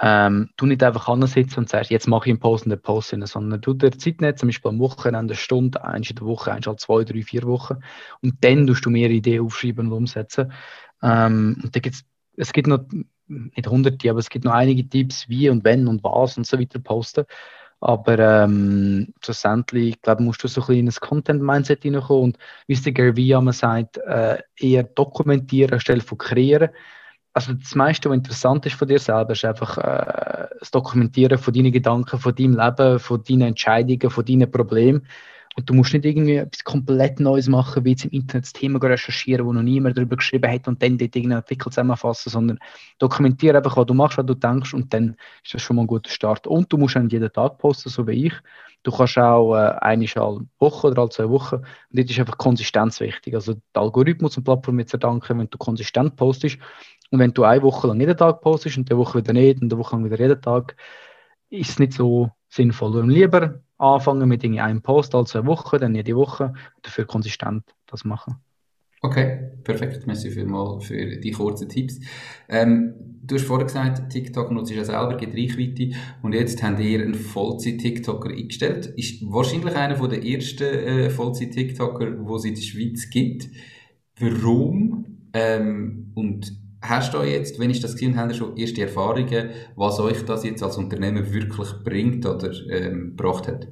ähm, 0.00 0.50
du 0.56 0.66
nicht 0.66 0.82
einfach 0.82 1.08
ansitzen 1.08 1.60
und 1.60 1.68
sagst, 1.68 1.90
jetzt 1.90 2.06
mache 2.08 2.28
ich 2.28 2.32
einen 2.32 2.40
Post 2.40 2.66
und 2.66 2.72
einen 2.72 2.82
Post 2.82 3.16
sondern 3.24 3.60
du 3.60 3.74
dir 3.74 3.92
Zeit 3.92 4.20
nehmen, 4.20 4.36
zum 4.36 4.48
Beispiel 4.48 4.70
am 4.70 4.78
Wochenende 4.78 5.18
eine 5.18 5.34
Stunde, 5.34 5.84
eins 5.84 6.10
in 6.10 6.16
der 6.16 6.26
Woche, 6.26 6.52
eins 6.52 6.66
halt 6.66 6.80
zwei, 6.80 7.04
drei, 7.04 7.22
vier 7.22 7.44
Wochen 7.44 7.78
und 8.20 8.36
dann 8.44 8.66
tust 8.66 8.84
du 8.84 8.90
mehr 8.90 9.10
Ideen 9.10 9.44
aufschreiben 9.44 9.86
und 9.86 9.92
umsetzen. 9.92 10.52
Ähm, 11.02 11.60
und 11.62 11.74
da 11.74 11.80
gibt's, 11.80 12.04
es 12.36 12.52
gibt 12.52 12.68
noch 12.68 12.80
nicht 13.26 13.68
hunderte, 13.68 14.10
aber 14.10 14.18
es 14.18 14.30
gibt 14.30 14.44
noch 14.44 14.52
einige 14.52 14.88
Tipps, 14.88 15.28
wie 15.28 15.48
und 15.48 15.64
wenn 15.64 15.86
und 15.88 16.02
was 16.04 16.36
und 16.36 16.46
so 16.46 16.58
weiter 16.58 16.78
posten. 16.78 17.24
Aber 17.86 18.18
ähm, 18.18 19.12
schlussendlich, 19.22 19.88
ich 19.90 20.00
glaube, 20.00 20.22
musst 20.22 20.42
du 20.42 20.48
so 20.48 20.62
ein 20.62 20.66
bisschen 20.68 20.86
in 20.86 20.88
ein 20.88 20.94
Content-Mindset 20.94 21.84
reinkommen 21.84 22.22
und 22.22 22.38
wie 22.66 22.72
es 22.72 22.82
der 22.82 22.94
Gary 22.94 23.14
Vee 23.14 23.52
sagt, 23.52 23.98
äh, 23.98 24.38
eher 24.58 24.84
dokumentieren 24.84 25.74
anstelle 25.74 26.00
von 26.00 26.16
kreieren. 26.16 26.70
Also 27.34 27.52
das 27.52 27.74
meiste, 27.74 28.08
was 28.08 28.16
interessant 28.16 28.64
ist 28.64 28.76
von 28.76 28.88
dir 28.88 28.98
selber, 28.98 29.32
ist 29.32 29.44
einfach 29.44 29.76
äh, 29.76 30.46
das 30.60 30.70
Dokumentieren 30.70 31.36
von 31.36 31.52
deinen 31.52 31.72
Gedanken, 31.72 32.18
von 32.18 32.34
deinem 32.34 32.56
Leben, 32.56 32.98
von 32.98 33.22
deinen 33.22 33.48
Entscheidungen, 33.48 34.08
von 34.08 34.24
deinen 34.24 34.50
Problemen. 34.50 35.06
Und 35.56 35.70
du 35.70 35.74
musst 35.74 35.92
nicht 35.92 36.04
irgendwie 36.04 36.36
etwas 36.36 36.64
komplett 36.64 37.20
Neues 37.20 37.48
machen, 37.48 37.84
wie 37.84 37.90
jetzt 37.90 38.04
im 38.04 38.10
Internet 38.10 38.44
das 38.44 38.52
Thema 38.52 38.82
recherchieren, 38.82 39.46
wo 39.46 39.52
noch 39.52 39.62
niemand 39.62 39.96
darüber 39.96 40.16
geschrieben 40.16 40.50
hat 40.50 40.66
und 40.66 40.82
dann 40.82 40.98
dort 40.98 41.14
irgendeinen 41.14 41.42
Artikel 41.42 41.70
zusammenfassen, 41.70 42.30
sondern 42.30 42.58
dokumentiere 42.98 43.58
einfach, 43.58 43.76
was 43.76 43.86
du 43.86 43.94
machst, 43.94 44.18
was 44.18 44.26
du 44.26 44.34
denkst 44.34 44.74
und 44.74 44.92
dann 44.92 45.16
ist 45.44 45.54
das 45.54 45.62
schon 45.62 45.76
mal 45.76 45.82
ein 45.82 45.86
guter 45.86 46.10
Start. 46.10 46.46
Und 46.48 46.72
du 46.72 46.76
musst 46.76 46.96
dann 46.96 47.08
jeden 47.08 47.32
Tag 47.32 47.58
posten, 47.58 47.88
so 47.88 48.06
wie 48.06 48.26
ich. 48.26 48.34
Du 48.82 48.90
kannst 48.90 49.16
auch 49.16 49.54
äh, 49.54 49.76
eine 49.80 50.06
Woche 50.58 50.86
oder 50.88 51.02
alle 51.02 51.10
zwei 51.10 51.28
Wochen. 51.28 51.56
Und 51.56 51.64
dort 51.90 52.10
ist 52.10 52.18
einfach 52.18 52.36
Konsistenz 52.36 53.00
wichtig. 53.00 53.34
Also 53.34 53.54
der 53.74 53.82
Algorithmus 53.82 54.36
und 54.36 54.44
Plattform 54.44 54.78
wird 54.78 55.02
danken, 55.02 55.38
wenn 55.38 55.48
du 55.48 55.56
konsistent 55.56 56.16
postest. 56.16 56.58
Und 57.10 57.18
wenn 57.18 57.32
du 57.32 57.44
eine 57.44 57.62
Woche 57.62 57.86
lang 57.86 58.00
jeden 58.00 58.16
Tag 58.16 58.42
postest 58.42 58.76
und 58.76 58.90
eine 58.90 58.98
Woche 58.98 59.18
wieder 59.18 59.32
nicht 59.32 59.62
und 59.62 59.72
eine 59.72 59.80
Woche 59.80 59.96
lang 59.96 60.04
wieder 60.04 60.18
jeden 60.18 60.42
Tag, 60.42 60.76
ist 61.60 61.70
es 61.70 61.78
nicht 61.78 61.92
so 61.92 62.30
sinnvoll. 62.48 62.96
Und 62.96 63.10
lieber 63.10 63.60
anfangen 63.78 64.28
mit 64.28 64.44
einem 64.44 64.82
Post 64.82 65.14
alle 65.14 65.24
zwei 65.24 65.44
Wochen, 65.46 65.78
dann 65.78 65.94
jede 65.94 66.14
Woche 66.16 66.52
dafür 66.82 67.06
konsistent 67.06 67.64
das 67.86 68.04
machen. 68.04 68.36
Okay, 69.02 69.50
perfekt. 69.62 70.06
Merci 70.06 70.30
vielmals 70.30 70.86
für 70.86 71.18
die 71.18 71.30
kurzen 71.30 71.68
Tipps. 71.68 72.00
Ähm, 72.48 72.94
du 73.22 73.34
hast 73.34 73.44
vorher 73.44 73.66
gesagt, 73.66 74.10
TikTok 74.10 74.50
nutzt 74.50 74.72
ja 74.72 74.82
selber, 74.82 75.18
gibt 75.18 75.36
Reichweite 75.36 75.90
und 76.22 76.32
jetzt 76.32 76.62
habt 76.62 76.80
ihr 76.80 77.02
einen 77.02 77.14
Vollzeit-TikToker 77.14 78.30
eingestellt. 78.30 78.86
Ist 78.96 79.22
wahrscheinlich 79.30 79.76
einer 79.76 80.08
der 80.08 80.24
ersten 80.24 80.64
äh, 80.64 81.10
Vollzeit-TikToker, 81.10 82.12
die 82.12 82.32
es 82.32 82.44
in 82.46 82.54
der 82.54 82.62
Schweiz 82.62 83.10
gibt. 83.10 83.48
Warum? 84.18 85.04
Ähm, 85.34 86.12
und 86.14 86.63
hast 86.84 87.14
du 87.14 87.22
jetzt, 87.22 87.58
wenn 87.58 87.70
ich 87.70 87.80
das 87.80 87.92
gesehen 87.92 88.16
habe, 88.16 88.34
schon 88.34 88.56
erste 88.56 88.82
Erfahrungen, 88.82 89.50
was 89.74 89.98
euch 90.00 90.24
das 90.24 90.44
jetzt 90.44 90.62
als 90.62 90.76
Unternehmen 90.76 91.32
wirklich 91.32 91.72
bringt 91.82 92.26
oder 92.26 92.50
ähm, 92.70 93.16
gebracht 93.16 93.48
hat? 93.48 93.68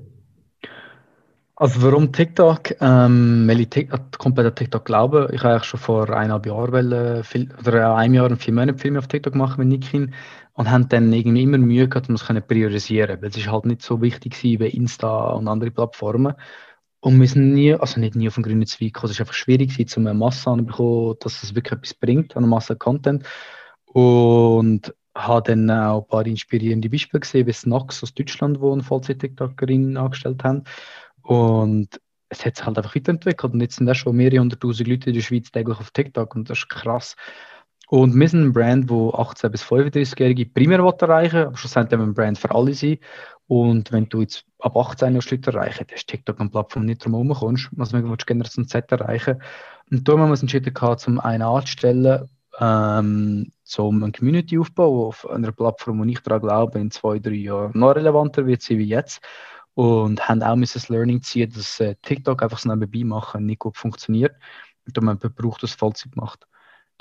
Also 1.56 1.82
warum 1.82 2.12
TikTok? 2.12 2.80
Ähm, 2.80 3.44
weil 3.46 3.60
ich 3.60 3.70
komplett 4.18 4.46
an 4.46 4.54
TikTok 4.54 4.84
glaube. 4.84 5.30
Ich 5.32 5.44
habe 5.44 5.54
eigentlich 5.54 5.64
schon 5.64 5.78
vor 5.78 6.08
eineinhalb 6.08 6.46
Jahren 6.46 7.22
oder 7.60 7.94
einem 7.96 8.14
Jahr 8.14 8.30
und 8.30 8.42
vier 8.42 8.54
Monaten 8.54 8.78
Filme 8.78 8.98
auf 8.98 9.06
TikTok 9.06 9.34
machen 9.34 9.58
mit 9.58 9.68
Nikin 9.68 10.14
und 10.54 10.70
haben 10.70 10.88
dann 10.88 11.12
irgendwie 11.12 11.42
immer 11.42 11.58
Mühe 11.58 11.88
gehabt, 11.88 12.08
um 12.08 12.14
es 12.14 12.24
priorisieren 12.24 13.20
weil 13.20 13.28
es 13.28 13.36
ist 13.36 13.50
halt 13.50 13.66
nicht 13.66 13.82
so 13.82 14.00
wichtig 14.00 14.42
wie 14.42 14.56
Insta 14.66 15.30
und 15.30 15.46
andere 15.46 15.70
Plattformen. 15.70 16.34
Und 17.04 17.20
wir 17.20 17.26
sind 17.26 17.52
nie, 17.52 17.74
also 17.74 17.98
nicht 17.98 18.14
nie 18.14 18.28
auf 18.28 18.36
den 18.36 18.44
grünen 18.44 18.64
Zweig 18.64 18.94
gekommen. 18.94 19.10
Es 19.10 19.16
ist 19.16 19.20
einfach 19.20 19.34
schwierig, 19.34 19.76
gewesen, 19.76 20.00
um 20.00 20.06
eine 20.06 20.16
Masse 20.16 20.48
anzubekommen, 20.48 21.16
dass 21.18 21.42
es 21.42 21.52
wirklich 21.52 21.72
etwas 21.72 21.94
bringt, 21.94 22.36
eine 22.36 22.46
Masse 22.46 22.76
Content. 22.76 23.24
Und 23.86 24.94
habe 25.12 25.42
dann 25.42 25.68
auch 25.68 26.02
ein 26.02 26.06
paar 26.06 26.26
inspirierende 26.26 26.88
Beispiele 26.88 27.20
gesehen, 27.20 27.48
wie 27.48 27.52
Snacks 27.52 28.04
aus 28.04 28.14
Deutschland, 28.14 28.60
wo 28.60 28.72
eine 28.72 28.84
Vollzeit-TikTokerin 28.84 29.96
angestellt 29.96 30.44
haben. 30.44 30.62
Und 31.22 32.00
es 32.28 32.46
hat 32.46 32.56
sich 32.56 32.64
halt 32.64 32.78
einfach 32.78 32.94
weiterentwickelt. 32.94 33.52
Und 33.52 33.60
jetzt 33.60 33.76
sind 33.76 33.86
da 33.86 33.96
schon 33.96 34.14
mehrere 34.14 34.38
hunderttausend 34.38 34.88
Leute 34.88 35.10
in 35.10 35.14
der 35.14 35.22
Schweiz 35.22 35.50
täglich 35.50 35.80
auf 35.80 35.90
TikTok 35.90 36.36
und 36.36 36.50
das 36.50 36.58
ist 36.58 36.68
krass. 36.68 37.16
Und 37.92 38.18
wir 38.18 38.26
sind 38.26 38.42
ein 38.42 38.52
Brand, 38.54 38.88
wo 38.88 39.10
18- 39.10 39.50
bis 39.50 39.64
35-Jährige 39.64 40.46
primär 40.46 40.78
erreichen 40.78 41.34
will, 41.34 41.42
aber 41.48 41.58
schlussendlich 41.58 42.00
ein 42.00 42.14
Brand 42.14 42.38
für 42.38 42.50
alle 42.50 42.72
sein. 42.72 42.96
Und 43.48 43.92
wenn 43.92 44.08
du 44.08 44.22
jetzt 44.22 44.46
ab 44.60 44.78
18 44.78 45.12
noch 45.12 45.30
Leute 45.30 45.50
erreichen, 45.50 45.84
dann 45.86 45.96
ist 45.96 46.08
TikTok 46.08 46.40
eine 46.40 46.48
Plattform 46.48 46.86
nicht 46.86 47.04
drum 47.04 47.12
herum 47.12 47.34
kommst, 47.34 47.68
also 47.78 47.98
wir 47.98 48.08
willst 48.08 48.26
Generation 48.26 48.66
Z 48.66 48.90
erreichen. 48.90 49.42
Und 49.90 50.08
darum 50.08 50.22
haben 50.22 50.28
wir 50.28 50.30
uns 50.30 50.40
entschieden, 50.40 50.74
zum 50.96 51.20
einen 51.20 51.42
anzustellen, 51.42 52.30
ähm, 52.58 53.52
um 53.76 54.02
eine 54.02 54.12
Community 54.12 54.58
aufzubauen 54.58 55.08
auf 55.08 55.28
einer 55.28 55.52
Plattform, 55.52 55.98
wo 56.00 56.04
ich 56.04 56.20
daran 56.20 56.40
glaube, 56.40 56.78
in 56.80 56.90
zwei, 56.90 57.18
drei 57.18 57.32
Jahren 57.32 57.78
noch 57.78 57.94
relevanter 57.94 58.46
wird 58.46 58.62
sie 58.62 58.78
wie 58.78 58.88
jetzt. 58.88 59.20
Und 59.74 60.30
haben 60.30 60.42
auch 60.42 60.58
das 60.58 60.88
Learning 60.88 61.20
ziehen, 61.20 61.52
dass 61.54 61.78
äh, 61.78 61.94
TikTok 62.00 62.42
einfach 62.42 62.58
so 62.58 62.74
nebenbei 62.74 63.04
machen 63.04 63.44
nicht 63.44 63.58
gut 63.58 63.76
funktioniert 63.76 64.34
und 64.86 65.04
man 65.04 65.18
braucht, 65.18 65.62
das 65.62 65.74
Vollzeit 65.74 66.16
macht. 66.16 66.46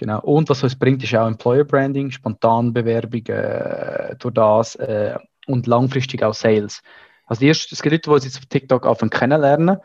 Genau. 0.02 0.20
Und 0.22 0.50
was 0.50 0.64
es 0.64 0.76
bringt, 0.76 1.04
ist 1.04 1.14
auch 1.14 1.28
Employer 1.28 1.64
Branding, 1.64 2.10
Spontanbewerbungen 2.10 3.28
äh, 3.28 4.16
durch 4.18 4.34
das 4.34 4.74
äh, 4.78 5.16
und 5.46 5.68
langfristig 5.68 6.24
auch 6.24 6.34
Sales. 6.34 6.82
Also 7.28 7.46
erst, 7.46 7.72
es 7.72 7.84
gibt 7.84 8.08
Leute, 8.08 8.26
die 8.26 8.30
sich 8.30 8.42
auf 8.42 8.48
TikTok 8.48 8.88
anfangen 8.88 9.12
kennenlernen 9.12 9.78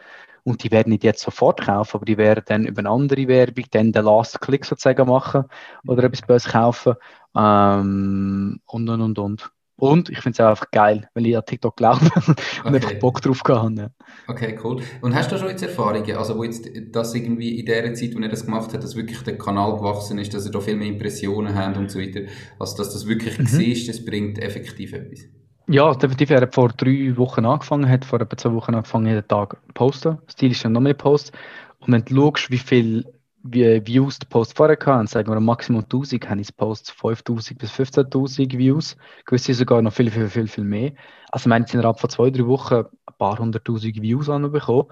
und 0.43 0.65
die 0.65 0.71
werden 0.71 0.89
nicht 0.89 1.05
jetzt 1.05 1.21
sofort 1.21 1.61
kaufen, 1.61 1.99
aber 1.99 2.07
die 2.07 2.17
werden 2.17 2.45
dann 2.47 2.65
über 2.65 2.79
eine 2.79 2.89
andere 2.89 3.29
Werbung 3.29 3.67
dann 3.71 3.93
den 3.93 4.07
Last 4.07 4.41
Click 4.41 4.65
sozusagen 4.65 5.07
machen 5.07 5.45
oder 5.87 6.05
etwas 6.05 6.23
Böses 6.23 6.51
kaufen 6.51 6.95
ähm, 7.37 8.59
und 8.65 8.89
und 8.89 9.01
und 9.03 9.19
und. 9.19 9.51
Und 9.79 10.09
ich 10.09 10.21
finde 10.21 10.37
es 10.37 10.41
auch 10.41 10.51
einfach 10.51 10.71
geil, 10.71 11.09
weil 11.13 11.27
ich 11.27 11.37
an 11.37 11.45
TikTok 11.45 11.77
glaube 11.77 12.01
und 12.27 12.39
okay. 12.65 12.77
einfach 12.77 12.99
Bock 12.99 13.21
drauf. 13.21 13.43
Ja. 13.47 13.91
Okay, 14.27 14.59
cool. 14.65 14.83
Und 15.03 15.15
hast 15.15 15.31
du 15.31 15.39
schon 15.39 15.49
jetzt 15.49 15.63
Erfahrungen, 15.63 16.17
also 16.17 16.37
wo 16.39 16.45
jetzt 16.45 16.69
das 16.93 17.15
irgendwie 17.15 17.61
in 17.61 17.67
der 17.67 17.93
Zeit, 17.95 18.15
wo 18.15 18.21
er 18.21 18.29
das 18.29 18.47
gemacht 18.47 18.73
hat, 18.73 18.83
dass 18.83 18.97
wirklich 18.97 19.21
der 19.23 19.37
Kanal 19.37 19.77
gewachsen 19.77 20.19
ist, 20.19 20.33
dass 20.33 20.47
er 20.47 20.53
da 20.53 20.61
viel 20.61 20.77
mehr 20.77 20.89
Impressionen 20.89 21.55
hat 21.55 21.77
und 21.77 21.91
so 21.91 21.99
weiter, 21.99 22.21
also 22.59 22.77
dass 22.79 22.93
das 22.93 23.07
wirklich 23.07 23.39
mhm. 23.39 23.47
siehst, 23.47 23.89
das 23.89 24.03
bringt 24.03 24.39
effektiv 24.39 24.95
etwas? 24.95 25.27
Ja, 25.69 25.93
definitiv. 25.93 26.31
Er 26.31 26.43
hat 26.43 26.55
vor 26.55 26.69
drei 26.69 27.17
Wochen 27.17 27.45
angefangen, 27.45 27.89
hat 27.89 28.05
vor 28.05 28.21
etwa 28.21 28.37
zwei 28.37 28.53
Wochen 28.53 28.75
angefangen, 28.75 29.07
jeden 29.07 29.27
Tag 29.27 29.57
posten. 29.75 30.19
Ziel 30.29 30.53
ist 30.53 30.65
dann 30.65 30.73
noch 30.73 30.81
mehr 30.81 30.95
Posts. 30.95 31.33
Und 31.81 31.93
wenn 31.93 32.05
du 32.05 32.15
schaust, 32.15 32.51
wie 32.51 32.59
viel 32.59 33.05
Views 33.53 34.19
der 34.19 34.29
Post 34.29 34.57
vorher 34.57 34.79
hatten, 34.79 35.07
sagen 35.07 35.31
wir 35.31 35.41
Maximum 35.41 35.83
1000, 35.83 36.29
habe 36.29 36.41
ich 36.41 36.57
Posts 36.57 36.91
5000 36.93 37.59
bis 37.59 37.73
15.000 37.73 38.59
Views, 38.59 38.97
gewisse 39.25 39.55
sogar 39.55 39.83
noch 39.83 39.93
viel, 39.93 40.11
viel, 40.11 40.29
viel, 40.29 40.49
viel 40.49 40.65
mehr. 40.65 40.93
Also, 41.31 41.49
wir 41.49 41.55
haben 41.55 41.63
jetzt 41.63 41.75
innerhalb 41.75 41.99
von 42.01 42.11
zwei, 42.11 42.31
drei 42.31 42.47
Wochen 42.47 42.75
ein 42.75 43.15
paar 43.19 43.39
hunderttausend 43.39 44.01
Views 44.01 44.27
bekommen 44.27 44.87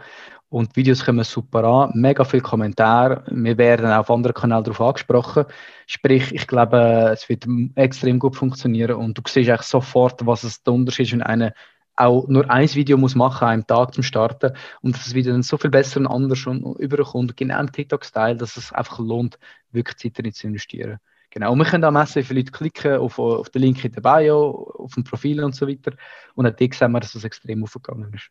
und 0.54 0.70
die 0.70 0.76
Videos 0.76 1.04
kommen 1.04 1.24
super 1.24 1.64
an, 1.64 1.90
mega 1.94 2.22
viele 2.22 2.42
Kommentare, 2.42 3.24
wir 3.28 3.58
werden 3.58 3.86
auf 3.86 4.08
anderen 4.08 4.34
Kanälen 4.34 4.62
darauf 4.62 4.80
angesprochen, 4.80 5.46
sprich, 5.86 6.32
ich 6.32 6.46
glaube, 6.46 7.10
es 7.12 7.28
wird 7.28 7.46
extrem 7.74 8.20
gut 8.20 8.36
funktionieren. 8.36 8.96
Und 8.96 9.18
du 9.18 9.22
siehst 9.26 9.50
eigentlich 9.50 9.62
sofort, 9.62 10.24
was 10.26 10.44
es 10.44 10.62
der 10.62 10.74
Unterschied 10.74 11.06
ist, 11.06 11.12
wenn 11.12 11.22
einer 11.22 11.54
auch 11.96 12.26
nur 12.28 12.50
ein 12.50 12.72
Video 12.74 12.96
muss 12.96 13.14
machen 13.14 13.46
einem 13.46 13.66
Tag 13.66 13.94
zum 13.94 14.02
Starten 14.02 14.52
und 14.83 14.96
das 14.96 15.14
Video 15.14 15.33
dann 15.33 15.42
so 15.42 15.57
viel 15.57 15.70
besser 15.70 16.00
und 16.00 16.07
anders 16.07 16.46
und 16.46 16.78
überkommt, 16.78 17.37
genau 17.37 17.61
im 17.61 17.70
TikTok-Style, 17.70 18.37
dass 18.37 18.57
es 18.57 18.72
einfach 18.72 18.98
lohnt, 18.98 19.38
wirklich 19.70 19.96
Zeit 19.98 20.18
darin 20.18 20.33
zu 20.33 20.46
investieren. 20.46 20.98
Genau. 21.30 21.52
Und 21.52 21.59
wir 21.59 21.64
können 21.64 21.85
auch 21.85 21.90
messen, 21.90 22.16
wie 22.16 22.22
viele 22.22 22.40
Leute 22.40 22.52
klicken 22.52 22.96
auf, 22.96 23.18
auf 23.18 23.50
den 23.50 23.62
Link 23.62 23.85
in 23.85 23.92
der 23.92 24.00
Bio, 24.00 24.72
auf 24.78 24.94
dem 24.94 25.02
Profil 25.02 25.42
und 25.42 25.54
so 25.54 25.66
weiter. 25.66 25.92
Und 26.37 26.46
auch 26.46 26.54
da 26.54 26.66
sehen 26.72 26.92
wir, 26.92 27.00
dass 27.00 27.12
das 27.12 27.24
extrem 27.24 27.64
aufgegangen 27.64 28.12
ist. 28.14 28.30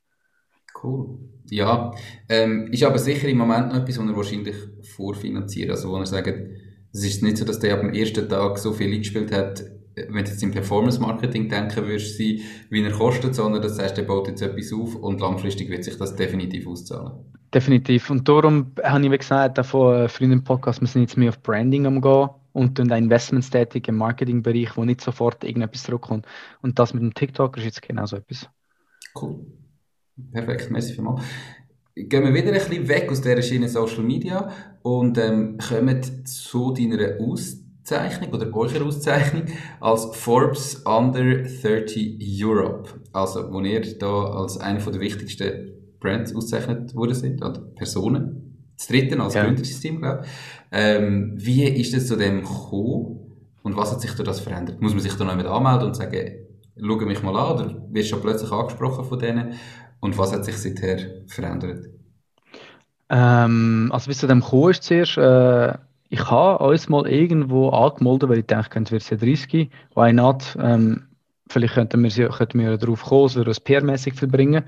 Cool. 0.82 1.20
Ja, 1.50 1.94
ähm, 2.30 2.72
ist 2.72 2.84
aber 2.84 2.98
sicher 2.98 3.28
im 3.28 3.38
Moment 3.38 3.70
noch 3.70 3.76
etwas, 3.76 4.00
was 4.00 4.08
er 4.08 4.16
wahrscheinlich 4.16 4.56
vorfinanziert. 4.96 5.70
Also, 5.70 5.90
wo 5.92 5.98
er 5.98 6.06
sagt, 6.06 6.34
es 6.94 7.04
ist 7.04 7.22
nicht 7.24 7.38
so, 7.38 7.46
dass 7.46 7.60
der 7.60 7.78
dem 7.78 7.94
ersten 7.94 8.28
Tag 8.30 8.58
so 8.58 8.72
viel 8.72 8.94
eingespielt 8.94 9.32
hat, 9.32 9.64
wenn 9.96 10.26
du 10.26 10.32
jetzt 10.32 10.44
im 10.44 10.52
Performance-Marketing 10.52 11.50
denken 11.50 11.86
würdest, 11.86 12.18
sein, 12.18 12.40
wie 12.70 12.84
er 12.84 12.92
kostet, 12.92 13.36
sondern 13.36 13.62
das 13.62 13.80
heißt, 13.80 13.98
er 13.98 14.06
baut 14.06 14.28
jetzt 14.28 14.42
etwas 14.42 14.74
auf 14.74 14.96
und 14.96 15.20
langfristig 15.20 15.70
wird 15.70 15.84
sich 15.84 15.98
das 15.98 16.16
definitiv 16.16 16.68
auszahlen. 16.68 17.14
Definitiv. 17.54 18.10
Und 18.10 18.28
darum 18.28 18.72
habe 18.84 19.06
ich 19.06 19.12
wie 19.12 19.18
gesagt, 19.18 19.64
von 19.66 20.10
früher 20.10 20.32
im 20.32 20.44
Podcast, 20.44 20.82
wir 20.82 20.88
sind 20.88 21.04
jetzt 21.04 21.18
mehr 21.18 21.30
auf 21.30 21.42
Branding 21.44 21.86
am 21.86 22.02
gehen 22.02 22.30
und 22.54 22.80
dann 22.80 22.92
Investments 22.92 23.50
tätig 23.50 23.88
im 23.88 23.98
Marketingbereich, 23.98 24.76
wo 24.76 24.86
nicht 24.86 25.02
sofort 25.02 25.44
irgendetwas 25.44 25.84
zurückkommt. 25.84 26.26
Und 26.62 26.80
das 26.80 26.94
mit 26.94 27.04
dem 27.04 27.14
TikTok 27.14 27.58
ist 27.58 27.66
jetzt 27.66 27.82
genau 27.82 28.06
so 28.06 28.18
etwas. 28.18 28.50
Cool. 29.20 29.46
Perfekt, 30.32 30.72
merci 30.72 30.94
vielmals. 30.94 31.22
Gehen 31.96 32.24
wir 32.24 32.34
wieder 32.34 32.48
ein 32.48 32.54
bisschen 32.54 32.88
weg 32.88 33.12
aus 33.12 33.22
dieser 33.22 33.42
Schiene 33.44 33.70
Social 33.70 34.04
Media 34.04 34.52
und 34.82 35.18
ähm, 35.20 35.60
kommen 35.60 36.26
zu 36.26 36.74
deiner 36.74 37.20
Auszeichnung 37.20 37.63
Auszeichnung 37.84 38.32
oder 38.32 38.56
eurer 38.56 38.86
Auszeichnung 38.86 39.44
als 39.82 40.06
Forbes 40.16 40.84
Under 40.86 41.44
30 41.44 42.18
Europe. 42.42 42.90
Also, 43.12 43.52
wo 43.52 43.60
ihr 43.60 43.98
da 44.00 44.08
als 44.08 44.58
einer 44.58 44.80
der 44.80 45.02
wichtigsten 45.02 45.74
Brands 46.00 46.34
ausgezeichnet 46.34 46.96
worden 46.96 47.14
sind, 47.14 47.44
oder 47.44 47.60
Personen. 47.60 48.72
Das 48.78 48.88
dritte 48.88 49.20
als 49.20 49.34
ja. 49.34 49.44
Gründersystem, 49.44 50.00
glaube 50.00 50.24
ich. 50.24 50.30
Ähm, 50.72 51.34
wie 51.36 51.66
ist 51.66 51.94
es 51.94 52.08
zu 52.08 52.16
dem 52.16 52.42
gekommen 52.42 53.20
und 53.64 53.76
was 53.76 53.92
hat 53.92 54.02
sich 54.02 54.14
da 54.14 54.24
das 54.24 54.40
verändert? 54.40 54.82
Muss 54.82 54.94
man 54.94 55.02
sich 55.02 55.14
da 55.14 55.26
noch 55.26 55.36
mit 55.36 55.46
anmelden 55.46 55.88
und 55.88 55.96
sagen, 55.96 56.32
schau 56.80 56.96
mich 56.96 57.22
mal 57.22 57.36
an, 57.36 57.54
oder 57.54 57.88
wirst 57.92 58.08
du 58.08 58.16
schon 58.16 58.22
plötzlich 58.22 58.52
angesprochen 58.52 59.04
von 59.04 59.20
denen? 59.20 59.54
Und 60.00 60.18
was 60.18 60.34
hat 60.34 60.46
sich 60.46 60.58
seither 60.58 61.00
verändert? 61.28 61.86
Ähm, 63.10 63.90
also 63.94 64.08
bis 64.08 64.20
zu 64.20 64.28
dem 64.28 64.40
gekommen 64.40 64.72
ist 64.72 64.84
zuerst, 64.84 65.18
äh 65.18 65.78
ich 66.14 66.30
habe 66.30 66.64
uns 66.64 66.90
mal 66.90 67.08
irgendwo 67.08 67.70
angemeldet, 67.70 68.30
weil 68.30 68.38
ich 68.38 68.46
dachte, 68.46 68.80
es 68.84 68.92
wird 68.92 69.10
ja 69.10 69.18
30. 69.18 69.72
Why 69.96 70.14
not? 70.14 70.56
Ähm, 70.62 71.08
vielleicht 71.50 71.74
könnten 71.74 72.04
wir, 72.04 72.30
könnten 72.30 72.60
wir 72.60 72.78
darauf 72.78 73.02
kommen, 73.06 73.26
es 73.26 73.36
würde 73.36 73.50
uns 73.50 73.60
PR-mäßig 73.60 74.14
verbringen. 74.14 74.64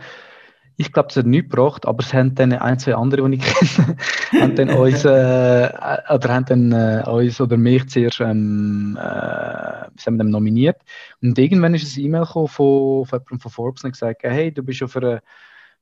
Ich 0.76 0.92
glaube, 0.92 1.10
es 1.12 1.18
hat 1.18 1.28
nichts 1.28 1.52
gebracht, 1.52 1.86
aber 1.86 2.00
es 2.00 2.16
haben 2.16 2.34
dann 2.34 2.52
ein, 2.52 2.80
zwei 2.80 2.96
andere, 2.96 3.30
die 3.30 3.38
ich 3.38 3.44
kenne, 3.54 3.98
haben 4.42 4.56
dann 4.56 4.70
uns, 4.72 5.06
äh, 5.06 5.10
oder 5.10 6.30
haben 6.30 6.46
dann 6.46 6.72
äh, 6.72 7.04
uns 7.08 7.40
oder 7.40 7.58
mich 7.58 7.90
zuerst 7.90 8.22
ähm, 8.22 8.98
äh, 9.00 10.12
nominiert. 10.12 10.78
Und 11.22 11.38
irgendwann 11.38 11.76
ist 11.76 11.96
ein 11.96 12.06
E-Mail 12.06 12.26
gekommen 12.26 12.48
von, 12.48 13.06
von 13.06 13.22
von 13.40 13.52
Forbes 13.52 13.84
und 13.84 13.92
gesagt, 13.92 14.24
hey, 14.24 14.52
du 14.52 14.64
bist 14.64 14.82
auf 14.82 14.98
einer 14.98 15.22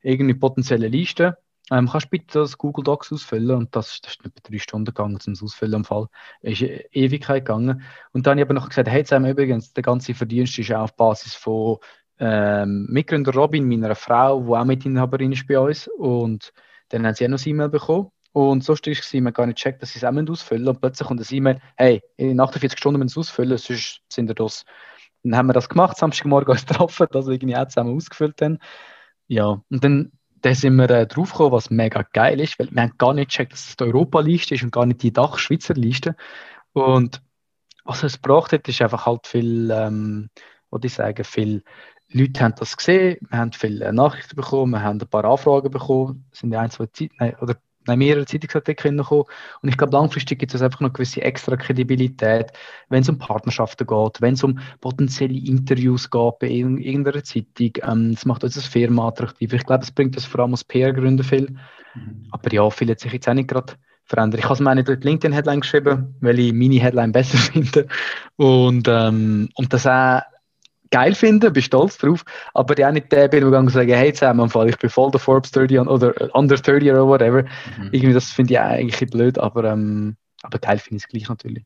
irgendeine 0.02 0.38
potenzielle 0.38 0.90
Liste 0.90 1.38
ähm, 1.74 1.90
kannst 1.90 2.10
bitte 2.10 2.40
das 2.40 2.58
Google 2.58 2.84
Docs 2.84 3.12
ausfüllen? 3.12 3.58
Und 3.58 3.76
das, 3.76 4.00
das 4.02 4.14
ist 4.14 4.26
etwa 4.26 4.40
drei 4.44 4.60
Stunden 4.60 4.86
gegangen 4.86 5.20
zum 5.20 5.34
Ausfüllen 5.42 5.74
im 5.74 5.86
Fall. 5.86 6.08
Ist 6.42 6.62
eine 6.62 6.86
Ewigkeit 6.94 7.46
gegangen. 7.46 7.84
Und 8.12 8.28
dann 8.28 8.32
habe 8.32 8.42
ich 8.42 8.46
aber 8.46 8.54
noch 8.54 8.70
gesagt, 8.70 8.90
hey, 8.90 9.04
zusammen 9.04 9.32
übrigens, 9.32 9.74
der 9.74 9.84
ganze 9.84 10.14
Verdienst 10.14 10.58
ist 10.60 10.72
auch 10.72 10.84
auf 10.84 10.96
Basis 10.96 11.34
von 11.34 11.78
ähm, 12.20 12.88
Mitgründer 12.90 13.34
Robin, 13.34 13.68
meiner 13.68 13.96
Frau, 13.96 14.42
die 14.42 14.52
auch 14.52 14.66
Mitinhaberin 14.66 15.32
ist 15.32 15.48
bei 15.48 15.60
uns. 15.60 15.88
Und 15.88 16.54
dann 16.90 17.06
haben 17.06 17.16
sie 17.16 17.26
auch 17.26 17.30
noch 17.30 17.44
ein 17.44 17.50
E-Mail 17.50 17.70
bekommen. 17.70 18.12
Und 18.34 18.64
so 18.64 18.74
war 18.74 18.80
es, 18.88 19.14
man 19.14 19.34
gar 19.34 19.46
nicht 19.46 19.58
checkt, 19.58 19.82
dass 19.82 19.94
sie 19.94 20.00
es 20.00 20.06
auch 20.06 20.32
ausfüllen 20.32 20.68
Und 20.68 20.82
plötzlich 20.82 21.08
kommt 21.08 21.22
ein 21.22 21.36
E-Mail, 21.36 21.62
hey, 21.78 22.02
in 22.18 22.40
48 22.40 22.78
Stunden 22.78 23.00
müssen 23.00 23.10
sie 23.10 23.20
es 23.20 23.30
ausfüllen, 23.30 23.58
sonst 23.58 24.02
sind 24.12 24.28
wir 24.28 24.36
das. 24.36 24.66
Dann 25.24 25.38
haben 25.38 25.48
wir 25.48 25.54
das 25.54 25.70
gemacht, 25.70 25.98
Samstagmorgen 25.98 26.52
uns 26.52 26.66
getroffen, 26.66 27.08
das 27.12 27.28
irgendwie 27.28 27.56
auch 27.56 27.68
zusammen 27.68 27.96
ausgefüllt 27.96 28.42
dann. 28.42 28.60
Ja, 29.28 29.62
und 29.70 29.84
dann 29.84 30.12
dann 30.44 30.56
sind 30.56 30.76
wir 30.76 30.90
äh, 30.90 31.08
draufgekommen, 31.08 31.54
was 31.54 31.70
mega 31.70 32.06
geil 32.12 32.42
ist, 32.42 32.60
weil 32.60 32.70
wir 32.70 32.82
haben 32.84 32.98
gar 32.98 33.14
nicht 33.14 33.32
gecheckt, 33.32 33.54
dass 33.54 33.70
es 33.70 33.78
die 33.78 33.86
Europa-Liste 33.86 34.56
ist 34.56 34.64
und 34.64 34.74
gar 34.74 34.86
nicht 34.86 35.02
die 35.02 35.14
Dach-Schweizer 35.14 35.74
Liste. 35.74 36.16
Und 36.74 37.22
was 37.86 38.04
es 38.04 38.18
braucht 38.18 38.52
hat, 38.52 38.68
ist 38.68 38.82
einfach 38.82 39.06
halt 39.06 39.26
viel, 39.26 39.72
ähm, 39.72 40.30
würde 40.70 40.88
ich 40.88 40.94
sagen, 40.94 41.24
viel 41.24 41.64
Leute 42.10 42.42
haben 42.42 42.56
das 42.58 42.76
gesehen, 42.76 43.26
wir 43.30 43.40
haben 43.40 43.54
viele 43.54 43.94
Nachrichten 43.94 44.36
bekommen, 44.36 44.74
wir 44.74 44.84
haben 44.84 45.00
ein 45.02 45.08
paar 45.08 45.24
Anfragen 45.24 45.72
bekommen, 45.72 46.26
sind 46.34 46.52
ja 46.52 46.60
ein, 46.60 46.72
zwei 46.72 46.88
Zeit, 46.88 47.12
nein, 47.20 47.36
oder 47.40 47.56
nein, 47.88 48.00
mehrere 48.00 48.26
Zeitungsartikel 48.26 48.96
gekommen. 48.96 49.26
Und 49.62 49.70
ich 49.70 49.78
glaube, 49.78 49.94
langfristig 49.94 50.40
gibt 50.40 50.54
es 50.54 50.62
einfach 50.62 50.80
noch 50.80 50.94
gewisse 50.94 51.22
extra 51.22 51.56
Kredibilität, 51.56 52.52
wenn 52.90 53.02
es 53.02 53.10
um 53.10 53.18
Partnerschaften 53.18 53.88
geht, 53.88 54.22
wenn 54.22 54.34
es 54.34 54.44
um 54.44 54.60
potenzielle 54.82 55.38
Interviews 55.38 56.10
geht 56.10 56.40
bei 56.40 56.48
irgendeiner 56.48 57.24
Zeitung. 57.24 57.72
Ähm, 57.84 58.14
das 58.14 58.26
macht 58.26 58.44
uns 58.44 58.58
als 58.58 58.68
Firma 58.68 59.08
attraktiv. 59.08 59.54
Ich 59.54 59.66
glaube, 59.66 59.84
es 59.84 59.92
bringt 59.92 60.16
das 60.16 60.26
vor 60.26 60.42
allem 60.42 60.52
als 60.52 60.64
PR-Gründer 60.64 61.24
viel. 61.24 61.56
Mhm. 61.96 62.28
Aber 62.32 62.54
ja, 62.54 62.70
viel 62.70 62.90
hat 62.90 63.00
sich 63.00 63.14
jetzt 63.14 63.28
auch 63.28 63.34
nicht 63.34 63.50
gerade 63.50 63.74
verändert. 64.06 64.40
Ich 64.40 64.46
habe 64.46 64.54
es 64.54 64.60
mir 64.60 64.76
nicht 64.76 64.88
durch 64.88 65.04
LinkedIn-Headline 65.04 65.62
geschrieben, 65.62 66.16
weil 66.22 66.40
ich 66.40 66.54
meine 66.54 66.76
Headline 66.76 67.12
besser 67.12 67.38
finde. 67.52 67.88
Und, 68.36 68.88
ähm, 68.88 69.50
und 69.56 69.74
das 69.74 69.88
auch 69.88 70.22
geil 70.94 71.16
finde, 71.16 71.50
bin 71.50 71.64
stolz 71.64 71.98
drauf, 71.98 72.24
aber 72.54 72.78
ich 72.78 72.86
auch 72.86 72.92
nicht 72.92 73.12
der 73.12 73.28
bin, 73.28 73.50
der 73.50 73.70
sagen, 73.70 73.94
hey 73.94 74.14
zusammen, 74.14 74.50
ich 74.70 74.78
bin 74.78 74.90
voll 74.92 75.10
der 75.10 75.20
Forbes 75.20 75.52
30 75.52 75.80
oder 75.80 76.14
under 76.36 76.56
30 76.56 76.92
oder 76.92 77.08
whatever. 77.08 77.42
Mhm. 77.42 77.90
Irgendwie, 77.92 78.14
das 78.14 78.32
finde 78.32 78.54
ich 78.54 78.60
eigentlich 78.60 79.10
blöd, 79.10 79.40
aber, 79.40 79.64
ähm, 79.64 80.16
aber 80.44 80.60
geil 80.60 80.78
finde 80.78 80.98
ich 80.98 81.04
es 81.04 81.10
gleich 81.10 81.28
natürlich. 81.28 81.64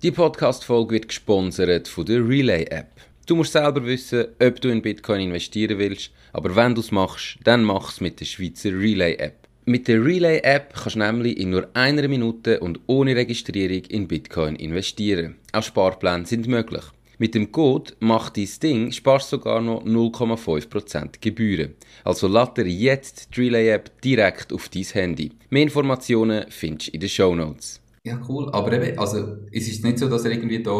Die 0.00 0.12
Podcast-Folge 0.12 0.92
wird 0.92 1.08
gesponsert 1.08 1.88
von 1.88 2.06
der 2.06 2.26
Relay-App. 2.26 2.92
Du 3.26 3.34
musst 3.34 3.52
selber 3.52 3.84
wissen, 3.84 4.26
ob 4.40 4.60
du 4.60 4.68
in 4.68 4.80
Bitcoin 4.80 5.22
investieren 5.22 5.76
willst, 5.76 6.12
aber 6.32 6.54
wenn 6.54 6.76
du 6.76 6.80
es 6.80 6.92
machst, 6.92 7.36
dann 7.42 7.64
mach 7.64 7.90
es 7.90 8.00
mit 8.00 8.20
der 8.20 8.26
Schweizer 8.26 8.70
Relay-App. 8.70 9.48
Mit 9.64 9.88
der 9.88 10.04
Relay-App 10.04 10.72
kannst 10.72 10.94
du 10.94 11.00
nämlich 11.00 11.36
in 11.36 11.50
nur 11.50 11.68
einer 11.74 12.06
Minute 12.06 12.60
und 12.60 12.78
ohne 12.86 13.16
Registrierung 13.16 13.84
in 13.90 14.06
Bitcoin 14.06 14.54
investieren. 14.54 15.34
Auch 15.52 15.64
Sparpläne 15.64 16.26
sind 16.26 16.46
möglich. 16.46 16.84
Mit 17.20 17.34
dem 17.34 17.50
Code 17.50 17.94
«Mach 17.98 18.30
dein 18.30 18.48
Ding» 18.62 18.92
sparst 18.92 19.32
du 19.32 19.38
sogar 19.38 19.60
noch 19.60 19.84
0,5% 19.84 21.20
Gebühren. 21.20 21.74
Also 22.04 22.28
lade 22.28 22.62
dir 22.62 22.70
jetzt 22.70 23.36
die 23.36 23.40
Relay 23.40 23.70
App 23.70 24.00
direkt 24.02 24.52
auf 24.52 24.68
dein 24.68 24.84
Handy. 24.84 25.32
Mehr 25.50 25.64
Informationen 25.64 26.44
findest 26.48 26.88
du 26.88 26.92
in 26.92 27.00
den 27.00 27.08
Show 27.08 27.34
Notes. 27.34 27.80
Ja, 28.04 28.20
cool. 28.28 28.48
Aber 28.52 28.72
eben, 28.72 28.96
also, 28.96 29.38
es 29.50 29.66
ist 29.66 29.84
nicht 29.84 29.98
so, 29.98 30.08
dass 30.08 30.24
er 30.24 30.30
irgendwie 30.30 30.62
da, 30.62 30.70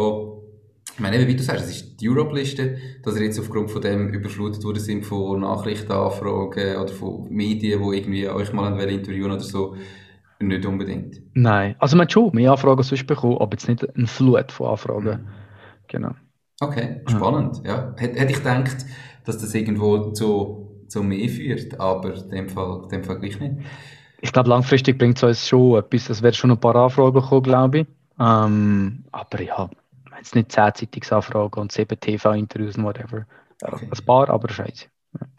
ich 0.93 0.99
meine, 1.01 1.17
eben, 1.17 1.27
wie 1.27 1.35
du 1.35 1.43
sagst, 1.43 1.65
es 1.65 1.71
ist 1.71 1.99
die 1.99 2.07
Europe-Liste, 2.07 2.77
dass 3.03 3.17
er 3.17 3.23
jetzt 3.23 3.37
aufgrund 3.37 3.69
von 3.69 3.81
dem 3.81 4.13
überflutet 4.13 4.63
worden 4.63 4.79
sind 4.79 5.05
von 5.05 5.41
Nachrichtenanfragen 5.41 6.77
oder 6.77 6.93
von 6.93 7.27
Medien, 7.29 7.83
die 7.83 7.97
irgendwie 7.97 8.29
euch 8.29 8.53
mal 8.53 8.79
interviewen 8.89 9.31
oder 9.31 9.41
so. 9.41 9.75
Nicht 10.39 10.65
unbedingt. 10.65 11.21
Nein, 11.33 11.75
also 11.79 11.97
man 11.97 12.05
hat 12.05 12.13
schon 12.13 12.33
mehr 12.33 12.53
Anfragen 12.53 12.81
sonst 12.81 13.05
bekommen, 13.05 13.39
aber 13.39 13.51
jetzt 13.51 13.67
nicht 13.67 13.85
eine 13.93 14.07
Flut 14.07 14.53
von 14.53 14.67
Anfragen. 14.67 15.21
Mhm. 15.23 15.27
Genau. 15.89 16.15
Okay, 16.61 17.01
spannend. 17.07 17.61
Ja. 17.65 17.93
Hätte, 17.97 18.25
ich 18.25 18.37
gedacht, 18.37 18.85
dass 19.25 19.37
das 19.37 19.53
irgendwo 19.53 20.11
zu, 20.11 20.83
zu 20.87 21.03
mehr 21.03 21.29
führt, 21.29 21.79
aber 21.79 22.15
in 22.15 22.29
dem 22.29 22.49
Fall, 22.49 22.81
in 22.83 22.89
dem 22.89 23.03
Fall 23.03 23.19
gleich 23.19 23.39
nicht. 23.39 23.55
Ich 24.21 24.33
glaube, 24.33 24.49
langfristig 24.49 24.97
bringt 24.97 25.17
es 25.17 25.23
uns 25.23 25.47
schon 25.47 25.77
etwas. 25.77 26.09
Es 26.09 26.21
werden 26.21 26.35
schon 26.35 26.51
ein 26.51 26.59
paar 26.59 26.75
Anfragen 26.75 27.21
kommen, 27.21 27.43
glaube 27.43 27.79
ich. 27.79 27.87
Ähm, 28.19 29.05
aber 29.11 29.41
ja, 29.41 29.69
jetzt 30.17 30.35
nicht 30.35 30.51
10 30.51 30.75
Zeitungsanfragen 30.75 31.61
und 31.61 31.71
7 31.71 31.97
TV-Interviews 31.97 32.77
und 32.77 32.83
whatever. 32.83 33.25
Okay. 33.61 33.87
Ein 33.89 34.05
paar, 34.05 34.29
aber 34.29 34.49
scheiße. 34.49 34.87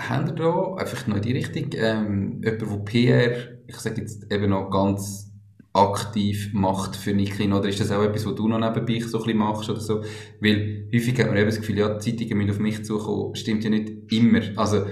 Haben 0.00 0.28
ihr 0.28 0.34
da, 0.34 0.74
einfach 0.76 1.06
noch 1.06 1.16
in 1.16 1.22
die 1.22 1.32
Richtung, 1.32 1.70
ähm, 1.74 2.42
jemand, 2.42 2.62
der 2.62 2.76
PR, 2.78 3.32
ich 3.66 3.76
sage 3.76 4.00
jetzt 4.00 4.32
eben 4.32 4.50
noch 4.50 4.70
ganz 4.70 5.29
aktiv 5.72 6.50
macht 6.52 6.96
für 6.96 7.12
Nikin, 7.12 7.52
oder 7.52 7.68
ist 7.68 7.80
das 7.80 7.92
auch 7.92 8.02
etwas, 8.02 8.26
was 8.26 8.34
du 8.34 8.48
noch 8.48 8.58
nebenbei 8.58 9.00
so 9.00 9.18
ein 9.18 9.24
bisschen 9.24 9.38
machst 9.38 9.70
oder 9.70 9.80
so? 9.80 10.02
Weil 10.40 10.88
häufig 10.92 11.18
hat 11.18 11.28
man 11.28 11.36
eben 11.36 11.46
das 11.46 11.60
Gefühl, 11.60 11.78
ja, 11.78 11.88
die 11.94 12.16
Zeitungen 12.16 12.38
müssen 12.38 12.50
auf 12.50 12.58
mich 12.58 12.84
zukommen, 12.84 13.34
stimmt 13.36 13.62
ja 13.64 13.70
nicht 13.70 13.92
immer. 14.12 14.40
Also, 14.56 14.86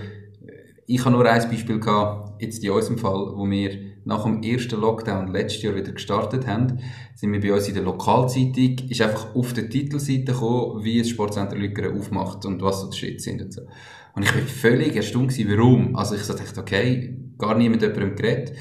ich 0.87 1.05
habe 1.05 1.15
nur 1.17 1.29
ein 1.29 1.51
Beispiel 1.51 1.81
gehabt, 1.81 2.41
jetzt 2.41 2.63
in 2.65 2.71
unserem 2.71 2.99
Fall, 2.99 3.33
wo 3.35 3.49
wir 3.51 3.79
nach 4.05 4.25
dem 4.25 4.43
ersten 4.43 4.81
Lockdown 4.81 5.33
letztes 5.33 5.63
Jahr 5.63 5.75
wieder 5.75 5.93
gestartet 5.93 6.47
haben, 6.47 6.79
sind 7.15 7.33
wir 7.33 7.41
bei 7.41 7.53
uns 7.53 7.69
in 7.69 7.75
der 7.75 7.83
Lokalzeitung, 7.83 8.89
ist 8.89 9.03
einfach 9.03 9.35
auf 9.35 9.53
der 9.53 9.69
Titelseite 9.69 10.33
gekommen, 10.33 10.83
wie 10.85 10.99
das 10.99 11.11
Sportcenter 11.11 11.57
Lückeren 11.57 11.99
aufmacht 11.99 12.47
und 12.47 12.63
was 12.63 12.81
so 12.81 12.89
die 12.89 12.97
Schritte 12.97 13.21
sind 13.21 13.43
und 13.43 13.53
so. 13.53 13.63
Und 14.15 14.23
ich 14.23 14.33
bin 14.33 14.47
völlig 14.47 14.97
erstaunt 14.97 15.29
gewesen, 15.29 15.51
warum. 15.51 15.95
Also 15.95 16.15
ich 16.15 16.23
dachte, 16.23 16.59
okay, 16.59 17.17
gar 17.37 17.57
niemand 17.57 17.83
jemandem 17.83 18.17
geredet. 18.17 18.53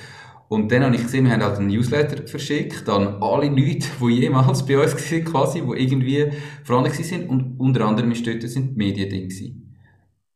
Und 0.50 0.72
dann 0.72 0.84
habe 0.84 0.96
ich 0.96 1.04
gesehen, 1.04 1.26
wir 1.26 1.34
haben 1.34 1.44
halt 1.44 1.58
einen 1.58 1.68
Newsletter 1.68 2.26
verschickt 2.26 2.88
an 2.88 3.22
alle 3.22 3.50
Leute, 3.50 3.88
die 4.00 4.22
jemals 4.22 4.66
bei 4.66 4.80
uns 4.80 4.94
waren, 4.94 5.26
quasi, 5.26 5.62
die 5.62 5.84
irgendwie 5.84 6.32
vorhanden 6.64 7.04
sind. 7.04 7.30
Und 7.30 7.60
unter 7.60 7.86
anderem 7.86 8.12
ist 8.12 8.26
dort 8.26 8.42
sind 8.44 8.72
die 8.72 8.78
Medien 8.78 9.10
drin 9.10 9.74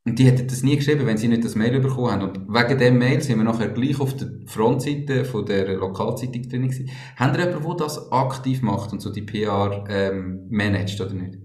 Und 0.05 0.20
die 0.20 0.26
hätten 0.26 0.47
das 0.47 0.64
nie 0.64 0.76
geschrieben, 0.76 1.05
wenn 1.05 1.18
sie 1.18 1.30
nicht 1.30 1.45
das 1.45 1.55
Mail 1.55 1.80
bekommen 1.80 2.12
haben. 2.12 2.24
Und 2.24 2.49
wegen 2.49 2.78
dem 2.78 2.97
Mail 2.97 3.22
sind 3.22 3.38
wir 3.38 3.45
nachher 3.45 3.70
gleich 3.70 4.01
auf 4.01 4.14
der 4.18 4.28
Frontseite 4.47 5.24
von 5.24 5.45
der 5.45 5.78
Lokalzeitung 5.78 6.49
drin 6.49 6.64
gewesen. 6.64 6.89
Haben 7.16 7.34
ihr 7.36 7.45
jemanden, 7.45 7.68
der 7.70 7.76
das 7.78 8.12
aktiv 8.12 8.62
macht 8.62 8.91
und 8.91 9.01
so 9.01 9.14
die 9.14 9.22
PR 9.22 9.86
ähm, 9.89 10.47
managt, 10.49 10.99
oder 10.99 11.14
nicht? 11.14 11.38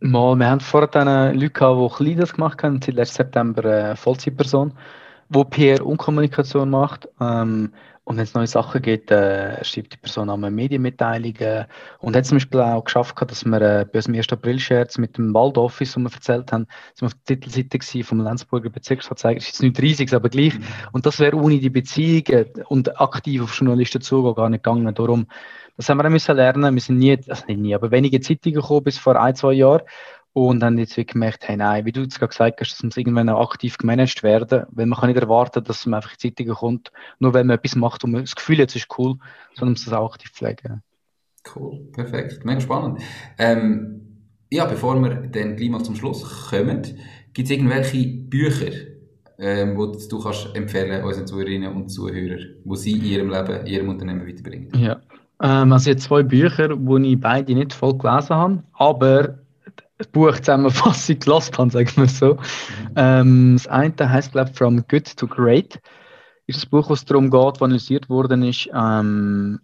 Mal, 0.00 0.36
wir 0.36 0.48
haben 0.48 0.60
vorher 0.60 0.88
dann 0.88 1.34
Leute 1.34 1.50
gehabt, 1.50 1.80
die 1.80 2.04
klein 2.04 2.16
das 2.18 2.32
gemacht 2.32 2.62
haben, 2.62 2.80
seit 2.80 2.94
letzten 2.94 3.16
September 3.16 3.64
eine 3.64 3.96
Vollzeitperson, 3.96 4.72
die 5.28 5.44
PR 5.44 5.84
und 5.84 5.98
Kommunikation 5.98 6.70
macht. 6.70 7.08
Ähm, 7.20 7.72
und 8.06 8.18
wenn 8.18 8.22
es 8.22 8.34
neue 8.34 8.46
Sachen 8.46 8.82
gibt, 8.82 9.10
äh, 9.10 9.64
schreibt 9.64 9.94
die 9.94 9.96
Person 9.96 10.30
einmal 10.30 10.52
Medienmitteilungen. 10.52 11.66
Und 11.98 12.14
hat 12.14 12.24
zum 12.24 12.36
Beispiel 12.36 12.60
auch 12.60 12.84
geschafft, 12.84 13.16
dass 13.28 13.44
wir 13.44 13.60
äh, 13.60 13.84
bei 13.84 13.98
unserem 13.98 14.14
1. 14.14 14.32
April-Scherz 14.32 14.98
mit 14.98 15.18
dem 15.18 15.34
Waldoffice, 15.34 15.96
wo 15.96 16.00
wir 16.02 16.12
erzählt 16.12 16.52
haben, 16.52 16.68
sind 16.94 17.00
wir 17.00 17.06
auf 17.06 17.14
der 17.28 17.40
Titelseite 17.40 18.04
vom 18.04 18.20
Lenzburger 18.20 18.70
Bezirksverzeiger. 18.70 19.40
Das 19.40 19.46
ist 19.46 19.54
jetzt 19.54 19.62
nicht 19.62 19.82
riesig, 19.82 20.14
aber 20.14 20.28
gleich. 20.28 20.56
Mhm. 20.56 20.64
Und 20.92 21.04
das 21.04 21.18
wäre 21.18 21.36
ohne 21.36 21.58
die 21.58 21.68
Beziehungen 21.68 22.46
und 22.68 23.00
aktiv 23.00 23.42
auf 23.42 23.58
Journalisten 23.58 24.00
zugehen 24.00 24.36
gar 24.36 24.50
nicht 24.50 24.62
gegangen. 24.62 24.94
Darum, 24.94 25.26
das 25.76 25.88
haben 25.88 25.98
wir 25.98 26.04
auch 26.04 26.10
müssen 26.10 26.36
lernen. 26.36 26.76
Wir 26.76 26.80
sind 26.80 26.98
nie, 26.98 27.18
also 27.28 27.44
nicht 27.48 27.58
nie, 27.58 27.74
aber 27.74 27.90
wenige 27.90 28.20
Zeitungen 28.20 28.60
gekommen 28.60 28.84
bis 28.84 28.98
vor 28.98 29.20
ein, 29.20 29.34
zwei 29.34 29.54
Jahren 29.54 29.82
und 30.36 30.60
dann 30.60 30.76
jetzt 30.76 30.98
wirklich 30.98 31.14
gemerkt, 31.14 31.48
hey, 31.48 31.56
nein, 31.56 31.86
wie 31.86 31.92
du 31.92 32.02
es 32.02 32.18
gerade 32.18 32.28
gesagt 32.28 32.60
hast, 32.60 32.72
das 32.72 32.82
muss 32.82 32.98
irgendwann 32.98 33.30
auch 33.30 33.52
aktiv 33.52 33.78
gemanagt 33.78 34.22
werden, 34.22 34.66
weil 34.68 34.84
man 34.84 34.98
kann 34.98 35.08
nicht 35.08 35.18
erwarten, 35.18 35.64
dass 35.64 35.86
man 35.86 35.94
einfach 35.94 36.12
in 36.12 36.18
Zeitungen 36.18 36.54
kommt, 36.54 36.92
nur 37.18 37.32
wenn 37.32 37.46
man 37.46 37.56
etwas 37.56 37.74
macht 37.74 38.04
und 38.04 38.10
man 38.10 38.20
das 38.20 38.36
Gefühl 38.36 38.58
hat, 38.58 38.68
es 38.68 38.76
ist 38.76 38.98
cool, 38.98 39.16
sondern 39.54 39.60
man 39.60 39.70
muss 39.70 39.86
das 39.86 39.94
auch 39.94 40.12
aktiv 40.12 40.30
pflegen. 40.30 40.82
Cool, 41.54 41.88
perfekt, 41.90 42.44
mega 42.44 42.60
spannend. 42.60 43.00
Ähm, 43.38 44.02
ja, 44.50 44.66
bevor 44.66 45.00
wir 45.00 45.14
dann 45.26 45.56
gleich 45.56 45.70
mal 45.70 45.82
zum 45.82 45.96
Schluss 45.96 46.50
kommen, 46.50 46.82
gibt 47.32 47.48
es 47.48 47.50
irgendwelche 47.50 48.06
Bücher, 48.06 48.72
ähm, 49.38 49.78
die 49.78 50.08
du 50.08 50.22
kannst 50.22 50.54
empfehlen 50.54 51.02
unseren 51.02 51.26
Zuhörerinnen 51.26 51.74
und 51.74 51.88
Zuhörern, 51.88 52.56
die 52.62 52.76
sie 52.76 52.92
in 52.92 53.04
ihrem 53.06 53.30
Leben, 53.30 53.60
in 53.62 53.66
ihrem 53.68 53.88
Unternehmen 53.88 54.28
weiterbringen? 54.28 54.68
Ja, 54.78 55.00
ähm, 55.42 55.72
also 55.72 55.88
jetzt 55.88 56.02
zwei 56.02 56.22
Bücher, 56.22 56.76
die 56.76 57.12
ich 57.12 57.20
beide 57.20 57.54
nicht 57.54 57.72
voll 57.72 57.96
gelesen 57.96 58.36
habe, 58.36 58.62
aber 58.74 59.45
Buchzusammenfassung 60.12 61.18
gelassen 61.18 61.58
habe, 61.58 61.70
sagen 61.70 61.92
wir 61.96 62.08
so. 62.08 62.38
Ähm, 62.96 63.56
das 63.56 63.66
eine 63.66 63.94
heißt, 63.98 64.32
glaube 64.32 64.50
ich, 64.50 64.56
From 64.56 64.86
Good 64.88 65.16
to 65.16 65.26
Great. 65.26 65.80
Ist 66.46 66.58
das 66.58 66.66
Buch, 66.66 66.88
wo 66.88 66.94
es 66.94 67.04
darum 67.04 67.30
geht, 67.30 67.62
analysiert 67.62 68.08
worden 68.08 68.42
ist, 68.42 68.68
ähm, 68.72 69.60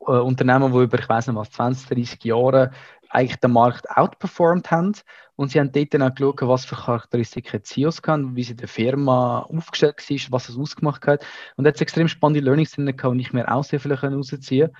äh, 0.00 0.12
Unternehmen, 0.12 0.72
die 0.72 0.78
über, 0.78 0.98
ich 0.98 1.08
weiß 1.08 1.26
nicht 1.26 1.36
was, 1.36 1.50
20, 1.50 1.88
30 1.88 2.24
Jahre 2.24 2.70
eigentlich 3.10 3.40
den 3.40 3.52
Markt 3.52 3.90
outperformed 3.90 4.70
haben. 4.70 4.92
Und 5.36 5.52
sie 5.52 5.60
haben 5.60 5.72
dort 5.72 5.94
dann 5.94 6.02
auch 6.02 6.14
geschaut, 6.14 6.42
was 6.42 6.64
für 6.64 6.74
Charakteristiken 6.74 7.62
CEOs 7.62 8.02
kann, 8.02 8.34
wie 8.34 8.42
sie 8.42 8.56
der 8.56 8.68
Firma 8.68 9.40
aufgestellt 9.40 9.98
war, 9.98 10.18
was 10.30 10.48
es 10.48 10.58
ausgemacht 10.58 11.06
hat. 11.06 11.24
Und 11.56 11.66
es 11.66 11.80
extrem 11.80 12.08
spannende 12.08 12.40
Learnings 12.40 12.72
drin 12.72 12.86
gehabt, 12.86 13.14
die 13.14 13.20
ich 13.20 13.32
mir 13.32 13.52
auch 13.52 13.64
sehr 13.64 13.80
viel 13.80 13.94
rausziehen 13.94 14.68
konnte. 14.68 14.72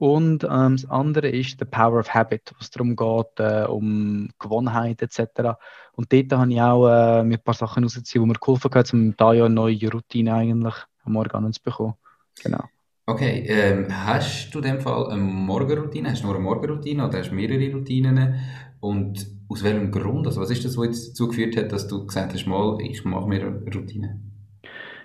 Und 0.00 0.44
ähm, 0.44 0.76
das 0.76 0.88
andere 0.88 1.28
ist 1.28 1.58
The 1.58 1.66
Power 1.66 2.00
of 2.00 2.08
Habit, 2.14 2.54
was 2.58 2.70
darum 2.70 2.96
geht, 2.96 3.38
äh, 3.38 3.66
um 3.66 4.30
Gewohnheit 4.38 5.02
etc. 5.02 5.58
Und 5.92 6.10
dort 6.10 6.32
habe 6.32 6.50
ich 6.50 6.58
auch 6.58 6.88
äh, 6.88 7.22
mir 7.22 7.36
ein 7.36 7.44
paar 7.44 7.52
Sachen 7.52 7.84
rausgezogen, 7.84 8.22
die 8.22 8.32
mir 8.32 8.38
geholfen 8.40 8.70
haben, 8.72 8.88
um 8.92 9.16
da 9.18 9.34
ja 9.34 9.44
eine 9.44 9.54
neue 9.54 9.92
Routine 9.92 10.32
eigentlich 10.32 10.74
am 11.04 11.12
Morgen 11.12 11.52
zu 11.52 11.62
bekommen. 11.62 11.96
Genau. 12.42 12.64
Okay, 13.04 13.44
ähm, 13.46 13.88
hast 13.90 14.54
du 14.54 14.60
in 14.60 14.64
dem 14.64 14.80
Fall 14.80 15.10
eine 15.10 15.20
Morgenroutine? 15.20 16.12
Hast 16.12 16.22
du 16.22 16.28
nur 16.28 16.36
eine 16.36 16.44
Morgenroutine 16.44 17.06
oder 17.06 17.18
hast 17.18 17.28
du 17.28 17.34
mehrere 17.34 17.70
Routinen? 17.70 18.40
Und 18.80 19.26
aus 19.50 19.62
welchem 19.62 19.90
Grund? 19.90 20.26
Also 20.26 20.40
was 20.40 20.50
ist 20.50 20.64
das, 20.64 20.78
was 20.78 20.86
jetzt 20.86 21.10
dazu 21.10 21.28
geführt 21.28 21.58
hat, 21.58 21.72
dass 21.72 21.88
du 21.88 22.06
gesagt 22.06 22.32
hast, 22.32 22.46
mal, 22.46 22.80
ich 22.80 23.04
mache 23.04 23.28
mir 23.28 23.42
eine 23.42 23.70
Routine? 23.74 24.18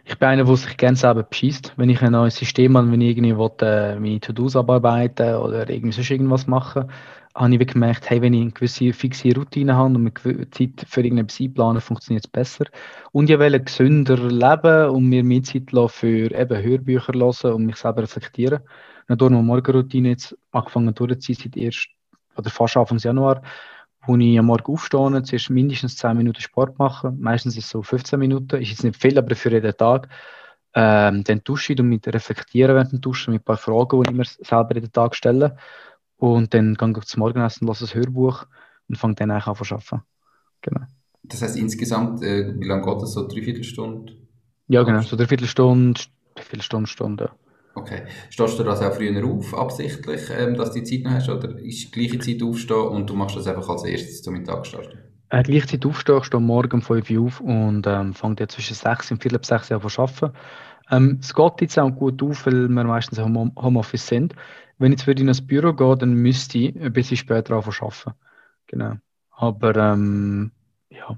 Ich 0.07 0.19
bin 0.19 0.27
einer, 0.29 0.43
der 0.43 0.55
sich 0.55 0.77
gerne 0.77 0.95
selber 0.95 1.23
beschießt. 1.23 1.73
Wenn 1.77 1.89
ich 1.89 1.99
ein 2.03 2.11
neues 2.11 2.35
System 2.35 2.77
habe, 2.77 2.91
wenn 2.91 3.01
ich 3.01 3.17
irgendwie 3.17 3.35
will, 3.35 3.51
äh, 3.61 3.99
meine 3.99 4.19
To-Dos 4.19 4.55
abarbeiten 4.55 5.35
oder 5.35 5.67
irgendwie 5.67 5.93
sonst 5.93 6.11
irgendwas 6.11 6.45
machen, 6.45 6.91
habe 7.33 7.55
ich 7.55 7.67
gemerkt, 7.67 8.07
hey, 8.11 8.21
wenn 8.21 8.35
ich 8.35 8.41
eine 8.41 8.51
gewisse 8.51 8.93
fixe 8.93 9.33
Routine 9.35 9.75
habe 9.75 9.95
und 9.95 9.95
eine 9.95 10.49
Zeit 10.51 10.85
für 10.87 11.01
irgendetwas 11.01 11.39
einplanen, 11.41 11.81
funktioniert 11.81 12.25
es 12.25 12.31
besser. 12.31 12.65
Und 13.13 13.31
ich 13.31 13.39
will 13.39 13.59
gesünder 13.59 14.17
leben 14.17 14.89
und 14.91 15.09
mir 15.09 15.23
mehr 15.23 15.41
Zeit 15.41 15.71
für 15.89 16.31
eben 16.31 16.63
Hörbücher 16.63 17.13
hören 17.13 17.53
und 17.53 17.65
mich 17.65 17.77
selber 17.77 18.03
reflektieren. 18.03 18.59
Und 19.07 19.19
durch 19.19 19.31
eine 19.31 19.41
Morgenroutine 19.41 20.09
jetzt 20.09 20.37
angefangen 20.51 20.93
durchzuziehen 20.93 21.51
seit 21.51 21.57
erst 21.57 21.89
oder 22.37 22.51
fast 22.51 22.77
Anfang 22.77 22.99
Januar 22.99 23.41
wo 24.07 24.15
ich 24.17 24.39
am 24.39 24.45
Morgen 24.45 24.73
aufstehe, 24.73 25.23
zuerst 25.23 25.49
mindestens 25.49 25.97
10 25.97 26.15
Minuten 26.17 26.41
Sport 26.41 26.77
machen. 26.79 27.19
Meistens 27.19 27.57
ist 27.57 27.65
es 27.65 27.69
so 27.69 27.81
15 27.81 28.19
Minuten, 28.19 28.61
ist 28.61 28.69
jetzt 28.69 28.83
nicht 28.83 29.01
viel, 29.01 29.17
aber 29.17 29.35
für 29.35 29.51
jeden 29.51 29.75
Tag. 29.75 30.09
Ähm, 30.73 31.23
dann 31.23 31.41
dusche 31.43 31.73
ich 31.73 31.79
und 31.79 31.87
mit 31.87 32.05
reflektieren 32.07 32.75
während 32.75 32.91
dem 32.91 33.01
Duschen 33.01 33.33
mit 33.33 33.41
ein 33.41 33.45
paar 33.45 33.57
Fragen, 33.57 34.03
die 34.03 34.11
ich 34.11 34.17
mir 34.17 34.25
selber 34.25 34.75
jeden 34.75 34.91
Tag 34.91 35.15
stelle. 35.15 35.57
Und 36.17 36.53
dann 36.53 36.75
gehe 36.75 36.93
ich 36.97 37.05
zum 37.05 37.19
Morgenessen, 37.19 37.67
lasse 37.67 37.85
ein 37.85 37.93
Hörbuch 37.93 38.45
und 38.89 38.97
fange 38.97 39.15
dann 39.15 39.31
eigentlich 39.31 39.47
an 39.47 39.55
zu 39.55 39.73
arbeiten. 39.73 40.01
Genau. 40.61 40.85
Das 41.23 41.41
heißt 41.41 41.57
insgesamt, 41.57 42.21
äh, 42.21 42.53
wie 42.59 42.67
lange 42.67 42.85
geht 42.85 43.01
das? 43.01 43.13
So 43.13 43.27
dreiviertel 43.27 43.63
Stunde? 43.63 44.13
Ja, 44.67 44.83
genau, 44.83 45.01
so 45.01 45.15
dreiviertel 45.15 45.47
Stunde, 45.47 46.01
dreiviertel 46.35 46.61
Stunde, 46.61 46.89
Stunde. 46.89 47.31
Okay. 47.75 48.03
Stehst 48.29 48.57
du 48.57 48.63
das 48.63 48.81
auch 48.81 48.93
früher 48.93 49.25
auf, 49.25 49.53
absichtlich, 49.53 50.21
ähm, 50.31 50.55
dass 50.55 50.71
du 50.71 50.79
die 50.79 50.85
Zeit 50.85 51.03
noch 51.03 51.11
hast? 51.11 51.29
Oder 51.29 51.59
ist 51.59 51.83
die 51.83 51.91
gleiche 51.91 52.19
Zeit 52.19 52.41
aufstehen 52.41 52.87
und 52.87 53.09
du 53.09 53.13
machst 53.15 53.35
das 53.35 53.47
einfach 53.47 53.67
als 53.67 53.83
erstes 53.83 54.23
zum 54.23 54.33
Mittag 54.33 54.65
starten? 54.65 54.97
Äh, 55.29 55.43
gleiche 55.43 55.67
Zeit 55.67 55.85
aufstehen, 55.85 56.19
ich 56.19 56.25
stehe 56.25 56.41
morgen 56.41 56.71
um 56.71 56.81
5 56.81 57.09
Uhr 57.09 57.25
auf 57.25 57.41
und 57.41 57.85
ähm, 57.85 58.13
fange 58.13 58.47
zwischen 58.47 58.75
6 58.75 59.11
und 59.11 59.21
4 59.21 59.39
6 59.41 59.71
Uhr 59.71 59.83
an 59.83 59.89
zu 59.89 60.01
arbeiten. 60.01 60.31
Ähm, 60.89 61.19
es 61.21 61.33
geht 61.33 61.61
jetzt 61.61 61.77
auch 61.77 61.91
gut 61.91 62.23
auf, 62.23 62.45
weil 62.45 62.69
wir 62.69 62.83
meistens 62.85 63.17
im 63.17 63.51
Homeoffice 63.55 64.07
sind. 64.07 64.35
Wenn 64.77 64.93
ich 64.93 64.99
jetzt 64.99 65.07
wieder 65.07 65.21
ins 65.21 65.45
Büro 65.45 65.73
gehe, 65.73 65.97
dann 65.97 66.13
müsste 66.13 66.57
ich 66.57 66.79
ein 66.79 66.93
bisschen 66.93 67.17
später 67.17 67.55
anfangen 67.55 67.75
zu 67.75 67.85
arbeiten. 67.85 68.19
Genau. 68.67 68.93
Aber 69.31 69.75
ähm, 69.75 70.51
ja, 70.89 71.17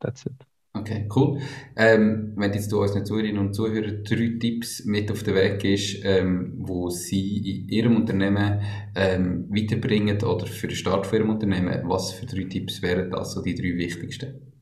that's 0.00 0.26
it. 0.26 0.51
Okay, 0.74 1.06
cool. 1.14 1.38
Ähm, 1.76 2.32
wenn 2.36 2.54
jetzt 2.54 2.72
du 2.72 2.80
unseren 2.80 3.04
Zuhörerinnen 3.04 3.46
und 3.46 3.54
Zuhörern 3.54 4.04
drei 4.04 4.38
Tipps 4.40 4.84
mit 4.86 5.10
auf 5.10 5.22
den 5.22 5.34
Weg 5.34 5.58
gibst, 5.58 6.02
ähm, 6.02 6.54
wo 6.56 6.88
sie 6.88 7.36
in 7.36 7.68
ihrem 7.68 7.96
Unternehmen 7.96 8.62
ähm, 8.94 9.48
weiterbringen 9.50 10.22
oder 10.22 10.46
für 10.46 10.68
den 10.68 10.76
Start 10.76 11.06
von 11.06 11.18
ihrem 11.18 11.30
Unternehmen, 11.30 11.82
was 11.84 12.12
für 12.12 12.24
drei 12.24 12.44
Tipps 12.44 12.80
wären 12.80 13.10
das, 13.10 13.32
so 13.32 13.42
die 13.42 13.54
drei 13.54 13.76
wichtigsten? 13.76 14.52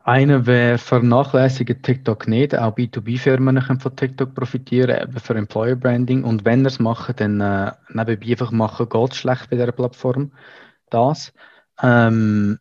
Einer 0.00 0.46
wäre 0.46 0.78
vernachlässigen 0.78 1.82
TikTok 1.82 2.26
nicht. 2.26 2.56
Auch 2.56 2.74
B2B-Firmen 2.74 3.58
können 3.60 3.80
von 3.80 3.96
TikTok 3.96 4.34
profitieren, 4.34 5.02
eben 5.02 5.18
für 5.18 5.34
Employer 5.34 5.76
Branding. 5.76 6.24
Und 6.24 6.46
wenn 6.46 6.62
ihr 6.62 6.68
es 6.68 6.78
macht, 6.78 7.20
dann 7.20 7.40
äh, 7.40 7.72
nebenbei 7.90 8.30
einfach 8.30 8.50
machen, 8.50 8.88
geht 8.88 9.12
es 9.12 9.18
schlecht 9.18 9.50
bei 9.50 9.56
dieser 9.56 9.72
Plattform. 9.72 10.32
Das. 10.90 11.34
Ähm, 11.82 12.58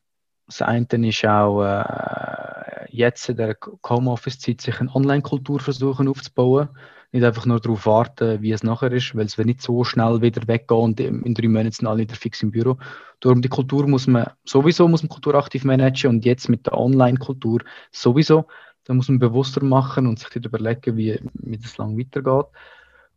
das 0.60 0.68
eine 0.68 1.08
ist 1.08 1.26
auch 1.26 1.64
äh, 1.64 2.86
jetzt 2.90 3.28
in 3.30 3.38
der 3.38 3.58
Homeoffice-Zeit 3.88 4.62
sich 4.62 4.80
eine 4.80 4.94
Online-Kultur 4.94 5.60
versuchen 5.60 6.08
aufzubauen. 6.08 6.70
Nicht 7.12 7.24
einfach 7.24 7.46
nur 7.46 7.60
darauf 7.60 7.86
warten, 7.86 8.42
wie 8.42 8.52
es 8.52 8.64
nachher 8.64 8.92
ist, 8.92 9.16
weil 9.16 9.26
es 9.26 9.38
wird 9.38 9.48
nicht 9.48 9.62
so 9.62 9.84
schnell 9.84 10.22
wieder 10.22 10.48
weggehen 10.48 10.80
und 10.80 11.00
in 11.00 11.34
drei 11.34 11.48
Monaten 11.48 11.72
sind 11.72 11.88
alle 11.88 12.02
wieder 12.02 12.16
fix 12.16 12.42
im 12.42 12.52
Büro. 12.52 12.78
Darum 13.20 13.42
die 13.42 13.50
Kultur 13.50 13.88
muss 13.88 14.08
man, 14.08 14.32
sowieso 14.46 14.88
muss 14.88 15.04
man 15.04 15.10
Kultur 15.10 15.36
aktiv 15.36 15.64
managen 15.64 16.10
und 16.10 16.26
jetzt 16.26 16.50
mit 16.50 16.66
der 16.66 16.78
Online-Kultur 16.78 17.60
sowieso. 17.92 18.46
Da 18.86 18.94
muss 18.94 19.10
man 19.10 19.20
bewusster 19.20 19.64
machen 19.64 20.08
und 20.08 20.20
sich 20.20 20.36
überlegen, 20.36 20.98
wie, 20.98 21.20
wie 21.34 21.58
das 21.58 21.78
lang 21.78 21.98
weitergeht. 21.98 22.48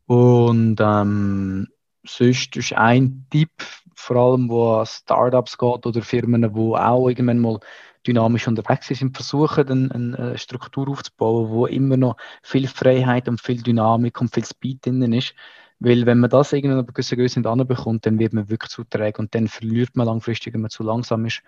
Und 0.06 0.76
ähm, 0.80 1.68
sonst 2.04 2.56
ist 2.56 2.72
ein 2.74 3.26
Tipp, 3.30 3.50
vor 3.96 4.16
allem 4.16 4.48
wo 4.48 4.74
an 4.74 4.86
Startups 4.86 5.58
geht 5.58 5.86
oder 5.86 6.02
Firmen, 6.02 6.42
die 6.42 6.48
auch 6.58 7.08
irgendwann 7.08 7.40
mal 7.40 7.58
dynamisch 8.06 8.46
unterwegs 8.46 8.86
sind, 8.86 9.16
versuchen, 9.16 9.90
eine, 9.90 10.18
eine 10.18 10.38
Struktur 10.38 10.88
aufzubauen, 10.88 11.50
wo 11.50 11.66
immer 11.66 11.96
noch 11.96 12.16
viel 12.42 12.68
Freiheit 12.68 13.28
und 13.28 13.40
viel 13.40 13.62
Dynamik 13.62 14.20
und 14.20 14.32
viel 14.32 14.44
Speed 14.44 14.86
drin 14.86 15.12
ist. 15.12 15.34
Weil 15.78 16.06
wenn 16.06 16.20
man 16.20 16.30
das 16.30 16.52
irgendwann 16.52 16.78
eine 16.78 16.86
gewisse 16.86 17.16
Größe 17.16 17.40
bekommt, 17.40 18.06
dann 18.06 18.18
wird 18.18 18.32
man 18.32 18.48
wirklich 18.48 18.70
zu 18.70 18.84
träge 18.84 19.18
und 19.18 19.34
dann 19.34 19.48
verliert 19.48 19.96
man 19.96 20.06
langfristig, 20.06 20.54
wenn 20.54 20.60
man 20.62 20.70
zu 20.70 20.82
langsam 20.82 21.26
ist. 21.26 21.42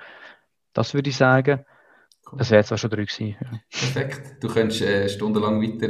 Das 0.72 0.94
würde 0.94 1.11
ich 1.11 1.16
sagen. 1.16 1.64
Cool. 2.30 2.38
Das 2.38 2.51
wäre 2.51 2.61
jetzt 2.61 2.72
auch 2.72 2.76
schon 2.76 2.90
drei 2.90 3.05
gewesen. 3.05 3.36
Ja. 3.40 3.61
Perfekt. 3.70 4.42
Du 4.42 4.49
könntest 4.49 4.82
äh, 4.82 5.09
stundenlang 5.09 5.62
weiter 5.62 5.88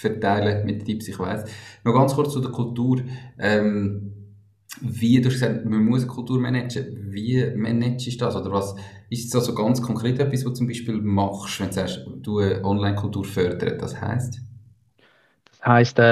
verteilen 0.00 0.66
mit 0.66 0.84
Tipps, 0.84 1.06
ich 1.06 1.18
weiß. 1.18 1.44
Noch 1.84 1.92
ganz 1.92 2.14
kurz 2.14 2.32
zu 2.32 2.40
der 2.40 2.50
Kultur. 2.50 3.02
Ähm, 3.38 4.23
wie, 4.80 5.20
du 5.20 5.28
hast 5.28 5.34
gesagt, 5.34 5.64
man 5.64 5.84
muss 5.84 6.02
eine 6.02 6.10
Kultur 6.10 6.40
managen. 6.40 7.12
Wie 7.12 7.44
managst 7.56 8.06
du 8.06 8.16
das? 8.16 8.36
Oder 8.36 8.52
was 8.52 8.74
ist 9.10 9.34
das 9.34 9.48
also 9.48 9.54
ganz 9.54 9.80
konkret 9.82 10.18
etwas, 10.18 10.44
was 10.44 10.52
du 10.52 10.58
zum 10.58 10.66
Beispiel 10.66 11.00
machst, 11.00 11.60
wenn 11.60 11.68
du 11.68 11.74
sagst, 11.74 12.00
du 12.22 12.40
Online-Kultur 12.40 13.24
fördern? 13.24 13.78
Das 13.78 14.00
heisst? 14.00 14.40
Heißt, 15.66 15.98
äh, 15.98 16.02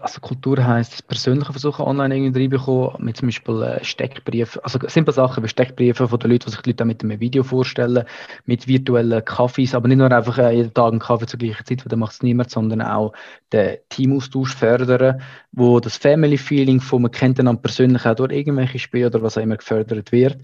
also 0.00 0.20
Kultur 0.20 0.64
heißt 0.64 0.92
das 0.92 1.02
persönliche 1.02 1.50
Versuchen 1.50 1.84
online 1.84 2.14
irgendwie 2.14 2.42
reinbekommen, 2.42 3.04
mit 3.04 3.16
zum 3.16 3.26
Beispiel 3.26 3.62
äh, 3.62 3.84
Steckbriefen, 3.84 4.62
also 4.62 4.78
simple 4.86 5.12
Sachen 5.12 5.42
wie 5.42 5.48
Steckbriefe 5.48 6.06
von 6.06 6.20
den 6.20 6.30
Leuten, 6.30 6.44
die 6.46 6.50
sich 6.52 6.62
die 6.62 6.70
Leute 6.70 6.84
mit 6.84 7.02
einem 7.02 7.18
Video 7.18 7.42
vorstellen, 7.42 8.04
mit 8.46 8.68
virtuellen 8.68 9.24
Kaffees, 9.24 9.74
aber 9.74 9.88
nicht 9.88 9.98
nur 9.98 10.12
einfach 10.12 10.38
äh, 10.38 10.54
jeden 10.54 10.72
Tag 10.72 10.92
einen 10.92 11.00
Kaffee 11.00 11.26
zur 11.26 11.40
gleichen 11.40 11.66
Zeit, 11.66 11.84
weil 11.84 11.88
dann 11.90 11.98
macht 11.98 12.12
es 12.12 12.22
niemand, 12.22 12.50
sondern 12.50 12.80
auch 12.80 13.12
den 13.52 13.78
Teamaustausch 13.88 14.54
fördern, 14.54 15.20
wo 15.50 15.80
das 15.80 15.96
Family-Feeling 15.96 16.80
von 16.80 17.02
man 17.02 17.10
kennt 17.10 17.40
einander 17.40 17.60
persönlich 17.60 18.06
auch 18.06 18.14
durch 18.14 18.30
irgendwelche 18.30 18.78
Spiele 18.78 19.08
oder 19.08 19.20
was 19.22 19.36
auch 19.36 19.42
immer 19.42 19.56
gefördert 19.56 20.12
wird. 20.12 20.38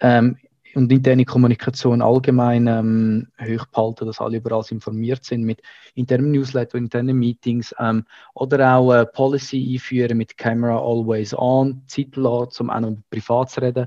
Ähm, 0.00 0.38
und 0.74 0.92
interne 0.92 1.24
Kommunikation 1.24 2.02
allgemein 2.02 2.66
ähm, 2.66 3.28
hochbehalten, 3.40 4.06
dass 4.06 4.20
alle 4.20 4.36
überall 4.38 4.64
informiert 4.70 5.24
sind 5.24 5.44
mit 5.44 5.62
internen 5.94 6.32
Newsletter, 6.32 6.78
internen 6.78 7.18
Meetings 7.18 7.74
ähm, 7.78 8.04
oder 8.34 8.76
auch 8.76 8.92
äh, 8.92 9.06
Policy 9.06 9.74
einführen 9.74 10.18
mit 10.18 10.36
Camera 10.36 10.78
always 10.78 11.34
on, 11.36 11.82
Zeit 11.86 12.16
lassen, 12.16 12.64
um 12.64 12.70
auch 12.70 12.80
noch 12.80 12.96
privat 13.10 13.50
zu 13.50 13.62
reden. 13.62 13.86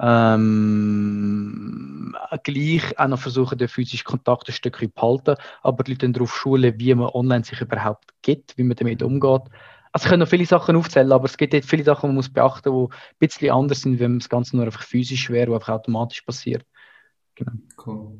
Ähm, 0.00 1.92
gleich 2.42 2.98
auch 2.98 3.08
noch 3.08 3.18
versuchen, 3.18 3.58
den 3.58 3.68
physischen 3.68 4.04
Kontakt 4.04 4.48
ein 4.48 4.52
Stückchen 4.52 4.88
zu 4.88 4.94
behalten, 4.94 5.36
aber 5.62 5.84
die 5.84 5.92
Leute 5.92 6.10
darauf 6.10 6.34
schulen, 6.34 6.74
wie 6.78 6.94
man 6.94 7.08
online 7.08 7.44
sich 7.44 7.60
überhaupt 7.60 8.06
gibt, 8.22 8.56
wie 8.58 8.64
man 8.64 8.76
damit 8.76 9.02
umgeht. 9.02 9.42
Also 9.92 10.06
ich 10.06 10.10
kann 10.10 10.20
noch 10.20 10.28
viele 10.28 10.46
Sachen 10.46 10.74
aufzählen, 10.76 11.12
aber 11.12 11.26
es 11.26 11.36
gibt 11.36 11.52
jetzt 11.52 11.68
viele 11.68 11.84
Sachen, 11.84 12.02
die 12.02 12.06
man 12.08 12.16
muss 12.16 12.30
beachten 12.30 12.72
muss, 12.72 12.88
die 12.88 12.94
ein 12.94 13.28
bisschen 13.28 13.50
anders 13.50 13.80
sind, 13.82 14.00
wenn 14.00 14.18
das 14.18 14.28
Ganze 14.28 14.56
nur 14.56 14.64
einfach 14.64 14.82
physisch 14.82 15.28
wäre, 15.30 15.50
wo 15.50 15.54
einfach 15.54 15.74
automatisch 15.74 16.22
passiert. 16.22 16.64
Genau. 17.34 17.52
Cool. 17.84 18.18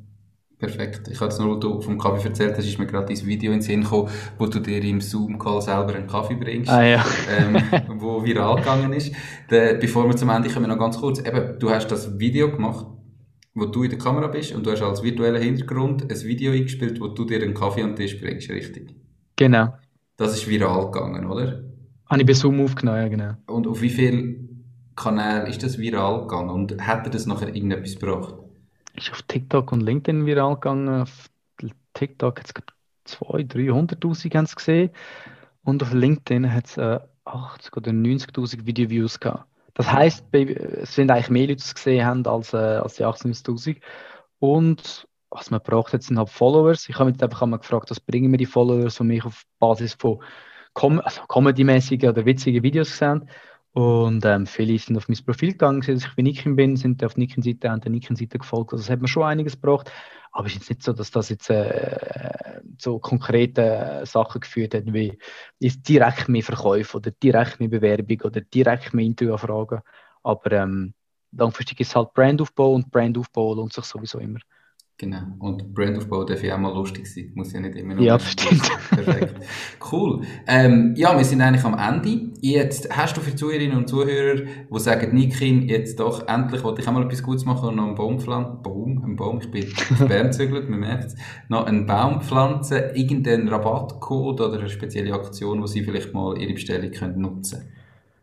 Perfekt. 0.59 1.09
Ich 1.09 1.19
habe 1.19 1.29
jetzt 1.29 1.41
noch, 1.41 1.59
du 1.59 1.81
vom 1.81 1.99
Kaffee 1.99 2.29
erzählt 2.29 2.57
hast, 2.57 2.65
ist 2.65 2.79
mir 2.79 2.87
gerade 2.87 3.07
dieses 3.07 3.27
Video 3.27 3.51
in 3.51 3.59
den 3.59 3.63
Sinn 3.63 3.83
gekommen, 3.83 4.09
wo 4.39 4.47
du 4.47 4.61
dir 4.61 4.81
im 4.81 5.01
Zoom-Call 5.01 5.61
selber 5.61 5.95
einen 5.95 6.07
Kaffee 6.07 6.37
bringst, 6.37 6.71
ah, 6.71 6.85
ja. 6.85 7.05
ähm, 7.37 7.61
wo 8.01 8.23
viral 8.23 8.57
gegangen 8.57 8.93
ist. 8.93 9.13
De, 9.51 9.77
bevor 9.81 10.07
wir 10.07 10.15
zum 10.15 10.29
Ende 10.29 10.49
kommen, 10.51 10.69
noch 10.69 10.79
ganz 10.79 10.99
kurz. 10.99 11.19
Eben, 11.19 11.59
du 11.59 11.69
hast 11.69 11.89
das 11.89 12.17
Video 12.17 12.49
gemacht, 12.49 12.87
wo 13.55 13.67
du 13.67 13.83
in 13.83 13.91
der 13.91 13.99
Kamera 13.99 14.29
bist 14.29 14.55
und 14.55 14.65
du 14.65 14.71
hast 14.71 14.83
als 14.83 15.03
virtueller 15.03 15.41
Hintergrund 15.41 16.03
ein 16.09 16.23
Video 16.23 16.53
eingespielt, 16.53 17.01
wo 17.01 17.09
du 17.09 17.25
dir 17.25 17.43
einen 17.43 17.55
Kaffee 17.55 17.83
an 17.83 17.91
den 17.91 17.97
Tisch 17.97 18.21
bringst, 18.21 18.49
richtig? 18.49 18.95
Genau. 19.35 19.75
Das 20.23 20.35
ist 20.35 20.49
viral 20.49 20.93
gegangen, 20.93 21.27
oder? 21.29 21.65
Habe 22.07 22.21
ich 22.21 22.27
bei 22.29 22.33
Zoom 22.33 22.61
aufgenommen, 22.61 22.99
ja, 22.99 23.09
genau. 23.09 23.35
Und 23.47 23.67
auf 23.67 23.83
wie 23.83 23.91
viele 23.91 24.37
Kanäle 24.95 25.49
ist 25.49 25.65
das 25.65 25.79
viral 25.79 26.21
gegangen 26.21 26.51
und 26.51 26.81
hat 26.81 27.05
er 27.07 27.11
das 27.11 27.27
nachher 27.27 27.53
irgendetwas 27.53 27.99
gebracht? 27.99 28.35
Ist 28.95 29.11
auf 29.11 29.23
TikTok 29.23 29.73
und 29.73 29.81
LinkedIn 29.81 30.25
viral 30.25 30.55
gegangen. 30.55 31.03
Auf 31.03 31.29
TikTok 31.95 32.39
hat 32.39 32.47
es 32.47 33.19
200.000, 33.19 33.99
300.000 33.99 34.37
haben 34.37 34.45
es 34.45 34.55
gesehen. 34.55 34.91
Und 35.65 35.83
auf 35.83 35.93
LinkedIn 35.93 36.55
hat 36.55 36.67
es 36.67 36.77
äh, 36.77 37.01
80 37.25 37.77
oder 37.77 37.91
90.000 37.91 38.65
Video-Views 38.65 39.19
gehabt. 39.19 39.47
Das 39.75 39.91
heisst, 39.91 40.25
es 40.33 40.95
sind 40.95 41.11
eigentlich 41.11 41.31
mehr 41.31 41.49
Leute, 41.49 41.57
die 41.57 41.63
es 41.63 41.75
gesehen 41.75 42.07
haben 42.07 42.25
als, 42.29 42.53
äh, 42.53 42.59
als 42.59 42.95
die 42.95 43.05
18.000. 43.05 43.81
Und 44.39 45.09
was 45.33 45.51
man 45.51 45.61
braucht 45.63 45.93
jetzt 45.93 46.09
sind 46.09 46.19
halt 46.19 46.29
Followers. 46.29 46.89
Ich 46.89 46.99
habe 46.99 47.11
mich 47.11 47.23
einfach 47.23 47.43
einmal 47.43 47.59
gefragt, 47.59 47.91
was 47.91 48.01
bringen 48.01 48.31
mir 48.31 48.37
die 48.37 48.47
Followers, 48.47 48.97
die 48.97 49.05
mich 49.05 49.25
auf 49.25 49.43
Basis 49.59 49.95
von 49.95 50.23
Com 50.75 51.01
also 51.01 51.23
Comedy-mäßigen 51.29 52.09
oder 52.09 52.25
witzigen 52.25 52.63
Videos 52.63 52.93
gesehen 52.93 53.29
und 53.75 54.25
ähm, 54.27 54.47
viele 54.47 54.79
sind 54.79 54.99
auf 54.99 55.09
mein 55.09 55.19
Profil 55.25 55.53
gegangen, 55.53 55.81
dass 55.81 56.05
ich 56.05 56.17
wie 56.17 56.23
Nikin 56.23 56.57
bin, 56.57 56.77
sind 56.77 57.03
auf 57.05 57.17
Nikin-Seite 57.17 57.71
und 57.71 57.85
der 57.85 57.91
Nikin-Seite 57.91 58.39
gefolgt. 58.39 58.73
Also 58.73 58.83
es 58.83 58.91
hat 58.91 59.01
mir 59.01 59.09
schon 59.09 59.23
einiges 59.23 59.55
gebracht. 59.55 59.91
Aber 60.31 60.47
es 60.47 60.53
ist 60.55 60.61
jetzt 60.61 60.71
nicht 60.71 60.83
so, 60.83 60.93
dass 60.93 61.11
das 61.11 61.29
jetzt 61.31 61.51
äh, 61.51 62.61
so 62.79 62.99
konkrete 62.99 64.03
Sachen 64.05 64.41
geführt 64.41 64.75
hat, 64.75 64.85
wie 64.87 65.19
ist 65.59 65.87
direkt 65.89 66.29
mehr 66.29 66.43
Verkäufe 66.43 66.99
oder 66.99 67.11
direkt 67.11 67.61
mehr 67.61 67.69
Bewerbung 67.69 68.21
oder 68.23 68.41
direkt 68.41 68.95
mehr 68.95 69.05
Interviewanfragen. 69.05 69.81
Aber 70.23 70.53
ähm, 70.53 70.95
langfristig 71.33 71.81
ist 71.81 71.97
halt 71.97 72.15
Brandaufbau 72.15 72.73
und 72.73 72.91
Brandaufbau 72.91 73.55
lohnt 73.55 73.73
sich 73.73 73.85
sowieso 73.85 74.19
immer. 74.19 74.39
Genau. 75.03 75.23
Und 75.41 75.75
Brandaufbau 75.75 76.23
darf 76.23 76.45
ja 76.45 76.55
auch 76.55 76.61
mal 76.61 76.73
lustig 76.73 77.13
sein. 77.13 77.33
Muss 77.35 77.53
ja 77.53 77.59
nicht 77.59 77.75
immer 77.75 77.97
nur. 77.97 78.05
Ja, 78.05 78.21
stimmt. 78.21 78.63
Perfekt. 78.91 79.35
Cool. 79.91 80.21
Ähm, 80.47 80.95
ja, 80.97 81.19
wir 81.19 81.25
sind 81.25 81.41
eigentlich 81.41 81.65
am 81.65 81.77
Ende. 81.77 82.31
Jetzt 82.41 82.89
hast 82.97 83.17
du 83.17 83.21
für 83.21 83.35
Zuhörerinnen 83.35 83.77
und 83.77 83.89
Zuhörer, 83.89 84.43
die 84.73 84.79
sagen, 84.79 85.13
Nikin, 85.13 85.69
jetzt 85.69 85.99
doch 85.99 86.29
endlich 86.29 86.63
wollte 86.63 86.83
ich 86.83 86.87
auch 86.87 86.93
mal 86.93 87.05
etwas 87.05 87.25
Gutes 87.25 87.45
machen 87.45 87.71
und 87.71 87.77
noch 87.77 87.87
einen 87.87 87.97
Baum 87.97 88.21
pflanzen. 88.21 88.63
Baum, 88.63 89.03
ein 89.05 89.17
Baum. 89.17 89.41
Ich 89.41 89.51
bin 89.51 89.65
auf 89.91 90.07
Bern 90.07 90.29
gezügelt, 90.29 90.71
man 90.71 90.79
merkt 90.79 91.07
es. 91.07 91.17
Noch 91.49 91.67
einen 91.67 91.85
Baum 91.85 92.21
pflanzen, 92.21 92.95
irgendeinen 92.95 93.49
Rabattcode 93.49 94.41
oder 94.41 94.61
eine 94.61 94.69
spezielle 94.69 95.13
Aktion, 95.15 95.61
wo 95.63 95.67
Sie 95.67 95.83
vielleicht 95.83 96.15
mal 96.15 96.41
Ihre 96.41 96.53
Bestellung 96.53 96.93
können 96.93 97.21
nutzen 97.21 97.59
können. 97.59 97.73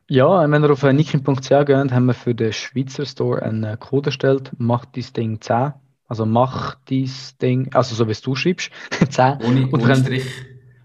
Ja, 0.08 0.50
wenn 0.50 0.64
ihr 0.64 0.72
auf 0.72 0.84
nikin.ch 0.84 1.50
geht, 1.50 1.92
haben 1.92 2.06
wir 2.06 2.14
für 2.14 2.34
den 2.34 2.54
Schweizer 2.54 3.06
Store 3.06 3.44
einen 3.44 3.78
Code 3.82 4.08
erstellt, 4.08 4.54
macht 4.58 4.96
das 4.96 5.12
Ding 5.12 5.42
10 5.42 5.74
also 6.10 6.26
mach 6.26 6.76
dies 6.90 7.38
Ding, 7.38 7.70
also 7.74 7.96
so 7.96 8.08
wie 8.08 8.12
es 8.12 8.22
du 8.22 8.36
schreibst, 8.36 8.72
10. 9.10 9.38
Ohne, 9.44 9.68
und 9.68 9.84
ohne 9.84 9.96
Strich. 9.96 10.26